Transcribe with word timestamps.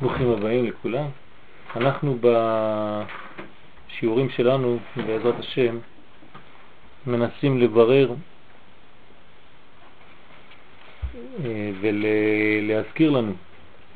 ברוכים 0.00 0.30
הבאים 0.30 0.66
לכולם. 0.66 1.06
אנחנו 1.76 2.18
בשיעורים 3.88 4.30
שלנו, 4.30 4.78
בעזרת 4.96 5.38
השם, 5.38 5.78
מנסים 7.06 7.58
לברר 7.58 8.14
אה, 11.44 11.70
ולהזכיר 11.80 13.10
לנו 13.10 13.32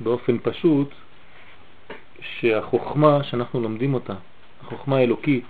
באופן 0.00 0.38
פשוט 0.38 0.94
שהחוכמה 2.20 3.24
שאנחנו 3.24 3.60
לומדים 3.60 3.94
אותה, 3.94 4.14
החוכמה 4.60 4.96
האלוקית, 4.96 5.46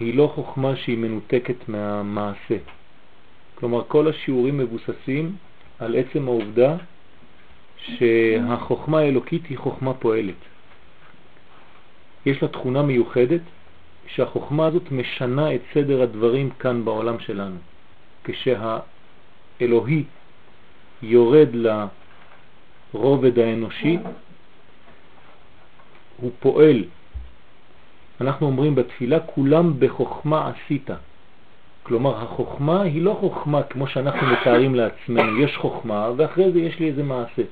היא 0.00 0.14
לא 0.14 0.32
חוכמה 0.34 0.76
שהיא 0.76 0.98
מנותקת 0.98 1.68
מהמעשה. 1.68 2.56
כלומר, 3.54 3.84
כל 3.88 4.08
השיעורים 4.08 4.58
מבוססים 4.58 5.36
על 5.78 5.96
עצם 5.96 6.28
העובדה 6.28 6.76
שהחוכמה 7.78 8.98
האלוקית 8.98 9.46
היא 9.46 9.58
חוכמה 9.58 9.94
פועלת. 9.94 10.34
יש 12.26 12.42
לה 12.42 12.48
תכונה 12.48 12.82
מיוחדת 12.82 13.40
שהחוכמה 14.06 14.66
הזאת 14.66 14.92
משנה 14.92 15.54
את 15.54 15.60
סדר 15.74 16.02
הדברים 16.02 16.50
כאן 16.50 16.84
בעולם 16.84 17.18
שלנו. 17.20 17.56
כשהאלוהי 18.24 20.04
יורד 21.02 21.48
לרובד 22.94 23.38
האנושי, 23.38 23.98
הוא 26.16 26.30
פועל. 26.40 26.84
אנחנו 28.20 28.46
אומרים 28.46 28.74
בתפילה, 28.74 29.20
כולם 29.20 29.72
בחוכמה 29.78 30.50
עשית. 30.50 30.90
כלומר, 31.82 32.22
החוכמה 32.22 32.82
היא 32.82 33.02
לא 33.02 33.16
חוכמה 33.20 33.62
כמו 33.62 33.86
שאנחנו 33.86 34.26
מתארים 34.26 34.74
לעצמנו. 34.74 35.42
יש 35.42 35.56
חוכמה 35.56 36.10
ואחרי 36.16 36.52
זה 36.52 36.60
יש 36.60 36.78
לי 36.78 36.88
איזה 36.88 37.02
מעשה. 37.02 37.42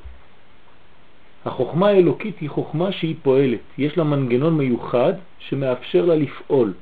החוכמה 1.44 1.88
האלוקית 1.88 2.38
היא 2.40 2.50
חוכמה 2.50 2.92
שהיא 2.92 3.14
פועלת, 3.22 3.60
יש 3.78 3.98
לה 3.98 4.04
מנגנון 4.04 4.56
מיוחד 4.56 5.12
שמאפשר 5.38 6.04
לה 6.04 6.14
לפעול. 6.14 6.72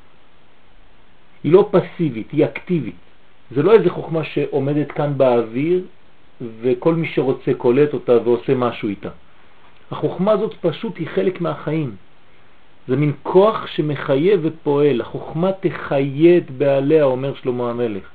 היא 1.45 1.53
לא 1.53 1.71
פסיבית, 1.71 2.31
היא 2.31 2.45
אקטיבית. 2.45 2.95
זה 3.51 3.63
לא 3.63 3.73
איזה 3.73 3.91
חוכמה 3.91 4.25
שעומדת 4.25 4.93
כאן 4.93 5.13
באוויר 5.17 5.85
וכל 6.61 6.95
מי 6.95 7.09
שרוצה 7.09 7.55
קולט 7.55 7.93
אותה 7.95 8.13
ועושה 8.25 8.55
משהו 8.55 8.89
איתה. 8.89 9.09
החוכמה 9.91 10.33
הזאת 10.33 10.55
פשוט 10.61 10.97
היא 10.97 11.09
חלק 11.15 11.41
מהחיים. 11.41 11.97
זה 12.89 12.97
מין 12.97 13.13
כוח 13.23 13.67
שמחייב 13.67 14.41
ופועל. 14.43 15.01
החוכמה 15.01 15.53
תחיה 15.53 16.37
את 16.37 16.51
בעליה, 16.51 17.05
אומר 17.05 17.35
שלמה 17.35 17.71
המלך. 17.71 18.11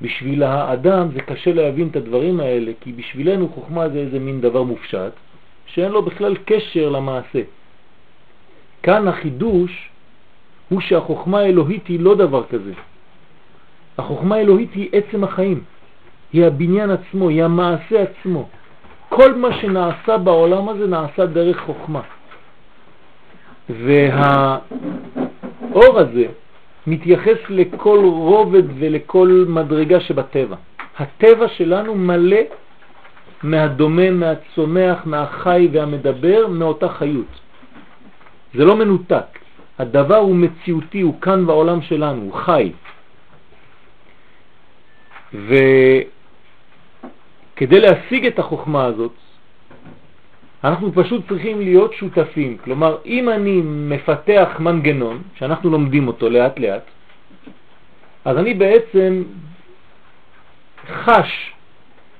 בשביל 0.00 0.42
האדם 0.42 1.08
זה 1.14 1.20
קשה 1.20 1.52
להבין 1.52 1.88
את 1.88 1.96
הדברים 1.96 2.40
האלה, 2.40 2.72
כי 2.80 2.92
בשבילנו 2.92 3.48
חוכמה 3.48 3.88
זה 3.88 3.98
איזה 3.98 4.18
מין 4.18 4.40
דבר 4.40 4.62
מופשט, 4.62 5.12
שאין 5.66 5.92
לו 5.92 6.02
בכלל 6.02 6.36
קשר 6.44 6.88
למעשה. 6.88 7.42
כאן 8.82 9.08
החידוש 9.08 9.90
הוא 10.68 10.80
שהחוכמה 10.80 11.38
האלוהית 11.38 11.86
היא 11.86 12.00
לא 12.00 12.14
דבר 12.14 12.44
כזה. 12.46 12.72
החוכמה 13.98 14.36
האלוהית 14.36 14.74
היא 14.74 14.88
עצם 14.92 15.24
החיים, 15.24 15.62
היא 16.32 16.44
הבניין 16.44 16.90
עצמו, 16.90 17.28
היא 17.28 17.44
המעשה 17.44 18.02
עצמו. 18.02 18.48
כל 19.08 19.34
מה 19.34 19.60
שנעשה 19.60 20.18
בעולם 20.18 20.68
הזה 20.68 20.86
נעשה 20.86 21.26
דרך 21.26 21.60
חוכמה. 21.60 22.00
והאור 23.68 24.58
הזה 25.98 26.26
מתייחס 26.88 27.38
לכל 27.48 27.98
רובד 28.04 28.62
ולכל 28.78 29.44
מדרגה 29.48 30.00
שבטבע. 30.00 30.56
הטבע 30.98 31.48
שלנו 31.48 31.94
מלא 31.94 32.40
מהדומם, 33.42 34.20
מהצומח, 34.20 34.98
מהחי 35.04 35.68
והמדבר, 35.72 36.46
מאותה 36.48 36.88
חיות. 36.88 37.32
זה 38.54 38.64
לא 38.64 38.76
מנותק. 38.76 39.38
הדבר 39.78 40.16
הוא 40.16 40.36
מציאותי, 40.36 41.00
הוא 41.00 41.20
כאן 41.20 41.46
בעולם 41.46 41.82
שלנו, 41.82 42.22
הוא 42.22 42.34
חי. 42.34 42.72
וכדי 47.54 47.80
להשיג 47.80 48.26
את 48.26 48.38
החוכמה 48.38 48.84
הזאת, 48.84 49.12
אנחנו 50.64 50.92
פשוט 50.92 51.28
צריכים 51.28 51.60
להיות 51.60 51.92
שותפים. 51.92 52.56
כלומר, 52.64 52.96
אם 53.06 53.28
אני 53.28 53.60
מפתח 53.64 54.48
מנגנון, 54.58 55.22
שאנחנו 55.34 55.70
לומדים 55.70 56.08
אותו 56.08 56.30
לאט 56.30 56.58
לאט, 56.58 56.82
אז 58.24 58.36
אני 58.38 58.54
בעצם 58.54 59.22
חש, 60.88 61.52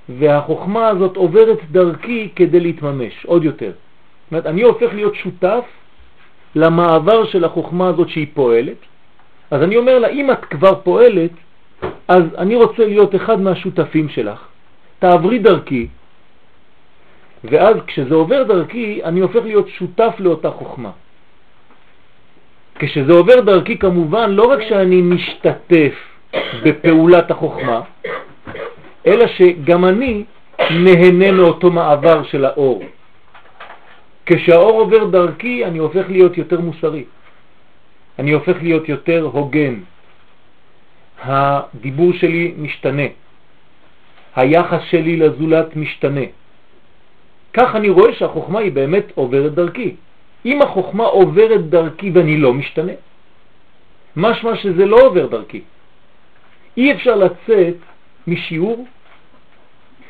והחוכמה 0.08 0.88
הזאת 0.88 1.16
עוברת 1.16 1.58
דרכי 1.70 2.28
כדי 2.36 2.60
להתממש 2.60 3.26
עוד 3.26 3.44
יותר. 3.44 3.70
זאת 3.70 4.30
אומרת, 4.30 4.46
אני 4.46 4.62
הופך 4.62 4.94
להיות 4.94 5.14
שותף 5.14 5.64
למעבר 6.54 7.24
של 7.26 7.44
החוכמה 7.44 7.88
הזאת 7.88 8.08
שהיא 8.08 8.26
פועלת, 8.34 8.76
אז 9.50 9.62
אני 9.62 9.76
אומר 9.76 9.98
לה, 9.98 10.08
אם 10.08 10.30
את 10.30 10.44
כבר 10.44 10.74
פועלת, 10.84 11.30
אז 12.08 12.22
אני 12.38 12.54
רוצה 12.54 12.84
להיות 12.86 13.14
אחד 13.14 13.40
מהשותפים 13.40 14.08
שלך, 14.08 14.46
תעברי 14.98 15.38
דרכי, 15.38 15.86
ואז 17.44 17.76
כשזה 17.86 18.14
עובר 18.14 18.42
דרכי, 18.42 19.00
אני 19.04 19.20
הופך 19.20 19.40
להיות 19.44 19.68
שותף 19.68 20.14
לאותה 20.18 20.50
חוכמה. 20.50 20.90
כשזה 22.78 23.12
עובר 23.12 23.40
דרכי 23.40 23.78
כמובן 23.78 24.30
לא 24.30 24.50
רק 24.50 24.58
שאני 24.68 25.02
משתתף 25.02 25.94
בפעולת 26.62 27.30
החוכמה, 27.30 27.80
אלא 29.06 29.26
שגם 29.26 29.84
אני 29.84 30.24
נהנה 30.70 31.32
מאותו 31.32 31.70
מעבר 31.70 32.22
של 32.22 32.44
האור. 32.44 32.84
כשהאור 34.26 34.80
עובר 34.80 35.04
דרכי 35.04 35.64
אני 35.64 35.78
הופך 35.78 36.04
להיות 36.08 36.38
יותר 36.38 36.60
מוסרי, 36.60 37.04
אני 38.18 38.32
הופך 38.32 38.56
להיות 38.62 38.88
יותר 38.88 39.28
הוגן, 39.32 39.74
הדיבור 41.22 42.12
שלי 42.12 42.54
משתנה, 42.58 43.08
היחס 44.36 44.82
שלי 44.90 45.16
לזולת 45.16 45.76
משתנה. 45.76 46.26
כך 47.52 47.74
אני 47.74 47.88
רואה 47.88 48.14
שהחוכמה 48.14 48.58
היא 48.58 48.72
באמת 48.72 49.04
עוברת 49.14 49.54
דרכי. 49.54 49.94
אם 50.46 50.62
החוכמה 50.62 51.04
עוברת 51.04 51.68
דרכי 51.68 52.10
ואני 52.10 52.36
לא 52.36 52.54
משתנה, 52.54 52.92
משמע 54.16 54.56
שזה 54.56 54.86
לא 54.86 55.00
עובר 55.06 55.26
דרכי. 55.26 55.60
אי 56.76 56.92
אפשר 56.92 57.16
לצאת 57.16 57.74
משיעור 58.26 58.86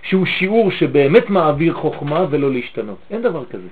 שהוא 0.03 0.27
שיעור 0.27 0.71
שבאמת 0.71 1.31
מעביר 1.31 1.75
חוכמה 1.75 2.27
ולא 2.31 2.53
להשתנות. 2.53 2.99
אין 3.11 3.23
דבר 3.23 3.45
כזה. 3.45 3.69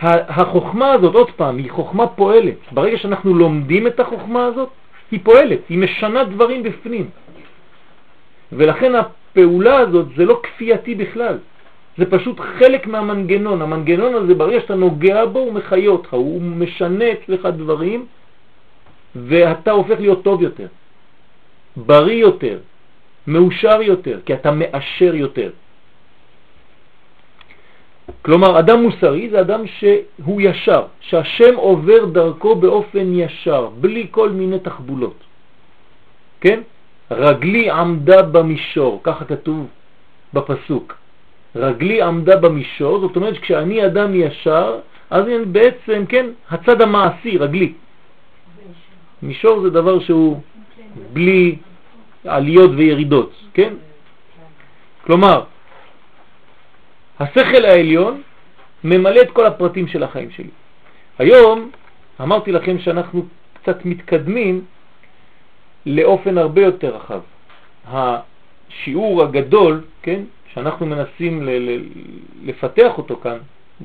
החוכמה 0.00 0.92
הזאת, 0.92 1.14
עוד 1.14 1.30
פעם, 1.30 1.56
היא 1.56 1.70
חוכמה 1.70 2.06
פועלת. 2.06 2.58
ברגע 2.72 2.98
שאנחנו 2.98 3.34
לומדים 3.34 3.86
את 3.86 4.00
החוכמה 4.00 4.46
הזאת, 4.46 4.68
היא 5.10 5.20
פועלת, 5.22 5.58
היא 5.68 5.78
משנה 5.78 6.24
דברים 6.24 6.62
בפנים. 6.62 7.10
ולכן 8.52 8.92
הפעולה 8.94 9.78
הזאת 9.78 10.06
זה 10.16 10.24
לא 10.24 10.40
כפייתי 10.42 10.94
בכלל. 10.94 11.38
זה 11.98 12.04
פשוט 12.10 12.40
חלק 12.40 12.86
מהמנגנון. 12.86 13.62
המנגנון 13.62 14.14
הזה, 14.14 14.34
ברגע 14.34 14.60
שאתה 14.60 14.74
נוגע 14.74 15.24
בו, 15.24 15.38
הוא 15.38 15.52
מחיה 15.52 15.90
אותך, 15.90 16.12
הוא 16.12 16.42
משנה 16.42 17.04
אצלך 17.12 17.46
דברים, 17.56 18.06
ואתה 19.16 19.70
הופך 19.70 20.00
להיות 20.00 20.24
טוב 20.24 20.42
יותר, 20.42 20.66
בריא 21.76 22.20
יותר, 22.20 22.58
מאושר 23.26 23.82
יותר, 23.82 24.20
כי 24.26 24.34
אתה 24.34 24.50
מאשר 24.50 25.14
יותר. 25.14 25.50
כלומר, 28.22 28.58
אדם 28.58 28.82
מוסרי 28.82 29.30
זה 29.30 29.40
אדם 29.40 29.66
שהוא 29.66 30.40
ישר, 30.40 30.82
שהשם 31.00 31.54
עובר 31.56 32.04
דרכו 32.04 32.54
באופן 32.54 33.06
ישר, 33.14 33.68
בלי 33.80 34.06
כל 34.10 34.30
מיני 34.30 34.58
תחבולות. 34.58 35.18
כן? 36.40 36.60
רגלי 37.10 37.70
עמדה 37.70 38.22
במישור, 38.22 39.00
ככה 39.02 39.24
כתוב 39.24 39.66
בפסוק. 40.34 41.05
רגלי 41.56 42.02
עמדה 42.02 42.36
במישור, 42.36 43.00
זאת 43.00 43.16
אומרת 43.16 43.38
כשאני 43.38 43.86
אדם 43.86 44.14
ישר, 44.14 44.78
אז 45.10 45.24
אני 45.24 45.44
בעצם, 45.44 46.04
כן, 46.08 46.26
הצד 46.50 46.82
המעשי, 46.82 47.38
רגלי. 47.38 47.72
מישור 49.22 49.60
זה 49.60 49.70
דבר 49.70 50.00
שהוא 50.00 50.40
בלי 51.12 51.56
עליות 52.24 52.70
וירידות, 52.76 53.32
כן? 53.54 53.74
כלומר, 55.04 55.44
השכל 57.20 57.64
העליון 57.64 58.22
ממלא 58.84 59.20
את 59.20 59.30
כל 59.30 59.46
הפרטים 59.46 59.88
של 59.88 60.02
החיים 60.02 60.30
שלי. 60.30 60.52
היום 61.18 61.70
אמרתי 62.20 62.52
לכם 62.52 62.78
שאנחנו 62.78 63.26
קצת 63.54 63.84
מתקדמים 63.84 64.64
לאופן 65.86 66.38
הרבה 66.38 66.62
יותר 66.62 66.96
רחב. 66.96 67.20
השיעור 67.88 69.22
הגדול, 69.22 69.84
כן, 70.02 70.22
שאנחנו 70.56 70.86
מנסים 70.86 71.48
לפתח 72.44 72.98
אותו 72.98 73.16
כאן, 73.16 73.38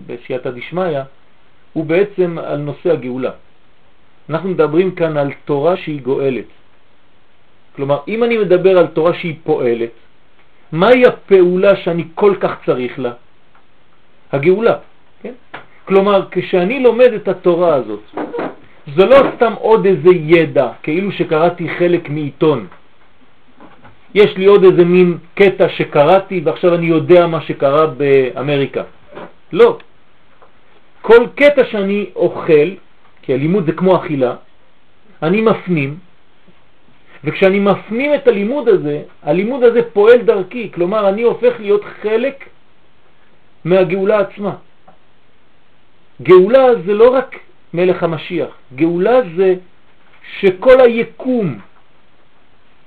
בסייעתא 0.07 0.49
דשמיא, 0.49 0.99
הוא 1.73 1.85
בעצם 1.85 2.37
על 2.37 2.57
נושא 2.57 2.91
הגאולה. 2.91 3.31
אנחנו 4.29 4.49
מדברים 4.49 4.95
כאן 4.95 5.17
על 5.17 5.31
תורה 5.45 5.77
שהיא 5.77 6.01
גואלת. 6.01 6.45
כלומר, 7.75 7.99
אם 8.07 8.23
אני 8.23 8.37
מדבר 8.37 8.77
על 8.77 8.87
תורה 8.87 9.13
שהיא 9.13 9.35
פועלת, 9.43 9.91
מהי 10.71 11.05
הפעולה 11.05 11.75
שאני 11.75 12.03
כל 12.15 12.35
כך 12.39 12.51
צריך 12.65 12.99
לה? 12.99 13.13
הגאולה. 14.31 14.75
כן? 15.21 15.33
כלומר, 15.85 16.27
כשאני 16.31 16.83
לומד 16.83 17.13
את 17.13 17.27
התורה 17.27 17.75
הזאת, 17.75 18.03
זה 18.95 19.05
לא 19.05 19.17
סתם 19.35 19.53
עוד 19.59 19.85
איזה 19.85 20.09
ידע, 20.15 20.67
כאילו 20.83 21.11
שקראתי 21.11 21.69
חלק 21.69 22.09
מעיתון. 22.09 22.67
יש 24.13 24.37
לי 24.37 24.45
עוד 24.45 24.63
איזה 24.63 24.85
מין 24.85 25.17
קטע 25.35 25.69
שקראתי 25.69 26.41
ועכשיו 26.45 26.75
אני 26.75 26.85
יודע 26.85 27.27
מה 27.27 27.41
שקרה 27.41 27.87
באמריקה. 27.87 28.83
לא. 29.51 29.77
כל 31.01 31.27
קטע 31.35 31.65
שאני 31.71 32.05
אוכל, 32.15 32.69
כי 33.21 33.33
הלימוד 33.33 33.65
זה 33.65 33.71
כמו 33.71 33.95
אכילה, 33.95 34.35
אני 35.23 35.41
מפנים, 35.41 35.97
וכשאני 37.23 37.59
מפנים 37.59 38.13
את 38.13 38.27
הלימוד 38.27 38.67
הזה, 38.67 39.01
הלימוד 39.23 39.63
הזה 39.63 39.81
פועל 39.93 40.21
דרכי, 40.21 40.71
כלומר 40.73 41.09
אני 41.09 41.21
הופך 41.21 41.53
להיות 41.59 41.81
חלק 42.01 42.49
מהגאולה 43.65 44.19
עצמה. 44.19 44.55
גאולה 46.21 46.65
זה 46.85 46.93
לא 46.93 47.13
רק 47.13 47.39
מלך 47.73 48.03
המשיח, 48.03 48.49
גאולה 48.75 49.19
זה 49.37 49.55
שכל 50.39 50.81
היקום, 50.81 51.59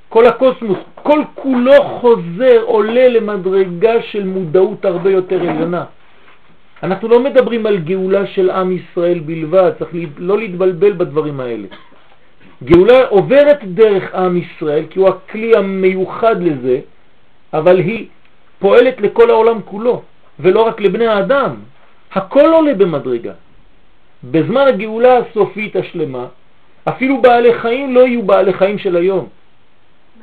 כל 0.09 0.27
הקוסמוס, 0.27 0.79
כל 1.05 1.21
כולו 1.35 1.83
חוזר, 2.01 2.63
עולה 2.63 3.09
למדרגה 3.09 4.03
של 4.03 4.25
מודעות 4.25 4.85
הרבה 4.85 5.11
יותר 5.11 5.41
עליונה. 5.41 5.85
אנחנו 6.83 7.09
לא 7.09 7.21
מדברים 7.21 7.67
על 7.67 7.79
גאולה 7.79 8.27
של 8.27 8.51
עם 8.51 8.73
ישראל 8.73 9.19
בלבד, 9.19 9.71
צריך 9.79 9.93
לא 10.19 10.39
להתבלבל 10.39 10.93
בדברים 10.93 11.41
האלה. 11.41 11.69
גאולה 12.65 13.07
עוברת 13.09 13.65
דרך 13.65 14.15
עם 14.15 14.37
ישראל, 14.37 14.85
כי 14.91 14.99
הוא 14.99 15.09
הכלי 15.09 15.57
המיוחד 15.57 16.43
לזה, 16.43 16.81
אבל 17.53 17.79
היא 17.79 18.07
פועלת 18.59 19.01
לכל 19.01 19.31
העולם 19.31 19.59
כולו, 19.65 20.03
ולא 20.41 20.61
רק 20.63 20.81
לבני 20.81 21.07
האדם. 21.07 21.53
הכל 22.13 22.49
עולה 22.53 22.75
במדרגה. 22.75 23.33
בזמן 24.25 24.65
הגאולה 24.73 25.19
הסופית 25.19 25.77
השלמה, 25.77 26.27
אפילו 26.89 27.21
בעלי 27.21 27.55
חיים 27.55 27.95
לא 27.95 28.01
יהיו 28.01 28.23
בעלי 28.23 28.53
חיים 28.53 28.79
של 28.79 28.97
היום. 28.97 29.44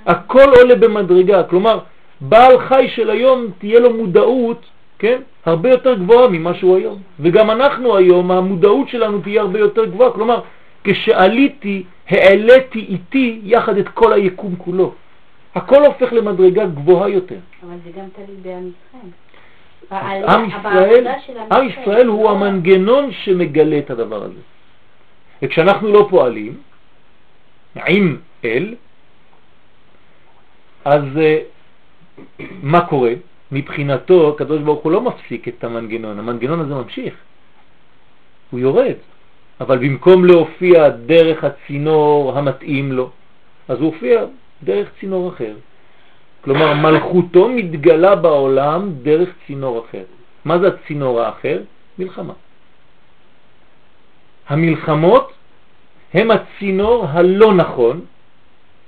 הכל 0.05 0.49
עולה 0.57 0.75
במדרגה, 0.75 1.43
כלומר, 1.43 1.79
בעל 2.21 2.59
חי 2.59 2.87
של 2.95 3.09
היום 3.09 3.47
תהיה 3.57 3.79
לו 3.79 3.93
מודעות, 3.93 4.65
כן, 4.99 5.21
הרבה 5.45 5.69
יותר 5.69 5.93
גבוהה 5.93 6.27
ממה 6.27 6.53
שהוא 6.53 6.77
היום. 6.77 7.01
וגם 7.19 7.51
אנחנו 7.51 7.97
היום, 7.97 8.31
המודעות 8.31 8.89
שלנו 8.89 9.21
תהיה 9.21 9.41
הרבה 9.41 9.59
יותר 9.59 9.85
גבוהה, 9.85 10.11
כלומר, 10.11 10.41
כשעליתי, 10.83 11.83
העליתי 12.09 12.79
איתי 12.79 13.39
יחד 13.43 13.77
את 13.77 13.89
כל 13.89 14.13
היקום 14.13 14.55
כולו. 14.55 14.93
הכל 15.55 15.85
הופך 15.85 16.13
למדרגה 16.13 16.65
גבוהה 16.65 17.09
יותר. 17.09 17.35
אבל 17.63 17.75
זה 17.85 17.91
גם 17.99 18.05
תלוי 18.15 18.37
בעם 18.41 18.71
ישראל. 18.77 20.23
עם 20.27 20.49
ישראל, 20.49 21.07
עם 21.51 21.67
ישראל 21.69 22.07
הוא 22.07 22.29
המנגנון 22.29 23.11
שמגלה 23.11 23.77
את 23.77 23.89
הדבר 23.89 24.23
הזה. 24.23 24.39
וכשאנחנו 25.41 25.93
לא 25.93 26.07
פועלים 26.09 26.57
עם 27.87 28.17
אל, 28.45 28.75
אז 30.85 31.03
אה, 31.17 31.39
מה 32.63 32.85
קורה? 32.85 33.13
מבחינתו, 33.51 34.29
הקדוש 34.29 34.61
ברוך 34.61 34.83
הוא 34.83 34.91
לא 34.91 35.01
מפסיק 35.01 35.47
את 35.47 35.63
המנגנון, 35.63 36.19
המנגנון 36.19 36.59
הזה 36.59 36.75
ממשיך, 36.75 37.13
הוא 38.51 38.59
יורד, 38.59 38.95
אבל 39.61 39.77
במקום 39.77 40.25
להופיע 40.25 40.89
דרך 40.89 41.43
הצינור 41.43 42.37
המתאים 42.37 42.91
לו, 42.91 43.09
אז 43.67 43.79
הוא 43.79 43.93
הופיע 43.93 44.25
דרך 44.63 44.89
צינור 44.99 45.29
אחר. 45.29 45.55
כלומר, 46.43 46.73
מלכותו 46.73 47.49
מתגלה 47.49 48.15
בעולם 48.15 48.91
דרך 49.01 49.29
צינור 49.47 49.85
אחר. 49.85 50.03
מה 50.45 50.59
זה 50.59 50.67
הצינור 50.67 51.21
האחר? 51.21 51.59
מלחמה. 51.99 52.33
המלחמות 54.47 55.33
הם 56.13 56.31
הצינור 56.31 57.05
הלא 57.05 57.53
נכון, 57.53 58.01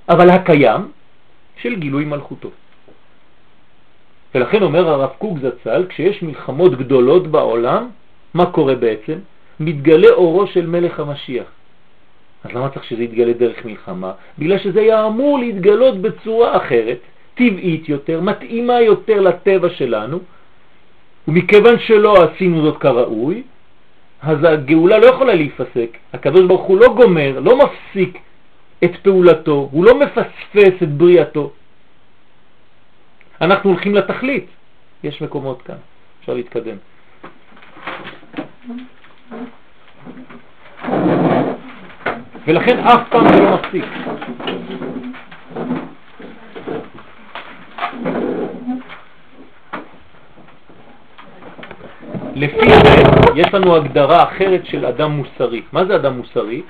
אבל 0.08 0.30
הקיים, 0.30 0.90
של 1.56 1.76
גילוי 1.76 2.04
מלכותו. 2.04 2.50
ולכן 4.34 4.62
אומר 4.62 4.88
הרב 4.88 5.10
קוק 5.18 5.38
זצ"ל, 5.38 5.86
כשיש 5.88 6.22
מלחמות 6.22 6.78
גדולות 6.78 7.26
בעולם, 7.26 7.88
מה 8.34 8.46
קורה 8.46 8.74
בעצם? 8.74 9.18
מתגלה 9.60 10.08
אורו 10.10 10.46
של 10.46 10.66
מלך 10.66 11.00
המשיח. 11.00 11.46
אז 12.44 12.50
למה 12.50 12.68
צריך 12.68 12.84
שזה 12.84 13.02
יתגלה 13.02 13.32
דרך 13.32 13.64
מלחמה? 13.64 14.12
בגלל 14.38 14.58
שזה 14.58 14.80
היה 14.80 15.06
אמור 15.06 15.38
להתגלות 15.38 15.98
בצורה 15.98 16.56
אחרת, 16.56 16.98
טבעית 17.34 17.88
יותר, 17.88 18.20
מתאימה 18.20 18.80
יותר 18.80 19.20
לטבע 19.20 19.70
שלנו, 19.70 20.18
ומכיוון 21.28 21.78
שלא 21.78 22.24
עשינו 22.24 22.62
זאת 22.62 22.76
כראוי, 22.76 23.42
אז 24.22 24.38
הגאולה 24.44 24.98
לא 24.98 25.06
יכולה 25.06 25.34
להיפסק. 25.34 25.96
הקדוש 26.12 26.44
הוא 26.48 26.78
לא 26.78 26.94
גומר, 26.94 27.40
לא 27.40 27.58
מפסיק 27.58 28.18
את 28.84 28.96
פעולתו, 29.02 29.68
הוא 29.72 29.84
לא 29.84 29.98
מפספס 29.98 30.82
את 30.82 30.88
בריאתו. 30.88 31.52
אנחנו 33.40 33.70
הולכים 33.70 33.94
לתכלית. 33.94 34.46
יש 35.04 35.22
מקומות 35.22 35.62
כאן, 35.62 35.76
אפשר 36.20 36.34
להתקדם. 36.34 36.76
ולכן 42.46 42.78
אף 42.78 43.08
פעם 43.10 43.28
זה 43.28 43.40
לא 43.42 43.54
מפסיק. 43.54 43.84
לפי 52.34 52.68
זה 52.68 53.02
יש 53.34 53.54
לנו 53.54 53.76
הגדרה 53.76 54.22
אחרת 54.22 54.66
של 54.66 54.86
אדם 54.86 55.10
מוסרי. 55.10 55.62
מה 55.72 55.84
זה 55.84 55.96
אדם 55.96 56.16
מוסרי? 56.16 56.62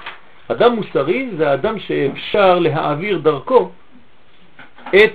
אדם 0.49 0.75
מוסרי 0.77 1.29
זה 1.37 1.55
אדם 1.55 1.79
שאפשר 1.79 2.59
להעביר 2.59 3.19
דרכו 3.19 3.71
את 4.89 5.15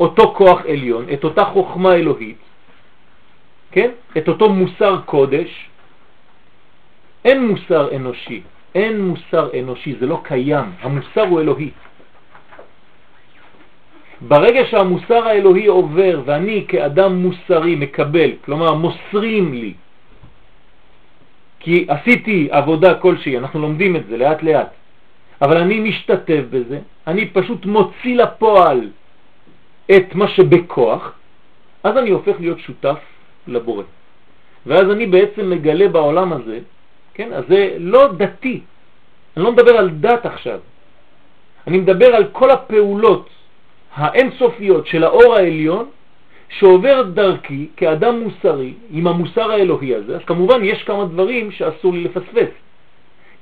אותו 0.00 0.34
כוח 0.36 0.60
עליון, 0.68 1.06
את 1.12 1.24
אותה 1.24 1.44
חוכמה 1.44 1.94
אלוהית, 1.94 2.38
כן? 3.72 3.90
את 4.16 4.28
אותו 4.28 4.48
מוסר 4.48 5.00
קודש. 5.04 5.68
אין 7.24 7.46
מוסר 7.46 7.96
אנושי, 7.96 8.42
אין 8.74 9.00
מוסר 9.00 9.48
אנושי, 9.60 9.94
זה 10.00 10.06
לא 10.06 10.20
קיים, 10.24 10.64
המוסר 10.80 11.22
הוא 11.22 11.40
אלוהי. 11.40 11.70
ברגע 14.20 14.60
שהמוסר 14.70 15.28
האלוהי 15.28 15.66
עובר 15.66 16.22
ואני 16.24 16.64
כאדם 16.68 17.16
מוסרי 17.16 17.74
מקבל, 17.76 18.30
כלומר 18.44 18.74
מוסרים 18.74 19.54
לי, 19.54 19.74
כי 21.62 21.86
עשיתי 21.88 22.48
עבודה 22.50 22.94
כלשהי, 22.94 23.38
אנחנו 23.38 23.60
לומדים 23.60 23.96
את 23.96 24.06
זה 24.06 24.16
לאט 24.16 24.42
לאט, 24.42 24.70
אבל 25.42 25.56
אני 25.56 25.80
משתתף 25.80 26.42
בזה, 26.50 26.78
אני 27.06 27.28
פשוט 27.30 27.66
מוציא 27.66 28.16
לפועל 28.16 28.90
את 29.96 30.14
מה 30.14 30.28
שבכוח, 30.28 31.12
אז 31.82 31.96
אני 31.96 32.10
הופך 32.10 32.36
להיות 32.40 32.58
שותף 32.58 32.98
לבורא. 33.46 33.82
ואז 34.66 34.90
אני 34.90 35.06
בעצם 35.06 35.50
מגלה 35.50 35.88
בעולם 35.88 36.32
הזה, 36.32 36.58
כן, 37.14 37.32
אז 37.32 37.44
זה 37.48 37.76
לא 37.78 38.12
דתי, 38.16 38.60
אני 39.36 39.44
לא 39.44 39.52
מדבר 39.52 39.76
על 39.78 39.90
דת 39.90 40.26
עכשיו, 40.26 40.58
אני 41.66 41.78
מדבר 41.78 42.14
על 42.14 42.24
כל 42.32 42.50
הפעולות 42.50 43.28
האינסופיות 43.94 44.86
של 44.86 45.04
האור 45.04 45.34
העליון 45.34 45.86
שעובר 46.58 47.02
דרכי 47.02 47.66
כאדם 47.76 48.20
מוסרי 48.20 48.74
עם 48.90 49.06
המוסר 49.06 49.50
האלוהי 49.50 49.94
הזה, 49.94 50.16
אז 50.16 50.22
כמובן 50.26 50.64
יש 50.64 50.82
כמה 50.82 51.04
דברים 51.04 51.50
שאסור 51.50 51.92
לי 51.92 52.04
לפספס. 52.04 52.52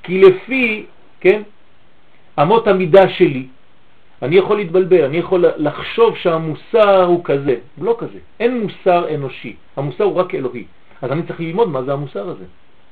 כי 0.02 0.20
לפי, 0.20 0.84
כן, 1.20 1.42
אמות 2.42 2.68
המידה 2.68 3.08
שלי, 3.08 3.46
אני 4.22 4.36
יכול 4.36 4.56
להתבלבל, 4.56 5.04
אני 5.04 5.16
יכול 5.16 5.44
לחשוב 5.56 6.16
שהמוסר 6.16 7.04
הוא 7.04 7.24
כזה, 7.24 7.56
לא 7.80 7.96
כזה, 7.98 8.18
אין 8.40 8.60
מוסר 8.60 9.14
אנושי, 9.14 9.56
המוסר 9.76 10.04
הוא 10.04 10.14
רק 10.14 10.34
אלוהי. 10.34 10.64
אז 11.02 11.12
אני 11.12 11.22
צריך 11.22 11.40
ללמוד 11.40 11.68
מה 11.68 11.82
זה 11.82 11.92
המוסר 11.92 12.28
הזה. 12.28 12.44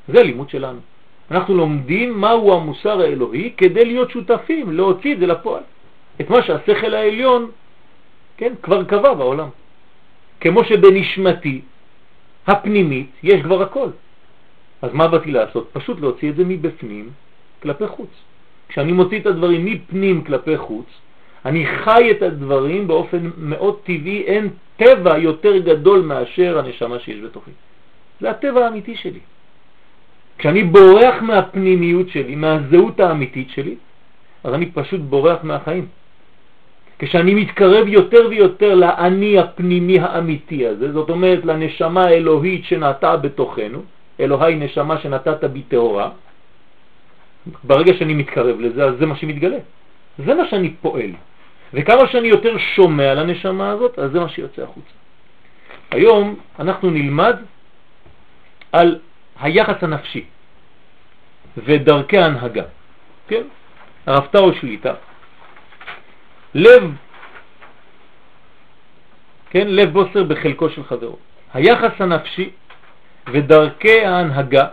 זה 0.09 0.21
הלימוד 0.21 0.51
שלנו. 0.51 0.81
אנחנו 1.31 1.55
לומדים 1.55 2.21
מהו 2.21 2.53
המוסר 2.53 3.01
האלוהי 3.01 3.53
כדי 3.57 3.85
להיות 3.85 4.11
שותפים, 4.11 4.73
להוציא 4.73 5.15
את 5.15 5.19
זה 5.19 5.27
לפועל. 5.27 5.63
את 6.21 6.31
מה 6.31 6.43
שהשכל 6.43 6.95
העליון, 6.95 7.51
כן, 8.37 8.53
כבר 8.63 8.85
קבע 8.85 9.15
בעולם. 9.15 9.49
כמו 10.41 10.65
שבנשמתי 10.65 11.61
הפנימית 12.47 13.11
יש 13.23 13.43
כבר 13.43 13.63
הכל. 13.63 13.89
אז 14.83 14.91
מה 14.93 15.09
באתי 15.09 15.31
לעשות? 15.31 15.71
פשוט 15.73 16.01
להוציא 16.01 16.31
את 16.31 16.37
זה 16.37 16.45
מבפנים 16.45 17.11
כלפי 17.63 17.87
חוץ. 17.87 18.11
כשאני 18.69 18.93
מוציא 18.93 19.19
את 19.19 19.27
הדברים 19.27 19.65
מפנים 19.65 20.25
כלפי 20.25 20.57
חוץ, 20.57 20.87
אני 21.45 21.67
חי 21.67 22.11
את 22.11 22.23
הדברים 22.23 22.89
באופן 22.89 23.31
מאוד 23.37 23.81
טבעי, 23.85 24.23
אין 24.23 24.49
טבע 24.77 25.19
יותר 25.19 25.59
גדול 25.59 26.01
מאשר 26.01 26.59
הנשמה 26.59 26.99
שיש 26.99 27.21
בתוכי. 27.21 27.51
זה 28.21 28.31
הטבע 28.31 28.65
האמיתי 28.65 28.97
שלי. 28.97 29.21
כשאני 30.39 30.65
בורח 30.65 31.23
מהפנימיות 31.23 32.09
שלי, 32.09 32.35
מהזהות 32.35 33.01
האמיתית 33.01 33.51
שלי, 33.51 33.75
אז 34.45 34.55
אני 34.55 34.67
פשוט 34.67 35.01
בורח 35.01 35.39
מהחיים. 35.43 35.87
כשאני 36.99 37.35
מתקרב 37.35 37.89
יותר 37.89 38.27
ויותר 38.31 38.75
לאני 38.75 39.39
הפנימי 39.39 40.01
האמיתי 40.01 40.67
הזה, 40.67 40.93
זאת 40.93 41.11
אומרת 41.11 41.45
לנשמה 41.45 42.05
האלוהית 42.05 42.65
שנעתה 42.65 43.17
בתוכנו, 43.17 43.83
אלוהי 44.21 44.55
נשמה 44.55 45.01
שנתת 45.01 45.45
בי 45.45 45.63
טהורה, 45.63 46.11
ברגע 47.65 47.95
שאני 47.99 48.15
מתקרב 48.15 48.61
לזה, 48.61 48.85
אז 48.85 48.95
זה 48.99 49.07
מה 49.07 49.17
שמתגלה. 49.17 49.59
זה 50.19 50.35
מה 50.35 50.49
שאני 50.49 50.75
פועל. 50.83 51.11
וכמה 51.75 52.09
שאני 52.09 52.29
יותר 52.29 52.59
שומע 52.59 53.15
לנשמה 53.15 53.71
הזאת, 53.71 53.99
אז 53.99 54.11
זה 54.11 54.21
מה 54.21 54.29
שיוצא 54.29 54.63
החוצה. 54.63 54.95
היום 55.91 56.37
אנחנו 56.59 56.91
נלמד 56.91 57.37
על 58.73 58.99
היחס 59.41 59.83
הנפשי 59.83 60.25
ודרכי 61.57 62.19
ההנהגה. 62.19 62.63
כן? 63.29 63.43
הרב 64.07 64.27
טאו 64.27 64.55
שליטה. 64.55 64.95
לב, 66.59 66.83
כן, 69.51 69.69
לב 69.69 69.93
בוסר 69.93 70.25
בחלקו 70.25 70.71
של 70.71 70.85
חברו. 70.85 71.17
היחס 71.55 71.93
הנפשי 71.99 72.51
ודרכי 73.33 74.05
ההנהגה 74.05 74.67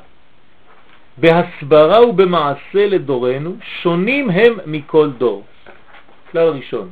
בהסברה 1.17 2.05
ובמעשה 2.05 2.87
לדורנו 2.87 3.55
שונים 3.81 4.29
הם 4.29 4.53
מכל 4.65 5.09
דור. 5.17 5.43
כלל 6.31 6.47
ראשון, 6.47 6.89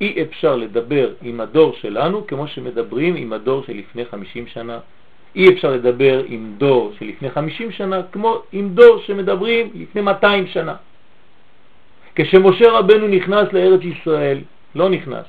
אי 0.00 0.22
אפשר 0.22 0.56
לדבר 0.56 1.12
עם 1.22 1.40
הדור 1.40 1.74
שלנו 1.80 2.26
כמו 2.26 2.48
שמדברים 2.48 3.16
עם 3.16 3.32
הדור 3.32 3.64
שלפני 3.66 4.04
50 4.04 4.46
שנה. 4.46 4.78
אי 5.36 5.48
אפשר 5.48 5.70
לדבר 5.70 6.22
עם 6.26 6.54
דור 6.58 6.92
שלפני 6.98 7.30
50 7.30 7.72
שנה 7.72 8.02
כמו 8.12 8.42
עם 8.52 8.74
דור 8.74 9.02
שמדברים 9.06 9.70
לפני 9.74 10.00
200 10.02 10.46
שנה. 10.46 10.74
כשמשה 12.14 12.70
רבנו 12.70 13.08
נכנס 13.08 13.52
לארץ 13.52 13.80
ישראל, 13.82 14.38
לא 14.74 14.88
נכנס, 14.88 15.26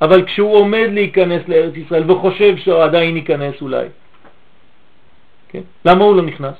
אבל 0.00 0.26
כשהוא 0.26 0.54
עומד 0.54 0.88
להיכנס 0.92 1.42
לארץ 1.48 1.74
ישראל 1.76 2.10
וחושב 2.10 2.56
שהוא 2.56 2.82
עדיין 2.82 3.16
ייכנס 3.16 3.62
אולי, 3.62 3.86
כן? 5.48 5.62
למה 5.84 6.04
הוא 6.04 6.16
לא 6.16 6.22
נכנס? 6.22 6.56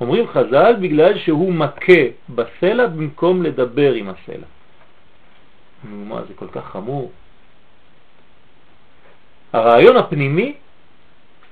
אומרים 0.00 0.28
חז"ל 0.28 0.74
בגלל 0.80 1.18
שהוא 1.18 1.52
מכה 1.54 2.02
בסלע 2.28 2.86
במקום 2.86 3.42
לדבר 3.42 3.92
עם 3.92 4.08
הסלע. 4.08 4.46
נו 5.84 6.04
מה, 6.04 6.22
זה 6.28 6.34
כל 6.34 6.48
כך 6.52 6.64
חמור. 6.64 7.12
הרעיון 9.52 9.96
הפנימי 9.96 10.54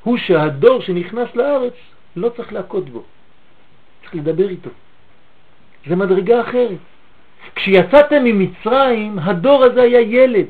הוא 0.03 0.19
שהדור 0.19 0.81
שנכנס 0.81 1.29
לארץ 1.35 1.75
לא 2.17 2.29
צריך 2.37 2.53
להכות 2.53 2.91
בו, 2.91 3.03
צריך 4.03 4.15
לדבר 4.15 4.49
איתו. 4.49 4.71
זה 5.89 5.97
מדרגה 5.97 6.41
אחרת. 6.41 6.79
כשיצאתם 7.55 8.25
ממצרים, 8.25 9.19
הדור 9.19 9.65
הזה 9.65 9.83
היה 9.83 10.01
ילד. 10.01 10.47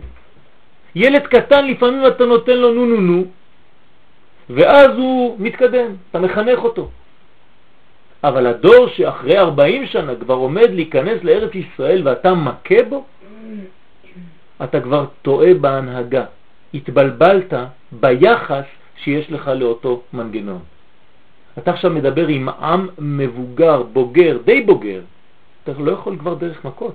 ילד 0.94 1.26
קטן, 1.26 1.66
לפעמים 1.66 2.06
אתה 2.06 2.24
נותן 2.24 2.56
לו 2.58 2.74
נו 2.74 2.86
נו 2.86 3.00
נו, 3.00 3.24
ואז 4.50 4.90
הוא 4.96 5.36
מתקדם, 5.38 5.90
אתה 6.10 6.18
מחנך 6.18 6.58
אותו. 6.58 6.90
אבל 8.24 8.46
הדור 8.46 8.88
שאחרי 8.88 9.38
40 9.38 9.86
שנה 9.86 10.14
כבר 10.14 10.34
עומד 10.34 10.70
להיכנס 10.70 11.24
לארץ 11.24 11.54
ישראל 11.54 12.08
ואתה 12.08 12.34
מכה 12.34 12.82
בו, 12.88 13.04
אתה 14.64 14.80
כבר 14.80 15.04
טועה 15.22 15.54
בהנהגה. 15.54 16.24
התבלבלת 16.74 17.52
ביחס 17.92 18.64
שיש 18.96 19.30
לך 19.30 19.48
לאותו 19.48 20.02
מנגנון. 20.12 20.60
אתה 21.58 21.70
עכשיו 21.70 21.90
מדבר 21.90 22.26
עם 22.26 22.48
עם 22.48 22.88
מבוגר, 22.98 23.82
בוגר, 23.82 24.38
די 24.44 24.60
בוגר, 24.60 25.00
אתה 25.64 25.72
לא 25.78 25.92
יכול 25.92 26.18
כבר 26.18 26.34
דרך 26.34 26.64
מכות. 26.64 26.94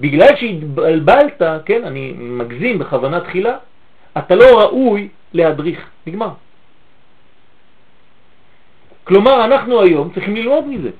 בגלל 0.00 0.36
שהתבלבלת, 0.36 1.42
כן, 1.64 1.84
אני 1.84 2.12
מגזים 2.16 2.78
בכוונה 2.78 3.20
תחילה, 3.20 3.56
אתה 4.18 4.34
לא 4.34 4.60
ראוי 4.60 5.08
להדריך, 5.32 5.80
נגמר. 6.06 6.30
כלומר, 9.04 9.44
אנחנו 9.44 9.80
היום 9.82 10.10
צריכים 10.14 10.36
ללמוד 10.36 10.66
מזה. 10.66 10.90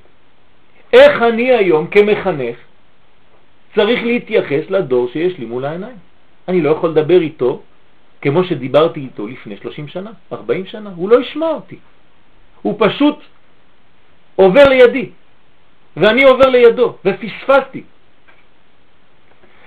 איך 0.93 1.23
אני 1.23 1.53
היום 1.53 1.87
כמחנך 1.87 2.57
צריך 3.75 4.03
להתייחס 4.05 4.71
לדור 4.71 5.09
שיש 5.13 5.39
לי 5.39 5.45
מול 5.45 5.65
העיניים. 5.65 5.97
אני 6.49 6.61
לא 6.61 6.71
יכול 6.71 6.91
לדבר 6.91 7.21
איתו 7.21 7.63
כמו 8.23 8.45
שדיברתי 8.45 9.01
איתו 9.01 9.27
לפני 9.27 9.57
30 9.57 9.89
שנה, 9.89 10.11
40 10.33 10.67
שנה, 10.67 10.91
הוא 10.97 11.09
לא 11.09 11.21
ישמע 11.21 11.49
אותי. 11.49 11.77
הוא 12.63 12.75
פשוט 12.79 13.19
עובר 14.37 14.69
לידי, 14.69 15.11
ואני 15.97 16.25
עובר 16.25 16.49
לידו, 16.49 16.97
ופספסתי. 17.05 17.83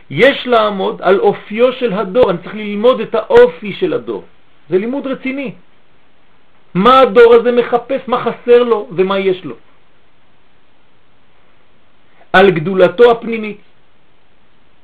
יש 0.10 0.48
לעמוד 0.48 1.02
על 1.02 1.20
אופיו 1.20 1.74
של 1.74 1.94
הדור, 1.94 2.30
אני 2.30 2.38
צריך 2.38 2.56
ללמוד 2.56 3.00
את 3.00 3.16
האופי 3.16 3.74
של 3.74 3.94
הדור. 3.94 4.24
זה 4.70 4.78
לימוד 4.78 5.08
רציני. 5.08 5.54
מה 6.74 7.00
הדור 7.00 7.34
הזה 7.34 7.52
מחפש, 7.52 8.02
מה 8.08 8.24
חסר 8.24 8.64
לו 8.64 8.90
ומה 8.92 9.20
יש 9.20 9.46
לו. 9.46 9.56
על 12.34 12.52
גדולתו 12.52 13.12
הפנימית. 13.12 13.62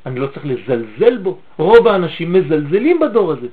אני 0.05 0.19
לא 0.19 0.27
צריך 0.27 0.45
לזלזל 0.45 1.17
בו. 1.17 1.37
רוב 1.57 1.87
האנשים 1.87 2.33
מזלזלים 2.33 2.99
בדור 2.99 3.31
הזה. 3.31 3.47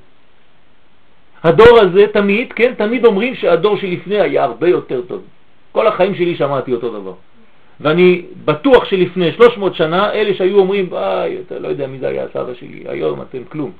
הדור 1.44 1.78
הזה 1.80 2.06
תמיד, 2.12 2.52
כן, 2.52 2.74
תמיד 2.74 3.04
אומרים 3.04 3.34
שהדור 3.34 3.76
שלפני 3.76 4.20
היה 4.20 4.44
הרבה 4.44 4.68
יותר 4.68 5.00
טוב. 5.08 5.22
כל 5.72 5.86
החיים 5.86 6.14
שלי 6.14 6.36
שמעתי 6.36 6.72
אותו 6.72 7.00
דבר. 7.00 7.14
ואני 7.82 8.22
בטוח 8.44 8.84
שלפני 8.84 9.32
300 9.32 9.74
שנה 9.74 10.12
אלה 10.12 10.34
שהיו 10.34 10.58
אומרים, 10.58 10.94
איי, 10.94 11.38
אתה 11.46 11.58
לא 11.58 11.68
יודע 11.68 11.86
מי 11.86 11.98
זה 11.98 12.08
היה 12.08 12.24
הסבא 12.24 12.54
שלי, 12.54 12.84
היום 12.86 13.22
אתם 13.22 13.44
כלום. 13.44 13.70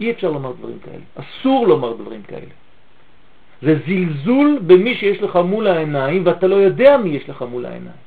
אי 0.00 0.10
אפשר 0.10 0.30
לומר 0.30 0.52
דברים 0.52 0.78
כאלה, 0.84 1.02
אסור 1.14 1.68
לומר 1.68 1.92
דברים 1.92 2.22
כאלה. 2.22 2.52
זה 3.62 3.74
זלזול 3.86 4.58
במי 4.66 4.94
שיש 4.94 5.22
לך 5.22 5.36
מול 5.36 5.66
העיניים 5.66 6.22
ואתה 6.26 6.46
לא 6.46 6.56
יודע 6.56 6.96
מי 6.96 7.10
יש 7.10 7.28
לך 7.28 7.44
מול 7.50 7.66
העיניים. 7.66 8.02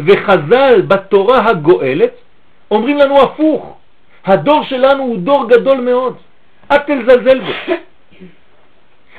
וחז"ל 0.00 0.82
בתורה 0.88 1.50
הגואלת 1.50 2.12
אומרים 2.70 2.98
לנו 2.98 3.22
הפוך, 3.22 3.76
הדור 4.24 4.64
שלנו 4.64 5.02
הוא 5.02 5.18
דור 5.18 5.48
גדול 5.48 5.80
מאוד, 5.80 6.16
אל 6.70 6.78
תלזלזל 6.78 7.40
בו. 7.40 7.74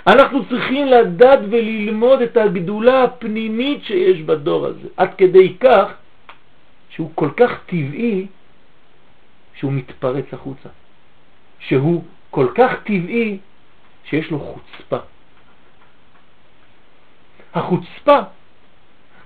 אנחנו 0.08 0.46
צריכים 0.50 0.88
לדעת 0.88 1.40
וללמוד 1.50 2.22
את 2.22 2.38
הגדולה 2.38 3.04
הפנימית 3.04 3.84
שיש 3.84 4.22
בדור 4.22 4.66
הזה, 4.66 4.88
עד 4.98 5.10
כדי 5.18 5.58
כך 5.60 5.94
שהוא 6.90 7.12
כל 7.16 7.30
כך 7.38 7.52
טבעי 7.66 8.28
שהוא 9.54 9.72
מתפרץ 9.72 10.26
החוצה, 10.34 10.70
שהוא 11.60 12.04
כל 12.32 12.48
כך 12.56 12.72
טבעי 12.84 13.38
שיש 14.06 14.32
לו 14.32 14.40
חוצפה. 14.40 14.98
החוצפה 17.54 18.20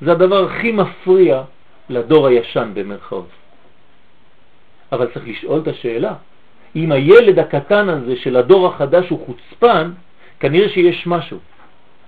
זה 0.02 0.12
הדבר 0.12 0.46
הכי 0.50 0.72
מפריע 0.72 1.44
לדור 1.90 2.28
הישן 2.28 2.72
במרכאות. 2.74 3.30
אבל 4.92 5.08
צריך 5.14 5.28
לשאול 5.28 5.60
את 5.62 5.68
השאלה, 5.68 6.14
אם 6.76 6.92
הילד 6.92 7.40
הקטן 7.40 7.90
הזה 7.90 8.16
של 8.16 8.36
הדור 8.36 8.68
החדש 8.68 9.10
הוא 9.10 9.26
חוצפן, 9.26 9.92
כנראה 10.40 10.70
שיש 10.70 11.08
משהו. 11.08 11.38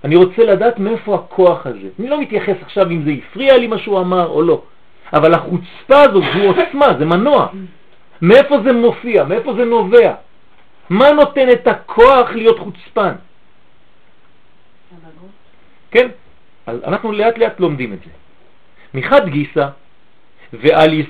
אני 0.04 0.16
רוצה 0.16 0.44
לדעת 0.44 0.78
מאיפה 0.78 1.14
הכוח 1.14 1.66
הזה. 1.66 1.88
אני 1.98 2.08
לא 2.08 2.20
מתייחס 2.20 2.56
עכשיו 2.62 2.90
אם 2.90 3.02
זה 3.04 3.10
הפריע 3.10 3.56
לי 3.56 3.66
מה 3.66 3.78
שהוא 3.78 4.00
אמר 4.00 4.26
או 4.26 4.42
לא, 4.42 4.62
אבל 5.12 5.34
החוצפה 5.34 6.00
הזאת 6.00 6.24
זו 6.34 6.42
עוצמה, 6.42 6.86
זה 6.98 7.04
מנוע. 7.04 7.48
מאיפה 8.22 8.62
זה 8.64 8.72
מופיע? 8.72 9.24
מאיפה 9.24 9.54
זה 9.54 9.64
נובע? 9.64 10.14
מה 10.90 11.12
נותן 11.12 11.50
את 11.50 11.66
הכוח 11.66 12.30
להיות 12.30 12.58
חוצפן? 12.58 13.12
כן, 15.90 16.08
אז 16.66 16.78
אנחנו 16.84 17.12
לאט 17.12 17.38
לאט 17.38 17.60
לומדים 17.60 17.92
את 17.92 17.98
זה. 17.98 18.10
מחד 18.94 19.28
גיסא, 19.28 19.68
ועל 20.52 21.02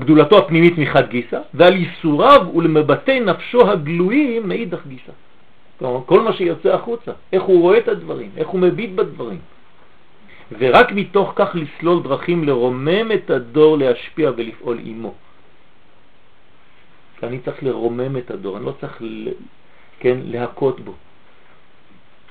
גדולתו 0.00 0.38
הפנימית 0.38 0.78
מחד 0.78 1.08
גיסא, 1.08 1.38
ועל 1.54 1.76
ייסוריו 1.76 2.46
ולמבטי 2.54 3.20
נפשו 3.20 3.70
הגלויים 3.70 4.48
מאידך 4.48 4.86
גיסא. 4.86 5.12
כלומר, 5.82 6.00
כל 6.06 6.20
מה 6.20 6.32
שיוצא 6.32 6.74
החוצה, 6.74 7.12
איך 7.32 7.42
הוא 7.42 7.60
רואה 7.60 7.78
את 7.78 7.88
הדברים, 7.88 8.30
איך 8.36 8.48
הוא 8.48 8.60
מביט 8.60 8.90
בדברים. 8.94 9.38
ורק 10.58 10.92
מתוך 10.92 11.32
כך 11.34 11.50
לסלול 11.54 12.02
דרכים 12.02 12.44
לרומם 12.44 13.12
את 13.14 13.30
הדור, 13.30 13.78
להשפיע 13.78 14.30
ולפעול 14.36 14.78
עמו. 14.84 15.14
אני 17.22 17.38
צריך 17.38 17.62
לרומם 17.62 18.16
את 18.16 18.30
הדור, 18.30 18.56
אני 18.56 18.64
לא 18.66 18.74
צריך 18.80 19.02
כן, 20.00 20.18
להכות 20.24 20.80
בו. 20.80 20.92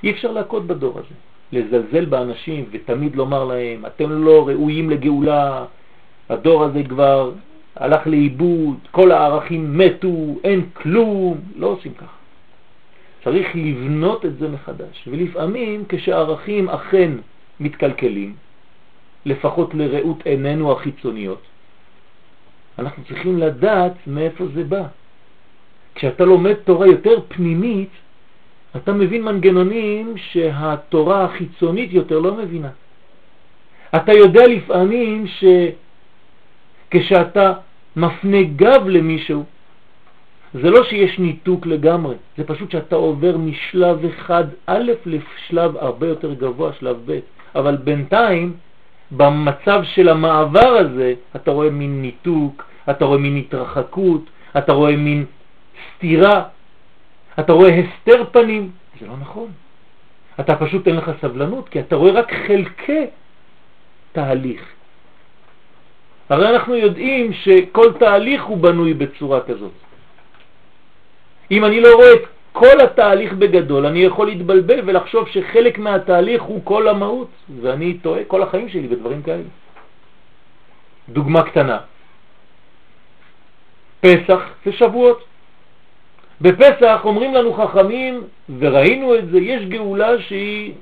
אי 0.02 0.10
אפשר 0.10 0.32
להכות 0.32 0.66
בדור 0.66 0.98
הזה. 0.98 1.14
לזלזל 1.52 2.04
באנשים 2.04 2.64
ותמיד 2.70 3.16
לומר 3.16 3.44
להם, 3.44 3.86
אתם 3.86 4.24
לא 4.24 4.48
ראויים 4.48 4.90
לגאולה, 4.90 5.64
הדור 6.28 6.64
הזה 6.64 6.82
כבר 6.88 7.32
הלך 7.76 8.06
לאיבוד, 8.06 8.76
כל 8.90 9.12
הערכים 9.12 9.78
מתו, 9.78 10.40
אין 10.44 10.60
כלום, 10.72 11.40
לא 11.56 11.66
עושים 11.66 11.94
ככה. 11.94 12.21
צריך 13.24 13.46
לבנות 13.54 14.24
את 14.24 14.38
זה 14.38 14.48
מחדש, 14.48 15.08
ולפעמים 15.10 15.84
כשערכים 15.88 16.68
אכן 16.68 17.12
מתקלקלים, 17.60 18.34
לפחות 19.26 19.74
לראות 19.74 20.26
עינינו 20.26 20.72
החיצוניות, 20.72 21.42
אנחנו 22.78 23.04
צריכים 23.04 23.38
לדעת 23.38 23.92
מאיפה 24.06 24.44
זה 24.54 24.64
בא. 24.64 24.82
כשאתה 25.94 26.24
לומד 26.24 26.54
תורה 26.54 26.86
יותר 26.86 27.20
פנימית, 27.28 27.90
אתה 28.76 28.92
מבין 28.92 29.22
מנגנונים 29.22 30.14
שהתורה 30.16 31.24
החיצונית 31.24 31.92
יותר 31.92 32.18
לא 32.18 32.34
מבינה. 32.34 32.70
אתה 33.96 34.12
יודע 34.12 34.46
לפעמים 34.46 35.24
שכשאתה 36.88 37.52
מפנה 37.96 38.42
גב 38.56 38.88
למישהו, 38.88 39.44
זה 40.54 40.70
לא 40.70 40.84
שיש 40.84 41.18
ניתוק 41.18 41.66
לגמרי, 41.66 42.14
זה 42.36 42.44
פשוט 42.44 42.70
שאתה 42.70 42.96
עובר 42.96 43.36
משלב 43.36 44.04
אחד 44.04 44.44
א' 44.66 44.92
לשלב 45.06 45.76
הרבה 45.76 46.06
יותר 46.08 46.34
גבוה, 46.34 46.72
שלב 46.72 46.96
ב', 47.06 47.18
אבל 47.54 47.76
בינתיים 47.76 48.56
במצב 49.10 49.82
של 49.84 50.08
המעבר 50.08 50.68
הזה 50.68 51.14
אתה 51.36 51.50
רואה 51.50 51.70
מין 51.70 52.02
ניתוק, 52.02 52.64
אתה 52.90 53.04
רואה 53.04 53.18
מין 53.18 53.36
התרחקות, 53.36 54.22
אתה 54.58 54.72
רואה 54.72 54.96
מין 54.96 55.24
סתירה, 55.96 56.42
אתה 57.40 57.52
רואה 57.52 57.80
הסתר 57.80 58.24
פנים, 58.32 58.70
זה 59.00 59.06
לא 59.06 59.16
נכון. 59.20 59.48
אתה 60.40 60.56
פשוט 60.56 60.88
אין 60.88 60.96
לך 60.96 61.10
סבלנות, 61.20 61.68
כי 61.68 61.80
אתה 61.80 61.96
רואה 61.96 62.12
רק 62.12 62.32
חלקי 62.46 63.06
תהליך. 64.12 64.62
הרי 66.28 66.48
אנחנו 66.48 66.74
יודעים 66.74 67.32
שכל 67.32 67.92
תהליך 67.98 68.44
הוא 68.44 68.58
בנוי 68.58 68.94
בצורה 68.94 69.40
כזאת. 69.40 69.72
אם 71.52 71.64
אני 71.64 71.80
לא 71.80 71.94
רואה 71.94 72.12
את 72.12 72.24
כל 72.52 72.80
התהליך 72.80 73.32
בגדול, 73.32 73.86
אני 73.86 73.98
יכול 73.98 74.26
להתבלבל 74.26 74.80
ולחשוב 74.84 75.28
שחלק 75.28 75.78
מהתהליך 75.78 76.42
הוא 76.42 76.60
כל 76.64 76.88
המהות, 76.88 77.28
ואני 77.60 77.98
טועה 78.02 78.24
כל 78.24 78.42
החיים 78.42 78.68
שלי 78.68 78.88
בדברים 78.88 79.22
כאלה. 79.22 79.52
דוגמה 81.08 81.42
קטנה, 81.42 81.78
פסח 84.00 84.40
ושבועות. 84.66 85.24
בפסח 86.40 87.00
אומרים 87.04 87.34
לנו 87.34 87.52
חכמים, 87.52 88.22
וראינו 88.58 89.14
את 89.14 89.28
זה, 89.28 89.38
יש 89.38 89.62
גאולה 89.66 90.20
שהיא 90.20 90.72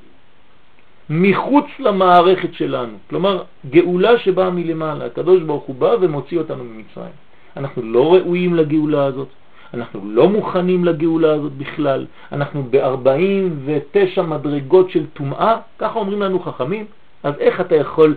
מחוץ 1.11 1.67
למערכת 1.79 2.55
שלנו. 2.55 2.97
כלומר, 3.09 3.43
גאולה 3.71 4.19
שבאה 4.19 4.51
מלמעלה. 4.51 5.05
הקדוש 5.05 5.43
ברוך 5.43 5.65
הוא 5.65 5.77
בא 5.77 5.95
ומוציא 6.01 6.39
אותנו 6.39 6.65
ממצרים. 6.65 7.13
אנחנו 7.57 7.83
לא 7.83 8.15
ראויים 8.15 8.55
לגאולה 8.55 9.05
הזאת, 9.05 9.29
אנחנו 9.75 10.01
לא 10.05 10.29
מוכנים 10.29 10.85
לגאולה 10.85 11.33
הזאת 11.33 11.53
בכלל, 11.53 12.07
אנחנו 12.33 12.63
ב-49 12.71 14.23
מדרגות 14.23 14.91
של 14.91 15.07
טומאה, 15.07 15.57
ככה 15.79 15.99
אומרים 15.99 16.23
לנו 16.23 16.41
חכמים, 16.41 16.85
אז 17.23 17.35
איך 17.39 17.61
אתה 17.61 17.77
יכול 17.77 18.17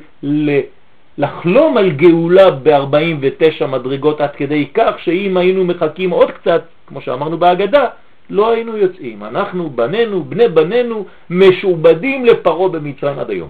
לחלום 1.17 1.77
על 1.77 1.91
גאולה 1.91 2.51
ב-49 2.51 3.65
מדרגות 3.67 4.21
עד 4.21 4.31
כדי 4.35 4.67
כך 4.73 4.99
שאם 5.03 5.37
היינו 5.37 5.65
מחכים 5.65 6.09
עוד 6.09 6.31
קצת, 6.31 6.63
כמו 6.87 7.01
שאמרנו 7.01 7.37
בהגדה, 7.37 7.87
לא 8.29 8.51
היינו 8.51 8.77
יוצאים. 8.77 9.23
אנחנו, 9.23 9.69
בנינו, 9.69 10.23
בני 10.23 10.47
בנינו, 10.47 11.05
משועבדים 11.29 12.25
לפרו 12.25 12.69
במצרים 12.69 13.19
עד 13.19 13.29
היום. 13.29 13.49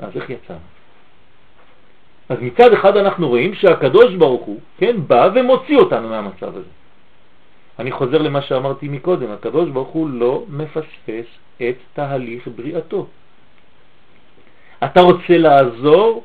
אז 0.00 0.10
איך 0.16 0.30
יצאנו? 0.30 0.69
אז 2.30 2.38
מצד 2.40 2.72
אחד 2.72 2.96
אנחנו 2.96 3.28
רואים 3.28 3.54
שהקדוש 3.54 4.14
ברוך 4.14 4.42
הוא, 4.42 4.60
כן, 4.78 4.96
בא 5.06 5.28
ומוציא 5.34 5.76
אותנו 5.76 6.08
מהמצב 6.08 6.48
הזה. 6.56 6.70
אני 7.78 7.92
חוזר 7.92 8.18
למה 8.18 8.42
שאמרתי 8.42 8.88
מקודם, 8.88 9.30
הקדוש 9.30 9.68
ברוך 9.70 9.88
הוא 9.88 10.10
לא 10.10 10.44
מפספס 10.48 11.26
את 11.56 11.76
תהליך 11.92 12.48
בריאתו. 12.56 13.06
אתה 14.84 15.00
רוצה 15.00 15.38
לעזור, 15.38 16.24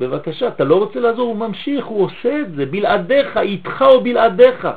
בבקשה, 0.00 0.48
אתה 0.48 0.64
לא 0.64 0.74
רוצה 0.74 1.00
לעזור, 1.00 1.28
הוא 1.28 1.36
ממשיך, 1.36 1.86
הוא 1.86 2.04
עושה 2.04 2.40
את 2.40 2.52
זה, 2.52 2.66
בלעדיך, 2.66 3.36
איתך 3.36 3.84
או 3.88 4.00
בלעדיך. 4.00 4.68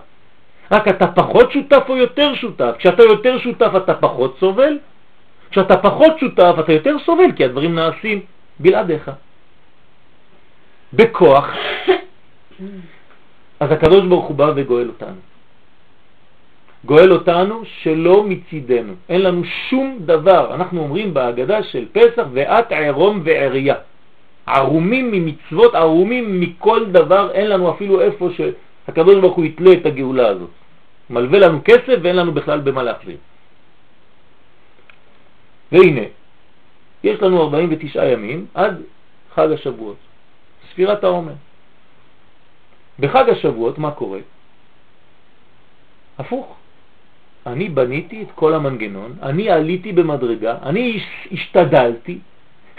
רק 0.71 0.87
אתה 0.87 1.07
פחות 1.07 1.51
שותף 1.51 1.83
או 1.89 1.97
יותר 1.97 2.35
שותף. 2.35 2.75
כשאתה 2.77 3.03
יותר 3.03 3.39
שותף 3.39 3.71
אתה 3.77 3.93
פחות 3.93 4.37
סובל, 4.39 4.79
כשאתה 5.51 5.77
פחות 5.77 6.19
שותף 6.19 6.55
אתה 6.59 6.73
יותר 6.73 6.95
סובל, 7.05 7.31
כי 7.35 7.45
הדברים 7.45 7.75
נעשים 7.75 8.19
בלעדיך. 8.59 9.11
בכוח, 10.93 11.49
אז 13.61 13.71
הקדוש 13.71 14.05
ברוך 14.05 14.25
הוא 14.25 14.35
בא 14.35 14.51
וגואל 14.55 14.87
אותנו. 14.87 15.21
גואל 16.85 17.13
אותנו 17.13 17.61
שלא 17.65 18.23
מצידנו, 18.23 18.93
אין 19.09 19.21
לנו 19.21 19.41
שום 19.69 19.99
דבר. 20.05 20.55
אנחנו 20.55 20.81
אומרים 20.81 21.13
בהגדה 21.13 21.63
של 21.63 21.85
פסח, 21.91 22.25
ואת 22.33 22.65
ערום 22.69 23.21
ועריה. 23.23 23.75
ערומים 24.45 25.11
ממצוות, 25.11 25.75
ערומים 25.75 26.41
מכל 26.41 26.85
דבר, 26.91 27.31
אין 27.31 27.49
לנו 27.49 27.71
אפילו 27.71 28.01
איפה 28.01 28.29
שהקדוש 28.37 29.15
ברוך 29.15 29.35
הוא 29.35 29.45
יתלה 29.45 29.73
את 29.73 29.85
הגאולה 29.85 30.27
הזאת. 30.27 30.49
מלווה 31.09 31.39
לנו 31.39 31.59
כסף 31.65 31.97
ואין 32.01 32.15
לנו 32.15 32.31
בכלל 32.31 32.59
במה 32.59 32.83
להחזיר. 32.83 33.17
והנה, 35.71 36.05
יש 37.03 37.21
לנו 37.21 37.41
49 37.41 38.05
ימים 38.05 38.45
עד 38.53 38.81
חג 39.35 39.51
השבועות, 39.51 39.95
ספירת 40.71 41.03
העומר. 41.03 41.33
בחג 42.99 43.29
השבועות 43.29 43.77
מה 43.77 43.91
קורה? 43.91 44.19
הפוך. 46.17 46.55
אני 47.47 47.69
בניתי 47.69 48.21
את 48.21 48.31
כל 48.35 48.53
המנגנון, 48.53 49.15
אני 49.21 49.49
עליתי 49.49 49.91
במדרגה, 49.93 50.57
אני 50.63 51.01
השתדלתי, 51.31 52.19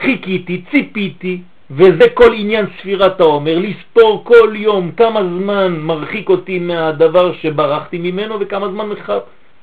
חיכיתי, 0.00 0.62
ציפיתי, 0.70 1.42
וזה 1.70 2.06
כל 2.14 2.32
עניין 2.34 2.66
ספירת 2.78 3.20
העומר, 3.20 3.58
לספור 3.58 4.24
כל 4.24 4.52
יום 4.56 4.92
כמה 4.92 5.20
זמן 5.22 5.76
מרחיק 5.80 6.28
אותי 6.28 6.58
מהדבר 6.58 7.32
שברחתי 7.32 7.98
ממנו 7.98 8.40
וכמה 8.40 8.68
זמן 8.68 8.88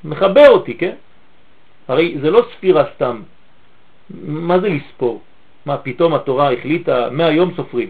מחבר 0.03 0.47
אותי, 0.49 0.73
כן? 0.73 0.95
הרי 1.87 2.17
זה 2.21 2.31
לא 2.31 2.41
ספירה 2.55 2.83
סתם. 2.95 3.21
מה 4.25 4.59
זה 4.59 4.69
לספור? 4.69 5.21
מה, 5.65 5.77
פתאום 5.77 6.13
התורה 6.13 6.51
החליטה, 6.53 7.09
מהיום 7.11 7.53
סופרים. 7.55 7.89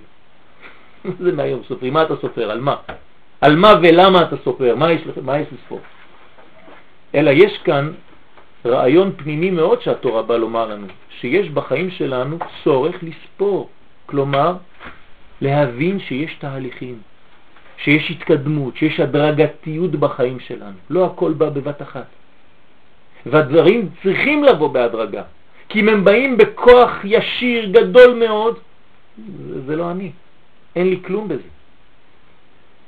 זה 1.23 1.31
מהיום 1.31 1.62
סופרים? 1.67 1.93
מה 1.93 2.03
אתה 2.03 2.15
סופר? 2.21 2.51
על 2.51 2.59
מה? 2.59 2.75
על 3.41 3.55
מה 3.55 3.73
ולמה 3.81 4.21
אתה 4.21 4.35
סופר? 4.43 4.75
מה 4.75 4.91
יש, 4.91 5.01
מה 5.21 5.39
יש 5.39 5.47
לספור? 5.53 5.79
אלא 7.15 7.31
יש 7.33 7.57
כאן 7.63 7.91
רעיון 8.65 9.12
פנימי 9.17 9.49
מאוד 9.49 9.81
שהתורה 9.81 10.21
באה 10.21 10.38
לומר 10.38 10.65
לנו, 10.65 10.88
שיש 11.19 11.49
בחיים 11.49 11.91
שלנו 11.91 12.38
צורך 12.63 12.95
לספור. 13.03 13.69
כלומר, 14.05 14.53
להבין 15.41 15.99
שיש 15.99 16.35
תהליכים, 16.39 16.99
שיש 17.77 18.12
התקדמות, 18.12 18.77
שיש 18.77 18.99
הדרגתיות 18.99 19.91
בחיים 19.91 20.39
שלנו. 20.39 20.77
לא 20.89 21.05
הכל 21.05 21.33
בא 21.33 21.49
בבת 21.49 21.81
אחת. 21.81 22.05
והדברים 23.25 23.89
צריכים 24.03 24.43
לבוא 24.43 24.67
בהדרגה, 24.67 25.23
כי 25.69 25.79
אם 25.79 25.89
הם 25.89 26.03
באים 26.03 26.38
בכוח 26.38 26.91
ישיר 27.03 27.65
גדול 27.65 28.13
מאוד, 28.13 28.57
זה 29.65 29.75
לא 29.75 29.91
אני, 29.91 30.12
אין 30.75 30.89
לי 30.89 30.99
כלום 31.05 31.27
בזה. 31.27 31.49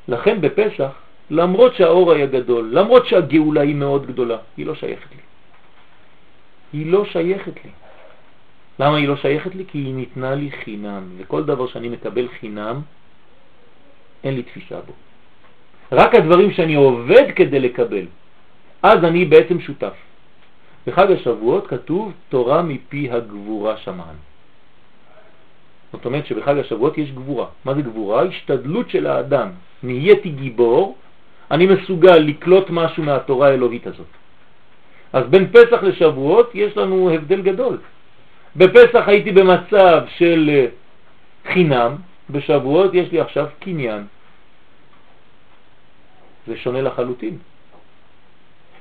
לכן 0.08 0.42
בפסח, 0.42 0.92
למרות 1.30 1.76
שהאור 1.76 2.12
היה 2.12 2.26
גדול, 2.26 2.70
למרות 2.74 3.08
שהגאולה 3.08 3.62
היא 3.62 3.76
מאוד 3.76 4.08
גדולה, 4.08 4.38
היא 4.58 4.66
לא 4.66 4.76
שייכת 4.76 5.12
לי. 5.12 5.22
היא 6.74 6.92
לא 6.92 7.06
שייכת 7.06 7.56
לי. 7.66 7.72
למה 8.80 8.98
היא 8.98 9.08
לא 9.08 9.16
שייכת 9.16 9.56
לי? 9.56 9.64
כי 9.68 9.78
היא 9.78 9.94
ניתנה 9.94 10.36
לי 10.36 10.52
חינם, 10.52 11.04
וכל 11.18 11.44
דבר 11.44 11.68
שאני 11.68 11.90
מקבל 11.90 12.28
חינם, 12.40 12.82
אין 14.24 14.36
לי 14.36 14.44
תפיסה 14.44 14.76
בו. 14.76 14.94
רק 15.92 16.16
הדברים 16.16 16.52
שאני 16.52 16.76
עובד 16.76 17.32
כדי 17.36 17.60
לקבל, 17.60 18.06
אז 18.84 19.04
אני 19.04 19.26
בעצם 19.26 19.60
שותף. 19.60 19.94
בחג 20.88 21.12
השבועות 21.12 21.68
כתוב 21.68 22.14
תורה 22.30 22.62
מפי 22.62 23.12
הגבורה 23.12 23.78
שמען. 23.78 24.31
זאת 25.94 26.06
אומרת 26.06 26.26
שבחג 26.26 26.58
השבועות 26.58 26.98
יש 26.98 27.12
גבורה. 27.12 27.46
מה 27.66 27.74
זה 27.74 27.82
גבורה? 27.82 28.24
השתדלות 28.24 28.90
של 28.90 29.08
האדם. 29.08 29.50
נהייתי 29.84 30.30
גיבור, 30.30 30.96
אני 31.52 31.66
מסוגל 31.66 32.18
לקלוט 32.18 32.70
משהו 32.70 33.04
מהתורה 33.04 33.48
האלוהית 33.48 33.88
הזאת. 33.88 34.12
אז 35.14 35.24
בין 35.30 35.48
פסח 35.52 35.84
לשבועות 35.84 36.52
יש 36.54 36.78
לנו 36.78 37.10
הבדל 37.10 37.42
גדול. 37.42 37.78
בפסח 38.56 39.04
הייתי 39.08 39.32
במצב 39.32 40.04
של 40.18 40.50
אה, 40.54 40.66
חינם, 41.54 41.96
בשבועות 42.30 42.94
יש 42.94 43.12
לי 43.12 43.20
עכשיו 43.20 43.48
קניין. 43.60 44.06
זה 46.48 46.58
שונה 46.58 46.82
לחלוטין. 46.82 47.38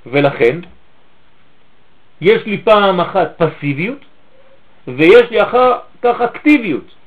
ולכן, 0.06 0.60
יש 2.20 2.46
לי 2.46 2.58
פעם 2.58 3.00
אחת 3.00 3.42
פסיביות, 3.42 3.98
ויש 4.88 5.30
לי 5.30 5.42
אחר 5.42 5.78
כך 6.02 6.20
אקטיביות. 6.20 6.99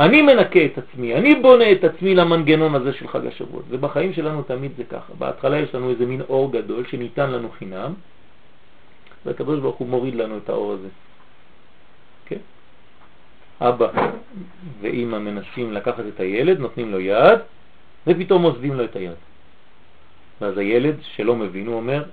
אני 0.00 0.22
מנקה 0.22 0.64
את 0.64 0.78
עצמי, 0.78 1.14
אני 1.14 1.34
בונה 1.34 1.72
את 1.72 1.84
עצמי 1.84 2.14
למנגנון 2.14 2.74
הזה 2.74 2.92
של 2.92 3.08
חג 3.08 3.26
השבועות, 3.26 3.64
ובחיים 3.68 4.12
שלנו 4.12 4.42
תמיד 4.42 4.72
זה 4.76 4.84
ככה. 4.84 5.12
בהתחלה 5.18 5.58
יש 5.58 5.74
לנו 5.74 5.90
איזה 5.90 6.06
מין 6.06 6.20
אור 6.20 6.52
גדול 6.52 6.86
שניתן 6.86 7.30
לנו 7.30 7.50
חינם, 7.50 7.92
והקדוש 9.26 9.60
ברוך 9.60 9.76
הוא 9.76 9.88
מוריד 9.88 10.14
לנו 10.14 10.38
את 10.38 10.48
האור 10.48 10.72
הזה. 10.72 10.88
כן? 12.26 12.40
אבא 13.60 13.88
ואימא 14.80 15.18
מנסים 15.18 15.72
לקחת 15.72 16.04
את 16.14 16.20
הילד, 16.20 16.58
נותנים 16.58 16.92
לו 16.92 17.00
יד, 17.00 17.38
ופתאום 18.06 18.42
עוזבים 18.42 18.74
לו 18.74 18.84
את 18.84 18.96
היד. 18.96 19.20
ואז 20.40 20.58
הילד 20.58 20.96
שלא 21.02 21.36
מבין, 21.36 21.66
הוא 21.66 21.76
אומר, 21.76 22.04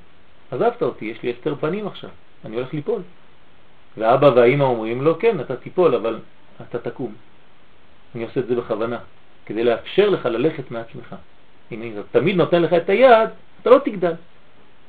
עזבת 0.52 0.82
אותי, 0.84 1.06
יש 1.06 1.24
לי 1.24 1.32
הסתר 1.32 1.56
פנים 1.56 1.88
עכשיו, 1.88 2.10
אני 2.46 2.56
הולך 2.56 2.74
ליפול. 2.74 3.02
ואבא 3.98 4.28
והאימא 4.36 4.64
אומרים 4.64 5.02
לו, 5.02 5.20
כן, 5.20 5.40
אתה 5.40 5.56
תיפול, 5.56 5.96
אבל 5.96 6.20
אתה 6.62 6.80
תקום. 6.80 7.14
אני 8.16 8.24
עושה 8.24 8.40
את 8.40 8.48
זה 8.48 8.56
בכוונה, 8.56 8.98
כדי 9.46 9.64
לאפשר 9.64 10.10
לך 10.10 10.26
ללכת 10.26 10.72
מעצמך. 10.72 11.16
אם 11.72 11.82
אני 11.82 11.92
תמיד 12.12 12.36
נותן 12.36 12.62
לך 12.62 12.74
את 12.74 12.90
היד, 12.90 13.30
אתה 13.62 13.70
לא 13.70 13.78
תגדל. 13.86 14.14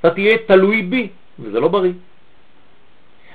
אתה 0.00 0.10
תהיה 0.10 0.38
תלוי 0.46 0.82
בי, 0.82 1.08
וזה 1.38 1.60
לא 1.60 1.68
בריא. 1.68 1.92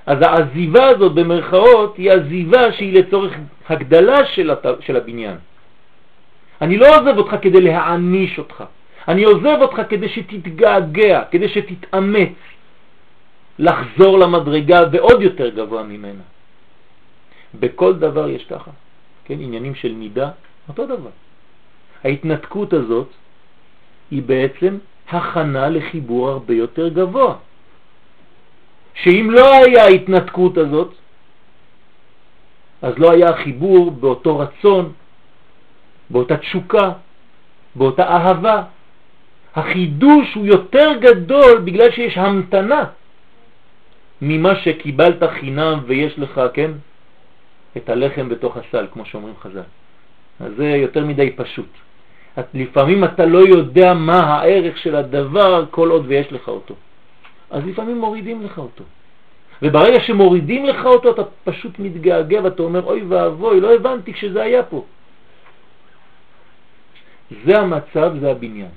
אז 0.05 0.17
העזיבה 0.21 0.87
הזאת 0.87 1.13
במרכאות 1.13 1.97
היא 1.97 2.11
עזיבה 2.11 2.71
שהיא 2.71 2.93
לצורך 2.99 3.33
הגדלה 3.69 4.25
של, 4.25 4.51
הת... 4.51 4.65
של 4.79 4.97
הבניין. 4.97 5.37
אני 6.61 6.77
לא 6.77 6.87
עוזב 6.99 7.17
אותך 7.17 7.35
כדי 7.41 7.61
להעניש 7.61 8.39
אותך, 8.39 8.63
אני 9.07 9.23
עוזב 9.23 9.57
אותך 9.61 9.81
כדי 9.89 10.09
שתתגעגע, 10.09 11.23
כדי 11.31 11.49
שתתאמץ 11.49 12.37
לחזור 13.59 14.19
למדרגה 14.19 14.79
ועוד 14.91 15.21
יותר 15.21 15.49
גבוה 15.49 15.83
ממנה. 15.83 16.23
בכל 17.59 17.93
דבר 17.93 18.29
יש 18.29 18.45
ככה, 18.45 18.71
כן, 19.25 19.37
עניינים 19.39 19.75
של 19.75 19.93
מידה, 19.93 20.29
אותו 20.69 20.85
דבר. 20.85 21.09
ההתנתקות 22.03 22.73
הזאת 22.73 23.07
היא 24.11 24.23
בעצם 24.23 24.77
הכנה 25.09 25.69
לחיבור 25.69 26.29
הרבה 26.29 26.53
יותר 26.53 26.87
גבוה. 26.89 27.35
שאם 28.93 29.27
לא 29.31 29.53
היה 29.53 29.83
ההתנתקות 29.83 30.57
הזאת, 30.57 30.93
אז 32.81 32.93
לא 32.97 33.11
היה 33.11 33.37
חיבור 33.43 33.91
באותו 33.91 34.39
רצון, 34.39 34.93
באותה 36.09 36.37
תשוקה, 36.37 36.91
באותה 37.75 38.03
אהבה. 38.03 38.63
החידוש 39.55 40.33
הוא 40.33 40.45
יותר 40.45 40.89
גדול 40.99 41.59
בגלל 41.63 41.91
שיש 41.91 42.17
המתנה 42.17 42.83
ממה 44.21 44.55
שקיבלת 44.55 45.23
חינם 45.23 45.79
ויש 45.85 46.19
לך, 46.19 46.41
כן, 46.53 46.71
את 47.77 47.89
הלחם 47.89 48.29
בתוך 48.29 48.57
הסל, 48.57 48.87
כמו 48.93 49.05
שאומרים 49.05 49.35
חז"ל. 49.41 49.67
אז 50.39 50.51
זה 50.57 50.65
יותר 50.65 51.05
מדי 51.05 51.31
פשוט. 51.35 51.69
את, 52.39 52.45
לפעמים 52.53 53.03
אתה 53.03 53.25
לא 53.25 53.39
יודע 53.39 53.93
מה 53.93 54.19
הערך 54.19 54.77
של 54.77 54.95
הדבר 54.95 55.65
כל 55.71 55.89
עוד 55.89 56.05
ויש 56.07 56.33
לך 56.33 56.47
אותו. 56.47 56.75
אז 57.51 57.65
לפעמים 57.65 57.97
מורידים 57.97 58.43
לך 58.45 58.57
אותו. 58.57 58.83
וברגע 59.61 59.99
שמורידים 59.99 60.65
לך 60.65 60.85
אותו 60.85 61.11
אתה 61.11 61.21
פשוט 61.43 61.79
מתגעגע 61.79 62.39
ואתה 62.43 62.63
אומר 62.63 62.83
אוי 62.85 63.03
ואבוי, 63.03 63.59
לא 63.59 63.73
הבנתי 63.75 64.13
כשזה 64.13 64.41
היה 64.41 64.63
פה. 64.63 64.85
זה 67.45 67.59
המצב, 67.59 68.13
זה 68.19 68.31
הבניין. 68.31 68.71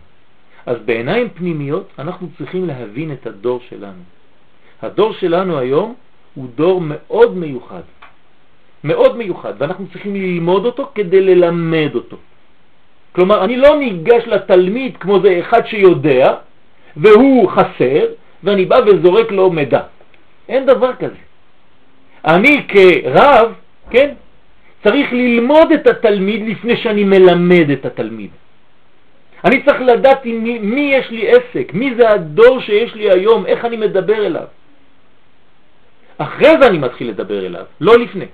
אז 0.67 0.77
בעיניים 0.85 1.29
פנימיות 1.29 1.89
אנחנו 1.99 2.29
צריכים 2.39 2.67
להבין 2.67 3.13
את 3.13 3.27
הדור 3.27 3.61
שלנו. 3.69 4.03
הדור 4.83 5.13
שלנו 5.13 5.59
היום 5.59 5.95
הוא 6.35 6.49
דור 6.55 6.81
מאוד 6.81 7.37
מיוחד. 7.37 7.83
מאוד 8.87 9.17
מיוחד, 9.17 9.53
ואנחנו 9.59 9.87
צריכים 9.93 10.15
ללמוד 10.15 10.65
אותו 10.65 10.91
כדי 10.95 11.21
ללמד 11.21 11.91
אותו. 11.95 12.17
כלומר, 13.13 13.45
אני 13.45 13.57
לא 13.57 13.77
ניגש 13.77 14.23
לתלמיד 14.27 14.97
כמו 14.97 15.21
זה 15.21 15.41
אחד 15.41 15.67
שיודע, 15.67 16.35
והוא 16.97 17.51
חסר, 17.51 18.05
ואני 18.45 18.65
בא 18.65 18.79
וזורק 18.87 19.33
לו 19.33 19.51
מידע. 19.51 19.81
אין 20.49 20.67
דבר 20.67 20.93
כזה. 20.95 21.23
אני 22.25 22.67
כרב, 22.69 23.53
כן, 23.91 24.15
צריך 24.85 25.13
ללמוד 25.13 25.73
את 25.73 25.87
התלמיד 25.87 26.49
לפני 26.49 26.77
שאני 26.77 27.05
מלמד 27.05 27.71
את 27.71 27.85
התלמיד. 27.87 28.31
אני 29.45 29.63
צריך 29.63 29.81
לדעת 29.81 30.21
עם 30.25 30.43
מי, 30.45 30.59
מי 30.59 30.81
יש 30.95 31.11
לי 31.11 31.23
עסק, 31.29 31.75
מי 31.75 31.95
זה 31.95 32.11
הדור 32.11 32.61
שיש 32.61 32.95
לי 32.95 33.11
היום, 33.11 33.47
איך 33.47 33.65
אני 33.65 33.77
מדבר 33.77 34.27
אליו. 34.27 34.49
אחרי 36.19 36.53
זה 36.61 36.67
אני 36.67 36.79
מתחיל 36.79 37.09
לדבר 37.09 37.47
אליו, 37.47 37.65
לא 37.81 37.99
לפני. 37.99 38.27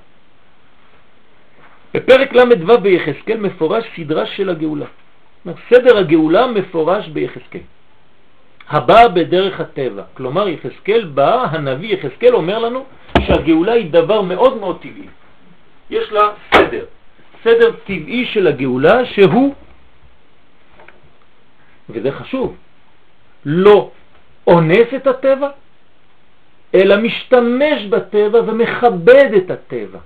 בפרק 1.94 2.32
ל"ו 2.32 2.80
ביחזקאל 2.80 3.36
מפורש 3.36 3.84
סדרה 3.96 4.26
של 4.26 4.50
הגאולה. 4.50 4.86
סדר 5.70 5.98
הגאולה 5.98 6.46
מפורש 6.46 7.08
ביחזקאל. 7.08 7.60
הבא 8.68 9.08
בדרך 9.08 9.60
הטבע. 9.60 10.02
כלומר, 10.14 10.48
יחזקאל 10.48 11.04
בא, 11.04 11.44
הנביא 11.50 11.94
יחזקאל 11.94 12.34
אומר 12.34 12.58
לנו 12.58 12.84
שהגאולה 13.20 13.72
היא 13.72 13.90
דבר 13.90 14.20
מאוד 14.22 14.56
מאוד 14.56 14.78
טבעי. 14.80 15.08
יש 15.90 16.12
לה 16.12 16.32
סדר. 16.54 16.84
סדר 17.44 17.70
טבעי 17.84 18.26
של 18.26 18.46
הגאולה 18.46 19.04
שהוא, 19.04 19.54
וזה 21.90 22.12
חשוב, 22.12 22.56
לא 23.44 23.90
אונס 24.46 24.88
את 24.96 25.06
הטבע, 25.06 25.50
אלא 26.74 26.96
משתמש 26.96 27.86
בטבע 27.90 28.40
ומכבד 28.46 29.30
את 29.36 29.50
הטבע. 29.50 29.98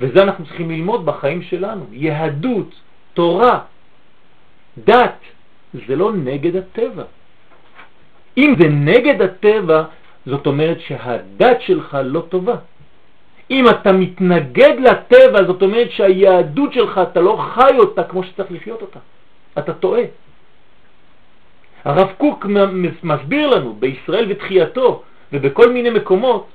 וזה 0.00 0.22
אנחנו 0.22 0.44
צריכים 0.44 0.70
ללמוד 0.70 1.06
בחיים 1.06 1.42
שלנו. 1.42 1.86
יהדות, 1.92 2.70
תורה, 3.14 3.60
דת, 4.78 5.18
זה 5.88 5.96
לא 5.96 6.12
נגד 6.12 6.56
הטבע. 6.56 7.04
אם 8.36 8.54
זה 8.58 8.68
נגד 8.68 9.22
הטבע, 9.22 9.84
זאת 10.26 10.46
אומרת 10.46 10.80
שהדת 10.80 11.60
שלך 11.60 11.98
לא 12.04 12.20
טובה. 12.28 12.56
אם 13.50 13.68
אתה 13.68 13.92
מתנגד 13.92 14.74
לטבע, 14.80 15.44
זאת 15.46 15.62
אומרת 15.62 15.90
שהיהדות 15.90 16.72
שלך, 16.72 17.00
אתה 17.12 17.20
לא 17.20 17.38
חי 17.54 17.78
אותה 17.78 18.04
כמו 18.04 18.24
שצריך 18.24 18.52
לחיות 18.52 18.82
אותה. 18.82 18.98
אתה 19.58 19.72
טועה. 19.74 20.02
הרב 21.84 22.08
קוק 22.18 22.46
מסביר 23.02 23.46
לנו 23.46 23.76
בישראל 23.78 24.26
ותחייתו 24.28 25.02
ובכל 25.32 25.72
מיני 25.72 25.90
מקומות 25.90 26.46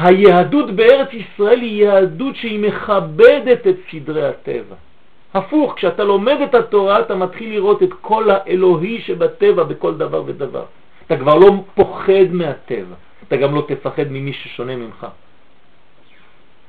שהיהדות 0.00 0.70
בארץ 0.70 1.08
ישראל 1.12 1.60
היא 1.60 1.84
יהדות 1.84 2.36
שהיא 2.36 2.60
מכבדת 2.60 3.66
את 3.66 3.76
סדרי 3.90 4.28
הטבע. 4.28 4.76
הפוך, 5.34 5.74
כשאתה 5.76 6.04
לומד 6.04 6.36
את 6.44 6.54
התורה 6.54 7.00
אתה 7.00 7.14
מתחיל 7.14 7.50
לראות 7.50 7.82
את 7.82 7.92
כל 8.00 8.30
האלוהי 8.30 9.00
שבטבע 9.00 9.62
בכל 9.64 9.94
דבר 9.94 10.22
ודבר. 10.26 10.64
אתה 11.06 11.16
כבר 11.16 11.34
לא 11.34 11.64
פוחד 11.74 12.28
מהטבע, 12.32 12.94
אתה 13.28 13.36
גם 13.36 13.54
לא 13.54 13.64
תפחד 13.68 14.04
ממי 14.10 14.32
ששונה 14.32 14.76
ממך. 14.76 15.06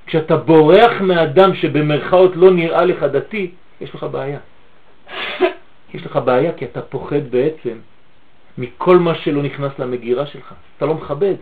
כשאתה 0.05 0.37
בורח 0.37 1.01
מאדם 1.01 1.55
שבמרכאות 1.55 2.31
לא 2.35 2.51
נראה 2.51 2.85
לך 2.85 3.03
דתי, 3.03 3.51
יש 3.81 3.95
לך 3.95 4.03
בעיה. 4.03 4.39
יש 5.93 6.05
לך 6.05 6.19
בעיה 6.25 6.53
כי 6.53 6.65
אתה 6.65 6.81
פוחד 6.81 7.31
בעצם 7.31 7.77
מכל 8.57 8.97
מה 8.97 9.15
שלא 9.15 9.41
נכנס 9.43 9.79
למגירה 9.79 10.25
שלך. 10.25 10.53
אתה 10.77 10.85
לא 10.85 10.93
מכבד. 10.93 11.35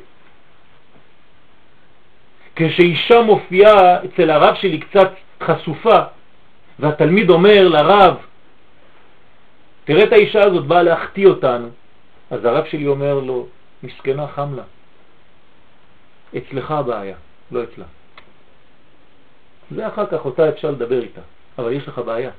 כשאישה 2.60 3.22
מופיעה 3.22 4.04
אצל 4.06 4.30
הרב 4.30 4.56
שלי 4.56 4.80
קצת 4.80 5.12
חשופה, 5.44 6.00
והתלמיד 6.80 7.30
אומר 7.30 7.68
לרב, 7.68 8.16
תראה 9.86 10.04
את 10.04 10.12
האישה 10.12 10.44
הזאת 10.44 10.66
באה 10.66 10.84
להחטיא 10.84 11.28
אותנו, 11.28 11.70
אז 12.32 12.46
הרב 12.46 12.66
שלי 12.66 12.88
אומר 12.88 13.20
לו, 13.20 13.48
מסכנה 13.84 14.28
חם 14.28 14.56
לה, 14.56 14.64
אצלך 16.38 16.72
הבעיה, 16.72 17.16
לא 17.52 17.64
אצלה. 17.64 17.86
זה 19.72 19.88
אחר 19.88 20.06
כך 20.06 20.26
אותה 20.26 20.50
אפשר 20.50 20.72
לדבר 20.72 21.02
איתה, 21.02 21.22
אבל 21.60 21.72
יש 21.72 21.88
לך 21.88 22.00
בעיה. 22.00 22.32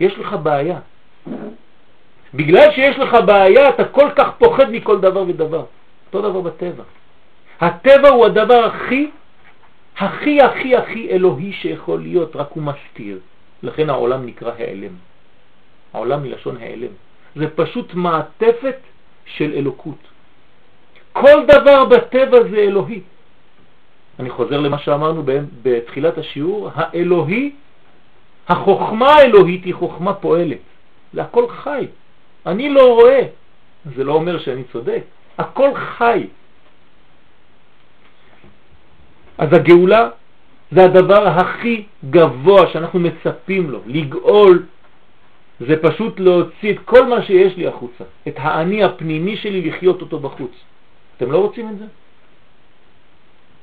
יש 0.00 0.18
לך 0.18 0.32
בעיה. 0.42 0.78
בגלל 2.34 2.70
שיש 2.70 2.98
לך 2.98 3.16
בעיה 3.26 3.68
אתה 3.68 3.84
כל 3.84 4.08
כך 4.16 4.28
פוחד 4.38 4.70
מכל 4.70 5.00
דבר 5.00 5.22
ודבר. 5.28 5.64
אותו 6.06 6.30
דבר 6.30 6.40
בטבע. 6.40 6.82
הטבע 7.60 8.08
הוא 8.08 8.26
הדבר 8.26 8.64
הכי 8.64 9.10
הכי 9.98 10.42
הכי 10.42 10.76
הכי 10.76 11.10
אלוהי 11.10 11.52
שיכול 11.52 12.00
להיות, 12.00 12.36
רק 12.36 12.48
הוא 12.50 12.62
מסתיר. 12.62 13.18
לכן 13.62 13.90
העולם 13.90 14.26
נקרא 14.26 14.52
העלם. 14.58 14.92
העולם 15.92 16.22
מלשון 16.22 16.56
העלם. 16.56 16.92
זה 17.36 17.46
פשוט 17.54 17.94
מעטפת 17.94 18.76
של 19.24 19.52
אלוקות. 19.52 19.98
כל 21.12 21.46
דבר 21.46 21.84
בטבע 21.84 22.42
זה 22.50 22.56
אלוהי. 22.56 23.00
אני 24.20 24.30
חוזר 24.30 24.60
למה 24.60 24.78
שאמרנו 24.78 25.22
בתחילת 25.62 26.18
השיעור, 26.18 26.70
האלוהי, 26.74 27.52
החוכמה 28.48 29.08
האלוהית 29.08 29.64
היא 29.64 29.74
חוכמה 29.74 30.14
פועלת. 30.14 30.58
זה 31.12 31.22
הכל 31.22 31.48
חי. 31.48 31.86
אני 32.46 32.68
לא 32.68 32.94
רואה. 32.94 33.22
זה 33.96 34.04
לא 34.04 34.12
אומר 34.12 34.38
שאני 34.38 34.64
צודק. 34.72 35.02
הכל 35.38 35.74
חי. 35.74 36.26
אז 39.40 39.52
הגאולה 39.52 40.08
זה 40.72 40.84
הדבר 40.84 41.28
הכי 41.28 41.84
גבוה 42.10 42.72
שאנחנו 42.72 43.00
מצפים 43.00 43.70
לו, 43.70 43.80
לגאול 43.86 44.66
זה 45.60 45.76
פשוט 45.82 46.20
להוציא 46.20 46.72
את 46.72 46.78
כל 46.84 47.06
מה 47.06 47.22
שיש 47.22 47.56
לי 47.56 47.66
החוצה, 47.66 48.04
את 48.28 48.34
האני 48.36 48.84
הפנימי 48.84 49.36
שלי 49.36 49.70
לחיות 49.70 50.00
אותו 50.00 50.18
בחוץ. 50.18 50.50
אתם 51.16 51.32
לא 51.32 51.38
רוצים 51.38 51.68
את 51.68 51.78
זה? 51.78 51.84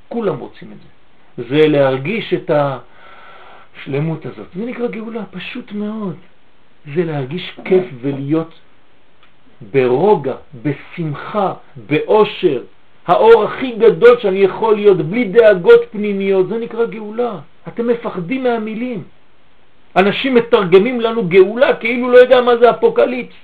כולם 0.09 0.39
רוצים 0.39 0.71
את 0.71 0.77
זה. 0.77 0.89
זה 1.49 1.67
להרגיש 1.67 2.33
את 2.33 2.51
השלמות 2.53 4.25
הזאת. 4.25 4.47
זה 4.55 4.65
נקרא 4.65 4.87
גאולה, 4.87 5.25
פשוט 5.31 5.71
מאוד. 5.71 6.15
זה 6.95 7.03
להרגיש 7.03 7.59
כיף 7.65 7.85
ולהיות 8.01 8.53
ברוגע, 9.61 10.35
בשמחה, 10.63 11.53
באושר, 11.87 12.61
האור 13.07 13.43
הכי 13.43 13.71
גדול 13.71 14.19
שאני 14.19 14.39
יכול 14.39 14.75
להיות 14.75 14.97
בלי 14.97 15.23
דאגות 15.23 15.81
פנימיות, 15.91 16.47
זה 16.47 16.57
נקרא 16.57 16.85
גאולה. 16.85 17.39
אתם 17.67 17.87
מפחדים 17.87 18.43
מהמילים. 18.43 19.03
אנשים 19.95 20.35
מתרגמים 20.35 21.01
לנו 21.01 21.27
גאולה 21.27 21.75
כאילו 21.75 22.11
לא 22.11 22.17
יודע 22.17 22.41
מה 22.41 22.57
זה 22.57 22.69
אפוקליפס. 22.69 23.35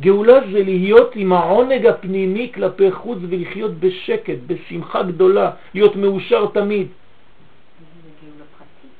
גאולה 0.00 0.40
זה 0.52 0.62
להיות 0.62 1.16
עם 1.16 1.32
העונג 1.32 1.86
הפנימי 1.86 2.50
כלפי 2.54 2.90
חוץ 2.90 3.18
ולחיות 3.28 3.74
בשקט, 3.74 4.38
בשמחה 4.46 5.02
גדולה, 5.02 5.50
להיות 5.74 5.96
מאושר 5.96 6.46
תמיד. 6.46 6.86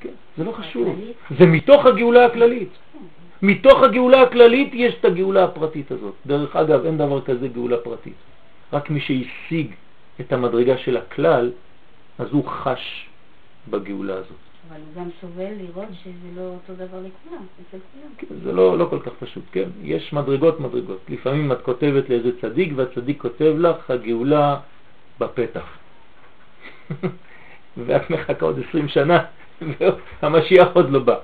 כן, 0.01 0.09
זה 0.37 0.43
לא 0.43 0.51
חשוב, 0.51 0.99
זה 1.37 1.45
מתוך 1.45 1.85
הגאולה 1.85 2.25
הכללית. 2.25 2.69
מתוך 3.41 3.83
הגאולה 3.83 4.21
הכללית 4.21 4.69
יש 4.73 4.93
את 4.99 5.05
הגאולה 5.05 5.43
הפרטית 5.43 5.91
הזאת. 5.91 6.13
דרך 6.25 6.55
אגב, 6.55 6.85
אין 6.85 6.97
דבר 6.97 7.21
כזה 7.21 7.47
גאולה 7.47 7.77
פרטית. 7.77 8.13
רק 8.73 8.89
מי 8.89 8.99
שהשיג 8.99 9.73
את 10.19 10.33
המדרגה 10.33 10.77
של 10.77 10.97
הכלל, 10.97 11.51
אז 12.19 12.27
הוא 12.31 12.45
חש 12.47 13.09
בגאולה 13.69 14.13
הזאת. 14.13 14.37
אבל 14.69 14.77
הוא 14.77 15.03
גם 15.03 15.09
סובל 15.21 15.51
לראות 15.61 15.87
שזה 16.03 16.27
לא 16.35 16.41
אותו 16.41 16.73
דבר 16.73 16.99
לכולם, 16.99 17.45
אצל 17.61 17.77
כולם. 17.93 18.11
כן, 18.17 18.27
זה 18.43 18.51
לא, 18.53 18.77
לא 18.77 18.87
כל 18.89 18.99
כך 18.99 19.11
פשוט, 19.19 19.43
כן? 19.51 19.69
יש 19.81 20.13
מדרגות 20.13 20.59
מדרגות. 20.59 20.99
לפעמים 21.09 21.51
את 21.51 21.61
כותבת 21.61 22.09
לאיזה 22.09 22.41
צדיק 22.41 22.73
והצדיק 22.75 23.21
כותב 23.21 23.55
לך 23.57 23.91
הגאולה 23.91 24.59
בפתח. 25.19 25.77
ואת 27.85 28.09
מחכה 28.09 28.45
עוד 28.45 28.59
20 28.69 28.87
שנה 28.87 29.23
והמשיח 30.21 30.67
עוד 30.73 30.89
לא 30.89 30.99
בא. 30.99 31.15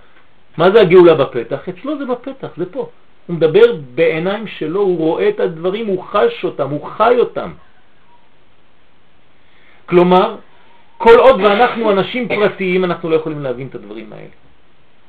מה 0.58 0.72
זה 0.72 0.82
הגאולה 0.82 1.16
בפתח? 1.16 1.70
אצלו 1.70 1.98
זה 1.98 2.06
בפתח, 2.06 2.48
זה 2.58 2.66
פה. 2.72 2.90
הוא 3.28 3.36
מדבר 3.36 3.76
בעיניים 3.96 4.48
שלו, 4.48 4.82
הוא 4.82 4.98
רואה 4.98 5.30
את 5.30 5.40
הדברים, 5.40 5.88
הוא 5.88 6.04
חש 6.04 6.44
אותם, 6.44 6.70
הוא 6.70 6.86
חי 6.86 7.16
אותם. 7.20 7.52
כלומר, 9.86 10.36
כל 10.98 11.20
עוד 11.20 11.42
ואנחנו 11.42 11.92
אנשים 11.92 12.28
פרטיים, 12.28 12.84
אנחנו 12.84 13.10
לא 13.10 13.16
יכולים 13.16 13.42
להבין 13.42 13.68
את 13.68 13.76
הדברים 13.76 14.14
האלה. 14.14 14.36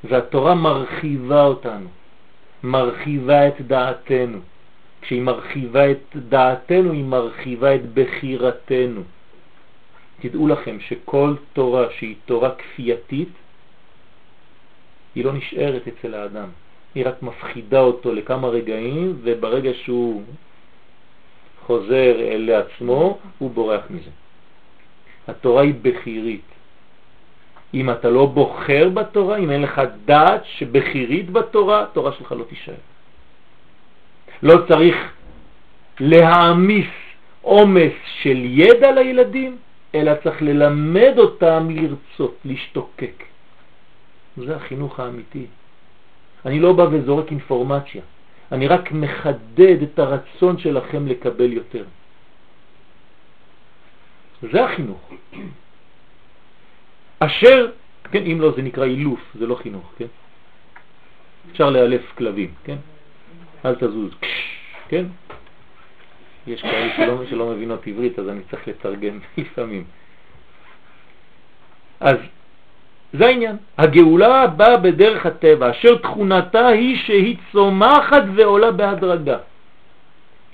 והתורה 0.05 0.55
מרחיבה 0.55 1.45
אותנו, 1.45 1.89
מרחיבה 2.63 3.49
את 3.49 3.61
דעתנו. 3.61 4.39
כשהיא 5.03 5.23
מרחיבה 5.23 5.91
את 5.91 6.17
דעתנו, 6.17 6.93
היא 6.93 7.05
מרחיבה 7.05 7.75
את 7.75 7.95
בחירתנו. 7.95 9.03
תדעו 10.21 10.49
לכם 10.49 10.81
שכל 10.81 11.35
תורה 11.53 11.87
שהיא 11.99 12.15
תורה 12.25 12.51
כפייתית, 12.51 13.29
היא 15.15 15.25
לא 15.25 15.33
נשארת 15.33 15.83
אצל 15.89 16.15
האדם. 16.15 16.49
היא 16.97 17.07
רק 17.07 17.23
מפחידה 17.23 17.81
אותו 17.81 18.15
לכמה 18.15 18.49
רגעים, 18.49 19.17
וברגע 19.23 19.71
שהוא 19.85 20.23
חוזר 21.67 22.15
לעצמו, 22.21 23.19
הוא 23.39 23.51
בורח 23.51 23.81
מזה. 23.91 24.11
התורה 25.29 25.63
היא 25.63 25.75
בחירית. 25.83 26.49
אם 27.75 27.91
אתה 27.91 28.11
לא 28.11 28.27
בוחר 28.27 28.89
בתורה, 28.89 29.37
אם 29.37 29.51
אין 29.51 29.63
לך 29.63 29.81
דעת 30.05 30.43
שבחירית 30.45 31.31
בתורה, 31.31 31.83
התורה 31.83 32.13
שלך 32.13 32.33
לא 32.33 32.45
תישאר. 32.45 32.81
לא 34.43 34.55
צריך 34.69 34.97
להעמיס 36.01 36.93
עומס 37.43 37.97
של 38.23 38.39
ידע 38.45 38.93
לילדים, 38.93 39.57
אלא 39.95 40.13
צריך 40.25 40.43
ללמד 40.43 41.15
אותם 41.19 41.69
לרצות, 41.71 42.37
להשתוקק. 42.45 43.25
זה 44.37 44.57
החינוך 44.57 45.01
האמיתי. 45.01 45.47
אני 46.47 46.61
לא 46.61 46.73
בא 46.73 46.87
וזורק 46.93 47.31
אינפורמציה, 47.31 48.03
אני 48.53 48.67
רק 48.69 48.93
מחדד 48.93 49.83
את 49.83 49.99
הרצון 49.99 50.59
שלכם 50.59 51.07
לקבל 51.07 51.53
יותר. 51.53 51.85
זה 54.43 54.65
החינוך. 54.65 55.11
אשר, 57.19 57.71
כן, 58.13 58.23
אם 58.23 58.39
לא 58.41 58.53
זה 58.57 58.63
נקרא 58.63 58.85
אילוף, 58.85 59.21
זה 59.35 59.47
לא 59.47 59.55
חינוך, 59.55 59.93
כן? 59.99 60.07
אפשר 61.51 61.71
לאלף 61.71 62.03
כלבים, 62.19 62.55
כן? 62.65 62.77
אל 63.65 63.75
תזוז, 63.75 64.11
כן? 64.89 65.07
יש 66.47 66.63
כאלה 66.63 66.97
שלא, 66.97 67.27
שלא 67.31 67.47
מבינות 67.47 67.87
עברית, 67.87 68.19
אז 68.19 68.29
אני 68.29 68.41
צריך 68.51 68.69
לתרגם 68.69 69.19
לפעמים. 69.39 69.85
אז 72.01 72.17
זה 73.19 73.27
העניין. 73.27 73.57
הגאולה 73.79 74.47
באה 74.47 74.77
בדרך 74.77 75.27
הטבע, 75.27 75.71
אשר 75.71 75.97
תכונתה 75.97 76.67
היא 76.67 76.97
שהיא 76.97 77.37
צומחת 77.53 78.23
ועולה 78.35 78.71
בהדרגה. 78.71 79.39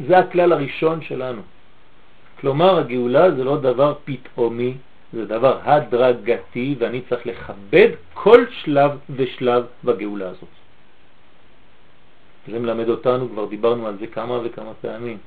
זה 0.07 0.19
הכלל 0.19 0.53
הראשון 0.53 1.03
שלנו. 1.03 1.43
כלומר, 2.41 2.79
הגאולה 2.79 3.31
זה 3.31 3.45
לא 3.45 3.57
דבר 3.61 3.95
פתאומי, 4.05 4.75
זה 5.13 5.27
דבר 5.27 5.59
הדרגתי, 5.65 6.75
ואני 6.79 7.01
צריך 7.09 7.27
לכבד 7.27 7.89
כל 8.15 8.45
שלב 8.51 8.91
ושלב 9.17 9.65
בגאולה 9.85 10.29
הזאת. 10.29 10.55
זה 12.49 12.59
מלמד 12.59 12.89
אותנו, 12.89 13.29
כבר 13.29 13.47
דיברנו 13.47 13.87
על 13.87 13.97
זה 14.01 14.07
כמה 14.07 14.39
וכמה 14.45 14.73
פעמים. 14.81 15.19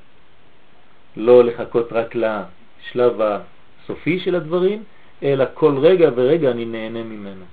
לא 1.16 1.44
לחכות 1.44 1.92
רק 1.92 2.14
לשלב 2.14 3.20
הסופי 3.20 4.20
של 4.20 4.34
הדברים, 4.34 4.82
אלא 5.22 5.44
כל 5.54 5.78
רגע 5.78 6.10
ורגע 6.14 6.50
אני 6.50 6.64
נהנה 6.64 7.02
ממנו. 7.02 7.44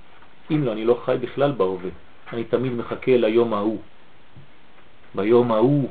אם 0.50 0.64
לא, 0.64 0.72
אני 0.72 0.84
לא 0.84 1.00
חי 1.04 1.16
בכלל 1.20 1.52
בהווה. 1.52 1.90
אני 2.32 2.44
תמיד 2.44 2.72
מחכה 2.72 3.16
ליום 3.16 3.54
ההוא. 3.54 3.78
ביום 5.14 5.52
ההוא 5.52 5.88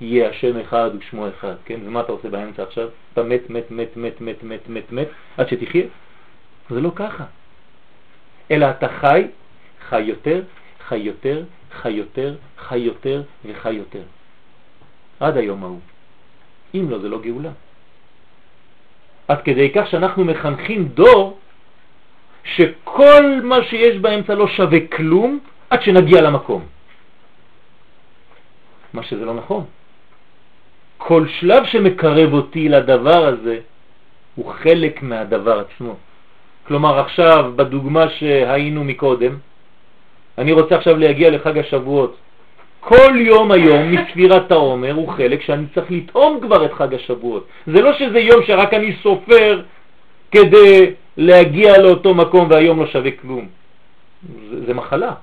יהיה 0.00 0.30
השם 0.30 0.60
אחד 0.60 0.90
ושמו 0.98 1.28
אחד, 1.28 1.54
כן? 1.64 1.80
ומה 1.84 2.00
אתה 2.00 2.12
עושה 2.12 2.28
באמצע 2.28 2.62
עכשיו? 2.62 2.88
אתה 3.12 3.22
מת, 3.22 3.50
מת, 3.50 3.70
מת, 3.70 3.96
מת, 3.96 4.20
מת, 4.20 4.42
מת, 4.42 4.68
מת, 4.68 4.92
מת, 4.92 5.08
עד 5.36 5.48
שתחיה? 5.48 5.84
זה 6.70 6.80
לא 6.80 6.90
ככה. 6.94 7.24
אלא 8.50 8.70
אתה 8.70 8.88
חי, 8.88 9.26
חי 9.88 10.00
יותר, 10.00 10.42
חי 10.88 10.96
יותר, 10.96 11.44
חי 11.72 11.90
יותר, 11.90 12.34
חי 12.58 12.78
יותר 12.78 13.22
וחי 13.44 13.72
יותר. 13.72 14.02
עד 15.20 15.36
היום 15.36 15.64
ההוא. 15.64 15.80
אם 16.74 16.90
לא, 16.90 16.98
זה 16.98 17.08
לא 17.08 17.20
גאולה. 17.20 17.50
עד 19.28 19.42
כדי 19.42 19.70
כך 19.74 19.86
שאנחנו 19.90 20.24
מחנכים 20.24 20.88
דור 20.88 21.38
שכל 22.44 23.40
מה 23.42 23.56
שיש 23.70 23.96
באמצע 23.98 24.34
לא 24.34 24.46
שווה 24.48 24.80
כלום 24.86 25.38
עד 25.70 25.82
שנגיע 25.82 26.20
למקום. 26.20 26.62
מה 28.92 29.02
שזה 29.02 29.24
לא 29.24 29.34
נכון. 29.34 29.64
כל 30.98 31.26
שלב 31.40 31.66
שמקרב 31.66 32.32
אותי 32.32 32.68
לדבר 32.68 33.26
הזה 33.26 33.58
הוא 34.34 34.52
חלק 34.52 35.02
מהדבר 35.02 35.60
עצמו. 35.60 35.94
כלומר 36.66 36.98
עכשיו 36.98 37.52
בדוגמה 37.56 38.08
שהיינו 38.08 38.84
מקודם, 38.84 39.36
אני 40.38 40.52
רוצה 40.52 40.76
עכשיו 40.76 40.96
להגיע 40.96 41.30
לחג 41.30 41.58
השבועות. 41.58 42.16
כל 42.88 43.12
יום 43.16 43.50
היום 43.50 43.92
מספירת 43.92 44.52
העומר 44.52 44.92
הוא 44.92 45.08
חלק 45.08 45.42
שאני 45.42 45.66
צריך 45.74 45.90
לטעום 45.90 46.40
כבר 46.40 46.66
את 46.66 46.72
חג 46.72 46.94
השבועות. 46.94 47.46
זה 47.66 47.82
לא 47.82 47.92
שזה 47.98 48.18
יום 48.18 48.46
שרק 48.46 48.74
אני 48.74 48.96
סופר 49.02 49.62
כדי 50.30 50.94
להגיע 51.16 51.78
לאותו 51.78 52.14
מקום 52.14 52.50
והיום 52.50 52.80
לא 52.80 52.86
שווה 52.86 53.10
כלום. 53.10 53.48
זה, 54.50 54.66
זה 54.66 54.74
מחלה. 54.74 55.14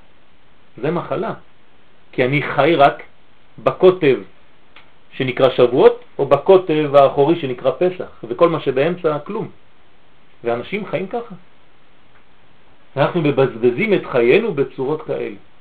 זה 0.82 0.92
מחלה. 0.92 1.34
כי 2.12 2.26
אני 2.26 2.42
חי 2.42 2.76
רק 2.76 3.04
בקוטב 3.64 4.18
שנקרא 5.16 5.50
שבועות, 5.50 6.04
או 6.20 6.26
בקוטב 6.26 6.96
האחורי 6.96 7.40
שנקרא 7.40 7.72
פסח, 7.80 8.12
וכל 8.24 8.50
מה 8.50 8.60
שבאמצע 8.60 9.20
כלום. 9.20 9.48
ואנשים 10.44 10.86
חיים 10.86 11.08
ככה. 11.08 11.36
אנחנו 12.98 13.22
מבזבזים 13.22 13.94
את 13.94 14.06
חיינו 14.12 14.54
בצורות 14.54 15.02
כאלה. 15.02 15.53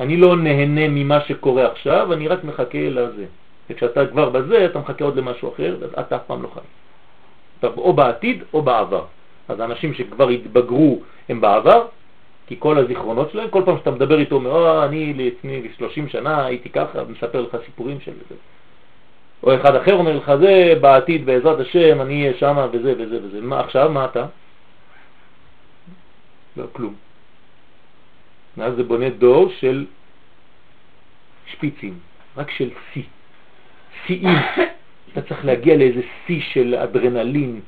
אני 0.00 0.16
לא 0.16 0.36
נהנה 0.36 0.88
ממה 0.88 1.20
שקורה 1.20 1.66
עכשיו, 1.66 2.12
אני 2.12 2.28
רק 2.28 2.44
מחכה 2.44 2.78
לזה. 2.90 3.24
וכשאתה 3.70 4.06
כבר 4.06 4.30
בזה, 4.30 4.64
אתה 4.64 4.78
מחכה 4.78 5.04
עוד 5.04 5.16
למשהו 5.16 5.52
אחר, 5.54 5.76
אתה 6.00 6.16
אף 6.16 6.22
פעם 6.26 6.42
לא 6.42 6.48
חי. 6.54 6.60
אתה 7.58 7.66
או 7.66 7.92
בעתיד 7.92 8.42
או 8.52 8.62
בעבר. 8.62 9.04
אז 9.48 9.60
האנשים 9.60 9.94
שכבר 9.94 10.28
התבגרו 10.28 11.00
הם 11.28 11.40
בעבר, 11.40 11.86
כי 12.46 12.56
כל 12.58 12.78
הזיכרונות 12.78 13.30
שלהם, 13.30 13.50
כל 13.50 13.62
פעם 13.64 13.78
שאתה 13.78 13.90
מדבר 13.90 14.18
איתו, 14.18 14.34
אומר, 14.34 14.84
אני 14.84 15.14
לפני 15.14 15.68
30 15.76 16.08
שנה 16.08 16.44
הייתי 16.44 16.68
ככה, 16.68 17.04
מספר 17.08 17.40
לך 17.40 17.56
סיפורים 17.66 18.00
של 18.00 18.12
זה. 18.28 18.34
או 19.42 19.54
אחד 19.54 19.74
אחר 19.74 19.94
אומר 19.94 20.16
לך, 20.16 20.32
זה 20.40 20.74
בעתיד 20.80 21.26
בעזרת 21.26 21.60
השם, 21.60 22.00
אני 22.00 22.22
אהיה 22.22 22.38
שמה 22.38 22.66
וזה 22.72 22.94
וזה 22.98 23.18
וזה. 23.22 23.40
מה 23.40 23.60
עכשיו, 23.60 23.90
מה 23.90 24.04
אתה? 24.04 24.26
לא, 26.56 26.64
כלום. 26.72 27.07
ואז 28.58 28.74
זה 28.76 28.82
בונה 28.82 29.08
דור 29.08 29.50
של 29.60 29.86
שפיצים, 31.46 31.94
רק 32.36 32.50
של 32.50 32.70
שיא, 32.92 33.02
שיאים. 34.06 34.38
אתה 35.12 35.22
צריך 35.22 35.44
להגיע 35.44 35.76
לאיזה 35.76 36.00
שיא 36.26 36.40
של 36.40 36.74
אדרנלין, 36.74 37.60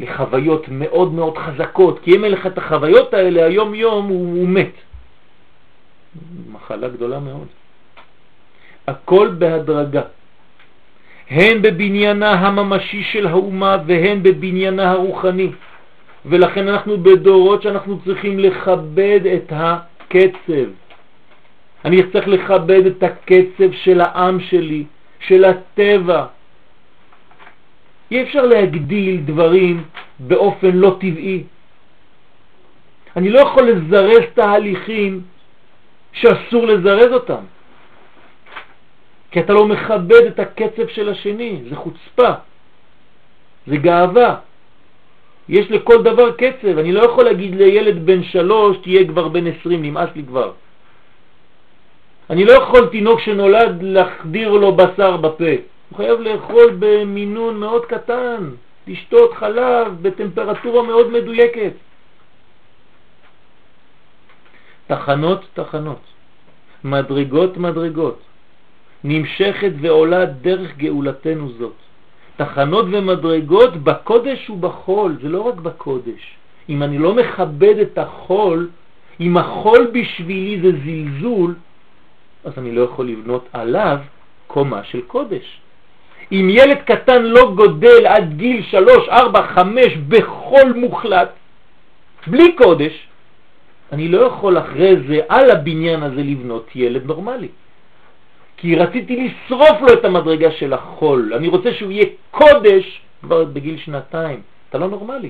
לחוויות 0.00 0.68
מאוד 0.68 1.12
מאוד 1.12 1.38
חזקות, 1.38 2.00
כי 2.02 2.16
אם 2.16 2.24
אין 2.24 2.32
לך 2.32 2.46
את 2.46 2.58
החוויות 2.58 3.14
האלה, 3.14 3.44
היום 3.44 3.74
יום 3.74 4.08
הוא, 4.08 4.38
הוא 4.38 4.48
מת. 4.48 4.72
מחלה 6.52 6.88
גדולה 6.88 7.18
מאוד. 7.18 7.46
הכל 8.86 9.28
בהדרגה. 9.38 10.02
הן 11.30 11.62
בבניינה 11.62 12.32
הממשי 12.32 13.02
של 13.02 13.26
האומה 13.26 13.76
והן 13.86 14.22
בבניינה 14.22 14.90
הרוחני. 14.90 15.50
ולכן 16.26 16.68
אנחנו 16.68 16.98
בדורות 17.02 17.62
שאנחנו 17.62 17.98
צריכים 18.04 18.38
לכבד 18.38 19.20
את 19.34 19.52
הקצב. 20.14 20.70
אני 21.84 22.02
צריך 22.12 22.28
לכבד 22.28 22.86
את 22.86 23.02
הקצב 23.02 23.72
של 23.72 24.00
העם 24.00 24.40
שלי, 24.40 24.84
של 25.20 25.44
הטבע. 25.44 26.26
אי 28.10 28.22
אפשר 28.22 28.46
להגדיל 28.46 29.20
דברים 29.24 29.84
באופן 30.18 30.70
לא 30.70 30.96
טבעי. 31.00 31.44
אני 33.16 33.30
לא 33.30 33.40
יכול 33.40 33.70
לזרז 33.70 34.24
תהליכים 34.34 35.22
שאסור 36.12 36.66
לזרז 36.66 37.12
אותם. 37.12 37.44
כי 39.30 39.40
אתה 39.40 39.52
לא 39.52 39.66
מכבד 39.66 40.22
את 40.26 40.38
הקצב 40.38 40.88
של 40.88 41.08
השני, 41.08 41.62
זה 41.68 41.76
חוצפה, 41.76 42.32
זה 43.66 43.76
גאווה. 43.76 44.36
יש 45.48 45.70
לכל 45.70 46.02
דבר 46.02 46.32
קצב, 46.32 46.78
אני 46.78 46.92
לא 46.92 47.02
יכול 47.02 47.24
להגיד 47.24 47.54
לילד 47.54 48.06
בן 48.06 48.22
שלוש 48.22 48.76
תהיה 48.82 49.08
כבר 49.08 49.28
בן 49.28 49.46
עשרים, 49.46 49.82
נמאס 49.82 50.08
לי 50.16 50.22
כבר. 50.24 50.52
אני 52.30 52.44
לא 52.44 52.52
יכול 52.52 52.86
תינוק 52.86 53.20
שנולד 53.20 53.82
להחדיר 53.82 54.52
לו 54.52 54.76
בשר 54.76 55.16
בפה, 55.16 55.52
הוא 55.90 55.96
חייב 55.96 56.20
לאכול 56.20 56.76
במינון 56.78 57.60
מאוד 57.60 57.84
קטן, 57.86 58.50
לשתות 58.86 59.34
חלב 59.34 60.02
בטמפרטורה 60.02 60.82
מאוד 60.82 61.10
מדויקת. 61.10 61.72
תחנות 64.86 65.44
תחנות, 65.54 66.00
מדרגות 66.84 67.56
מדרגות, 67.56 68.18
נמשכת 69.04 69.72
ועולה 69.80 70.24
דרך 70.24 70.76
גאולתנו 70.76 71.48
זאת. 71.58 71.83
תחנות 72.36 72.86
ומדרגות 72.90 73.76
בקודש 73.76 74.50
ובחול, 74.50 75.18
זה 75.22 75.28
לא 75.28 75.40
רק 75.40 75.54
בקודש. 75.54 76.36
אם 76.68 76.82
אני 76.82 76.98
לא 76.98 77.14
מכבד 77.14 77.78
את 77.78 77.98
החול, 77.98 78.68
אם 79.20 79.36
החול 79.36 79.90
בשבילי 79.92 80.60
זה 80.60 80.70
זלזול, 80.84 81.54
אז 82.44 82.52
אני 82.58 82.72
לא 82.72 82.82
יכול 82.82 83.08
לבנות 83.08 83.48
עליו 83.52 83.98
קומה 84.46 84.84
של 84.84 85.00
קודש. 85.00 85.60
אם 86.32 86.48
ילד 86.50 86.78
קטן 86.78 87.22
לא 87.22 87.52
גודל 87.54 88.06
עד 88.06 88.36
גיל 88.36 88.62
שלוש, 88.62 89.08
ארבע, 89.08 89.46
חמש 89.54 89.96
בחול 90.08 90.72
מוחלט, 90.76 91.28
בלי 92.26 92.52
קודש, 92.56 93.08
אני 93.92 94.08
לא 94.08 94.18
יכול 94.26 94.58
אחרי 94.58 94.96
זה 95.08 95.20
על 95.28 95.50
הבניין 95.50 96.02
הזה 96.02 96.22
לבנות 96.22 96.66
ילד 96.74 97.06
נורמלי. 97.06 97.48
כי 98.64 98.76
רציתי 98.76 99.28
לשרוף 99.28 99.80
לו 99.80 99.92
את 99.92 100.04
המדרגה 100.04 100.50
של 100.50 100.72
החול. 100.72 101.32
אני 101.36 101.48
רוצה 101.48 101.74
שהוא 101.74 101.90
יהיה 101.92 102.06
קודש 102.30 103.00
כבר 103.22 103.44
בגיל 103.44 103.76
שנתיים. 103.78 104.40
אתה 104.68 104.78
לא 104.78 104.88
נורמלי. 104.88 105.28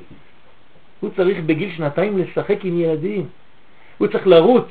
הוא 1.00 1.10
צריך 1.16 1.38
בגיל 1.46 1.70
שנתיים 1.76 2.18
לשחק 2.18 2.64
עם 2.64 2.80
ילדים. 2.80 3.26
הוא 3.98 4.08
צריך 4.08 4.26
לרוץ 4.26 4.68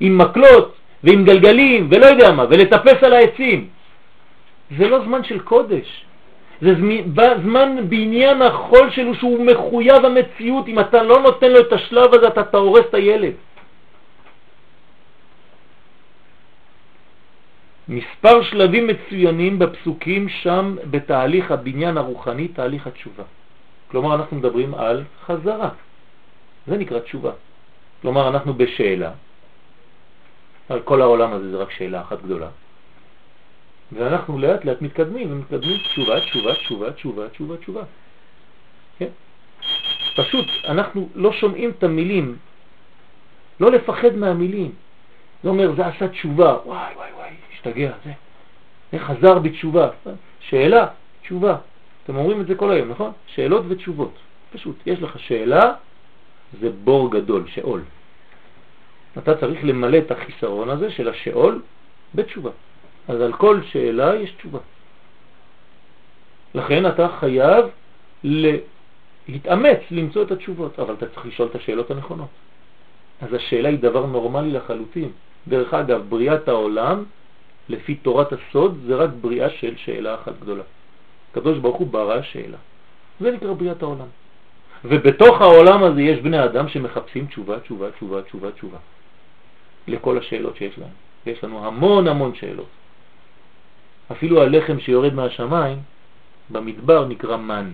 עם 0.00 0.18
מקלות 0.18 0.74
ועם 1.04 1.24
גלגלים 1.24 1.88
ולא 1.90 2.06
יודע 2.06 2.32
מה, 2.32 2.44
ולטפס 2.50 3.02
על 3.02 3.12
העצים. 3.12 3.68
זה 4.78 4.88
לא 4.88 5.04
זמן 5.04 5.24
של 5.24 5.38
קודש. 5.38 6.04
זה 6.60 6.74
זמן 7.44 7.88
בעניין 7.88 8.42
החול 8.42 8.90
שלו 8.90 9.14
שהוא 9.14 9.44
מחויב 9.44 10.04
המציאות. 10.04 10.68
אם 10.68 10.78
אתה 10.80 11.02
לא 11.02 11.20
נותן 11.20 11.52
לו 11.52 11.60
את 11.60 11.72
השלב 11.72 12.14
הזה, 12.14 12.28
אתה 12.28 12.42
תהורס 12.42 12.84
את 12.88 12.94
הילד. 12.94 13.32
מספר 17.88 18.42
שלבים 18.42 18.86
מצוינים 18.86 19.58
בפסוקים 19.58 20.28
שם 20.28 20.76
בתהליך 20.90 21.50
הבניין 21.50 21.96
הרוחני, 21.96 22.48
תהליך 22.48 22.86
התשובה. 22.86 23.24
כלומר, 23.90 24.14
אנחנו 24.14 24.36
מדברים 24.36 24.74
על 24.74 25.04
חזרה. 25.26 25.70
זה 26.66 26.76
נקרא 26.76 26.98
תשובה. 26.98 27.32
כלומר, 28.02 28.28
אנחנו 28.28 28.54
בשאלה. 28.54 29.12
על 30.68 30.80
כל 30.80 31.02
העולם 31.02 31.32
הזה 31.32 31.50
זה 31.50 31.56
רק 31.56 31.70
שאלה 31.70 32.00
אחת 32.00 32.22
גדולה. 32.22 32.48
ואנחנו 33.92 34.38
לאט 34.38 34.64
לאט 34.64 34.82
מתקדמים 34.82 35.32
ומתקדמים 35.32 35.78
תשובה, 35.78 36.20
תשובה, 36.20 36.54
תשובה, 36.54 36.92
תשובה, 36.92 37.28
תשובה, 37.28 37.56
תשובה. 37.56 37.82
כן? 38.98 39.08
פשוט 40.16 40.46
אנחנו 40.64 41.08
לא 41.14 41.32
שומעים 41.32 41.70
את 41.70 41.84
המילים, 41.84 42.36
לא 43.60 43.70
לפחד 43.70 44.16
מהמילים. 44.16 44.72
זה 45.42 45.48
אומר, 45.48 45.74
זה 45.76 45.86
עשה 45.86 46.08
תשובה, 46.08 46.56
וואי 46.64 46.94
וואי 46.94 47.12
וואי, 47.16 47.30
השתגע, 47.66 47.92
זה, 48.04 48.12
זה 48.92 48.98
חזר 48.98 49.38
בתשובה. 49.38 49.88
שאלה, 50.40 50.86
תשובה. 51.22 51.56
אתם 52.04 52.16
אומרים 52.16 52.40
את 52.40 52.46
זה 52.46 52.54
כל 52.54 52.70
היום, 52.70 52.88
נכון? 52.90 53.12
שאלות 53.26 53.64
ותשובות. 53.68 54.14
פשוט, 54.52 54.76
יש 54.86 55.02
לך 55.02 55.18
שאלה, 55.18 55.74
זה 56.60 56.70
בור 56.84 57.10
גדול, 57.10 57.44
שאול. 57.48 57.82
אתה 59.18 59.34
צריך 59.34 59.64
למלא 59.64 59.98
את 59.98 60.10
החיסרון 60.10 60.68
הזה 60.70 60.90
של 60.90 61.08
השאול 61.08 61.62
בתשובה. 62.14 62.50
אז 63.08 63.20
על 63.20 63.32
כל 63.32 63.60
שאלה 63.72 64.14
יש 64.14 64.30
תשובה. 64.30 64.58
לכן 66.54 66.86
אתה 66.86 67.08
חייב 67.20 67.64
להתאמץ 69.28 69.80
למצוא 69.90 70.22
את 70.22 70.30
התשובות, 70.30 70.78
אבל 70.78 70.94
אתה 70.94 71.06
צריך 71.06 71.26
לשאול 71.26 71.48
את 71.48 71.54
השאלות 71.54 71.90
הנכונות. 71.90 72.28
אז 73.20 73.34
השאלה 73.34 73.68
היא 73.68 73.78
דבר 73.78 74.06
נורמלי 74.06 74.50
לחלוטין. 74.50 75.10
דרך 75.48 75.74
אגב, 75.74 76.02
בריאת 76.08 76.48
העולם, 76.48 77.04
לפי 77.68 77.94
תורת 77.94 78.32
הסוד, 78.32 78.78
זה 78.86 78.94
רק 78.94 79.10
בריאה 79.20 79.50
של 79.50 79.76
שאלה 79.76 80.14
אחת 80.14 80.32
גדולה. 80.40 80.62
הקדוש 81.32 81.58
ברוך 81.58 81.76
הוא 81.76 81.86
ברא 81.86 82.22
שאלה. 82.22 82.58
זה 83.20 83.30
נקרא 83.30 83.52
בריאת 83.52 83.82
העולם. 83.82 84.06
ובתוך 84.84 85.40
העולם 85.40 85.84
הזה 85.84 86.02
יש 86.02 86.20
בני 86.20 86.44
אדם 86.44 86.68
שמחפשים 86.68 87.26
תשובה, 87.26 87.60
תשובה, 87.60 87.90
תשובה, 87.90 88.22
תשובה, 88.22 88.50
תשובה. 88.50 88.78
לכל 89.88 90.18
השאלות 90.18 90.56
שיש 90.56 90.78
להם. 90.78 90.90
יש 91.26 91.44
לנו 91.44 91.66
המון 91.66 92.08
המון 92.08 92.34
שאלות. 92.34 92.68
אפילו 94.12 94.42
הלחם 94.42 94.80
שיורד 94.80 95.14
מהשמיים 95.14 95.78
במדבר 96.50 97.04
נקרא 97.04 97.36
מן. 97.36 97.70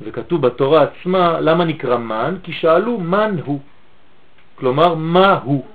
וכתוב 0.00 0.46
בתורה 0.46 0.82
עצמה, 0.82 1.40
למה 1.40 1.64
נקרא 1.64 1.96
מן? 1.96 2.36
כי 2.42 2.52
שאלו 2.52 3.00
מן 3.00 3.36
הוא. 3.44 3.60
כלומר, 4.54 4.94
מה 4.94 5.40
הוא? 5.44 5.66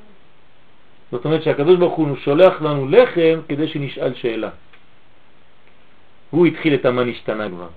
זאת 1.12 1.26
אומרת 1.26 1.44
שהקדוש 1.44 1.78
ברוך 1.78 1.96
הוא 1.96 2.18
שולח 2.24 2.62
לנו 2.62 2.88
לחם 2.90 3.40
כדי 3.48 3.68
שנשאל 3.68 4.14
שאלה. 4.14 4.50
הוא 6.30 6.46
התחיל 6.46 6.74
את 6.74 6.86
המה 6.86 7.04
נשתנה 7.04 7.50
כבר. 7.50 7.68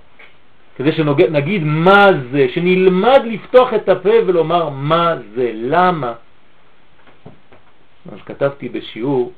כדי 0.76 0.92
שנגיד 0.92 1.62
מה 1.64 2.06
זה, 2.30 2.46
שנלמד 2.54 3.22
לפתוח 3.24 3.74
את 3.74 3.88
הפה 3.88 4.14
ולומר 4.26 4.68
מה 4.68 5.14
זה, 5.34 5.50
למה. 5.54 6.12
אז 8.12 8.18
כתבתי 8.26 8.68
בשיעור 8.68 9.32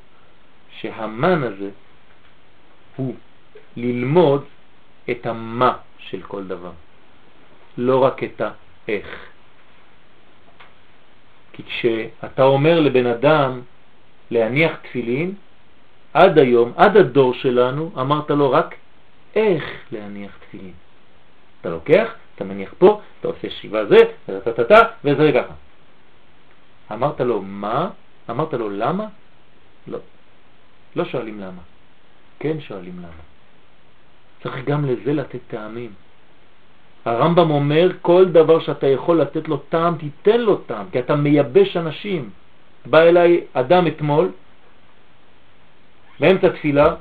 שהמן 0.79 1.43
הזה 1.43 1.69
הוא 2.95 3.15
ללמוד 3.77 4.43
את 5.09 5.25
המה 5.25 5.73
של 5.97 6.21
כל 6.21 6.43
דבר, 6.43 6.71
לא 7.77 8.03
רק 8.03 8.23
את 8.23 8.41
האיך. 8.41 9.07
כי 11.53 11.63
כשאתה 11.63 12.43
אומר 12.43 12.79
לבן 12.79 13.05
אדם 13.05 13.61
להניח 14.31 14.71
תפילין, 14.81 15.33
עד 16.13 16.39
היום, 16.39 16.73
עד 16.75 16.97
הדור 16.97 17.33
שלנו, 17.33 17.91
אמרת 18.01 18.29
לו 18.29 18.51
רק 18.51 18.75
איך 19.35 19.63
להניח 19.91 20.37
תפילין. 20.47 20.73
אתה 21.61 21.69
לוקח, 21.69 22.13
אתה 22.35 22.43
מניח 22.43 22.73
פה, 22.77 23.01
אתה 23.19 23.27
עושה 23.27 23.49
שיבה 23.49 23.85
זה, 23.85 23.97
וזה 24.29 24.75
וזה 25.03 25.31
ככה. 25.35 25.53
אמרת 26.93 27.21
לו 27.21 27.41
מה? 27.41 27.89
אמרת 28.29 28.53
לו 28.53 28.69
למה? 28.69 29.05
לא. 29.87 29.99
לא 30.95 31.05
שואלים 31.05 31.39
למה. 31.39 31.61
כן 32.39 32.59
שואלים 32.59 32.99
למה. 32.99 33.23
צריך 34.43 34.65
גם 34.65 34.85
לזה 34.85 35.13
לתת 35.13 35.39
טעמים. 35.47 35.91
הרמב"ם 37.05 37.49
אומר, 37.51 37.91
כל 38.01 38.25
דבר 38.25 38.59
שאתה 38.59 38.87
יכול 38.87 39.21
לתת 39.21 39.47
לו 39.47 39.57
טעם, 39.57 39.95
תיתן 39.97 40.39
לו 40.41 40.55
טעם, 40.57 40.85
כי 40.91 40.99
אתה 40.99 41.15
מייבש 41.15 41.77
אנשים. 41.77 42.29
בא 42.85 43.01
אליי 43.01 43.41
אדם 43.53 43.87
אתמול, 43.87 44.31
באמצע 46.19 46.49
תפילה, 46.49 46.95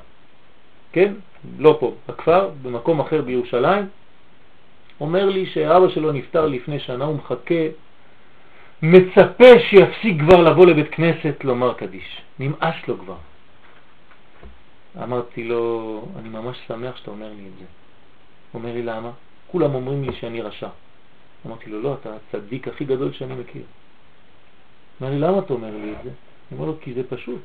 כן, 0.92 1.14
לא 1.58 1.76
פה, 1.80 1.94
בכפר, 2.08 2.50
במקום 2.62 3.00
אחר 3.00 3.22
בירושלים, 3.22 3.86
אומר 5.00 5.28
לי 5.30 5.46
שאבא 5.46 5.88
שלו 5.88 6.12
נפטר 6.12 6.46
לפני 6.46 6.80
שנה, 6.80 7.04
הוא 7.04 7.16
מחכה, 7.16 7.64
מצפה 8.82 9.60
שיפסיק 9.70 10.20
כבר 10.20 10.42
לבוא 10.42 10.66
לבית 10.66 10.88
כנסת 10.90 11.44
לומר 11.44 11.74
קדיש. 11.74 12.22
נמאס 12.38 12.74
לו 12.88 12.98
כבר. 12.98 13.16
אמרתי 15.02 15.44
לו, 15.44 16.02
אני 16.18 16.28
ממש 16.28 16.56
שמח 16.68 16.96
שאתה 16.96 17.10
אומר 17.10 17.28
לי 17.28 17.48
את 17.48 17.58
זה. 17.58 17.64
אומר 18.54 18.72
לי, 18.72 18.82
למה? 18.82 19.10
כולם 19.46 19.74
אומרים 19.74 20.04
לי 20.04 20.16
שאני 20.20 20.42
רשע. 20.42 20.68
אמרתי 21.46 21.70
לו, 21.70 21.82
לא, 21.82 21.96
אתה 22.00 22.10
הצדיק 22.16 22.68
הכי 22.68 22.84
גדול 22.84 23.12
שאני 23.12 23.34
מכיר. 23.34 23.62
אמר 25.02 25.10
לי, 25.10 25.18
למה 25.18 25.38
אתה 25.38 25.52
אומר 25.52 25.70
לי 25.70 25.92
את 25.92 26.04
זה? 26.04 26.10
אני 26.10 26.58
אומר 26.58 26.66
לו, 26.66 26.76
כי 26.80 26.94
זה 26.94 27.02
פשוט. 27.08 27.40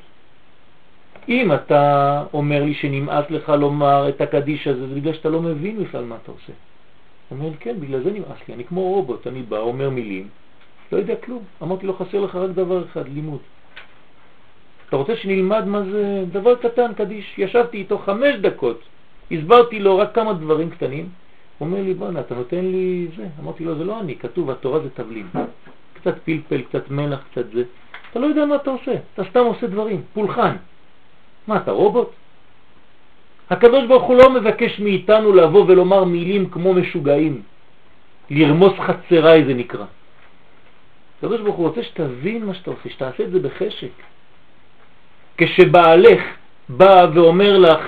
אם 1.28 1.52
אתה 1.52 2.24
אומר 2.34 2.64
לי 2.64 2.74
שנמאס 2.74 3.30
לך 3.30 3.48
לומר 3.48 4.08
את 4.08 4.20
הקדיש 4.20 4.66
הזה, 4.66 4.88
זה 4.88 4.94
בגלל 4.94 5.14
שאתה 5.14 5.28
לא 5.28 5.42
מבין 5.42 5.84
בכלל 5.84 6.04
מה 6.04 6.16
אתה 6.22 6.32
עושה. 6.32 6.52
אומר 7.30 7.48
לי, 7.48 7.56
כן, 7.60 7.80
בגלל 7.80 8.02
זה 8.02 8.10
נמאס 8.10 8.38
לי, 8.48 8.54
אני 8.54 8.64
כמו 8.64 8.80
רובוט, 8.80 9.26
אני 9.26 9.42
בא, 9.42 9.58
אומר 9.58 9.90
מילים, 9.90 10.28
לא 10.92 10.98
יודע 10.98 11.16
כלום. 11.16 11.42
אמרתי 11.62 11.86
לו, 11.86 11.94
חסר 11.94 12.20
לך 12.20 12.36
רק 12.36 12.50
דבר 12.50 12.84
אחד, 12.84 13.08
לימוד. 13.08 13.40
אתה 14.88 14.96
רוצה 14.96 15.16
שנלמד 15.16 15.64
מה 15.66 15.82
זה 15.82 16.24
דבר 16.32 16.54
קטן, 16.54 16.94
קדיש? 16.94 17.38
ישבתי 17.38 17.76
איתו 17.76 17.98
חמש 17.98 18.36
דקות, 18.36 18.80
הסברתי 19.30 19.80
לו 19.80 19.98
רק 19.98 20.14
כמה 20.14 20.32
דברים 20.32 20.70
קטנים, 20.70 21.08
הוא 21.58 21.66
אומר 21.66 21.82
לי, 21.82 21.94
בוא'נה, 21.94 22.20
אתה 22.20 22.34
נותן 22.34 22.64
לי 22.64 23.06
זה. 23.16 23.26
אמרתי 23.40 23.64
לו, 23.64 23.78
זה 23.78 23.84
לא 23.84 24.00
אני, 24.00 24.16
כתוב, 24.16 24.50
התורה 24.50 24.80
זה 24.80 24.90
תבלין. 24.90 25.26
קצת 26.02 26.18
פלפל, 26.24 26.62
קצת 26.62 26.90
מלח, 26.90 27.20
קצת 27.30 27.52
זה. 27.52 27.62
אתה 28.10 28.20
לא 28.20 28.26
יודע 28.26 28.44
מה 28.44 28.56
אתה 28.56 28.70
עושה, 28.70 28.92
אתה 29.14 29.24
סתם 29.30 29.40
עושה 29.40 29.66
דברים, 29.66 30.02
פולחן. 30.12 30.56
מה, 31.46 31.56
אתה 31.56 31.70
רובוט? 31.70 32.10
הקדוש 33.50 33.86
ברוך 33.86 34.02
הוא 34.02 34.16
לא 34.16 34.30
מבקש 34.30 34.80
מאיתנו 34.80 35.32
לבוא 35.32 35.64
ולומר 35.68 36.04
מילים 36.04 36.50
כמו 36.50 36.74
משוגעים, 36.74 37.42
לרמוס 38.30 38.72
חצריי 38.78 39.44
זה 39.44 39.54
נקרא. 39.54 39.84
הקדוש 41.18 41.40
ברוך 41.40 41.56
הוא 41.56 41.68
רוצה 41.68 41.82
שתבין 41.82 42.46
מה 42.46 42.54
שאתה 42.54 42.70
עושה, 42.70 42.88
שתעשה 42.88 43.24
את 43.24 43.30
זה 43.30 43.38
בחשק. 43.38 43.94
כשבעלך 45.38 46.22
בא 46.68 47.06
ואומר 47.14 47.58
לך, 47.58 47.82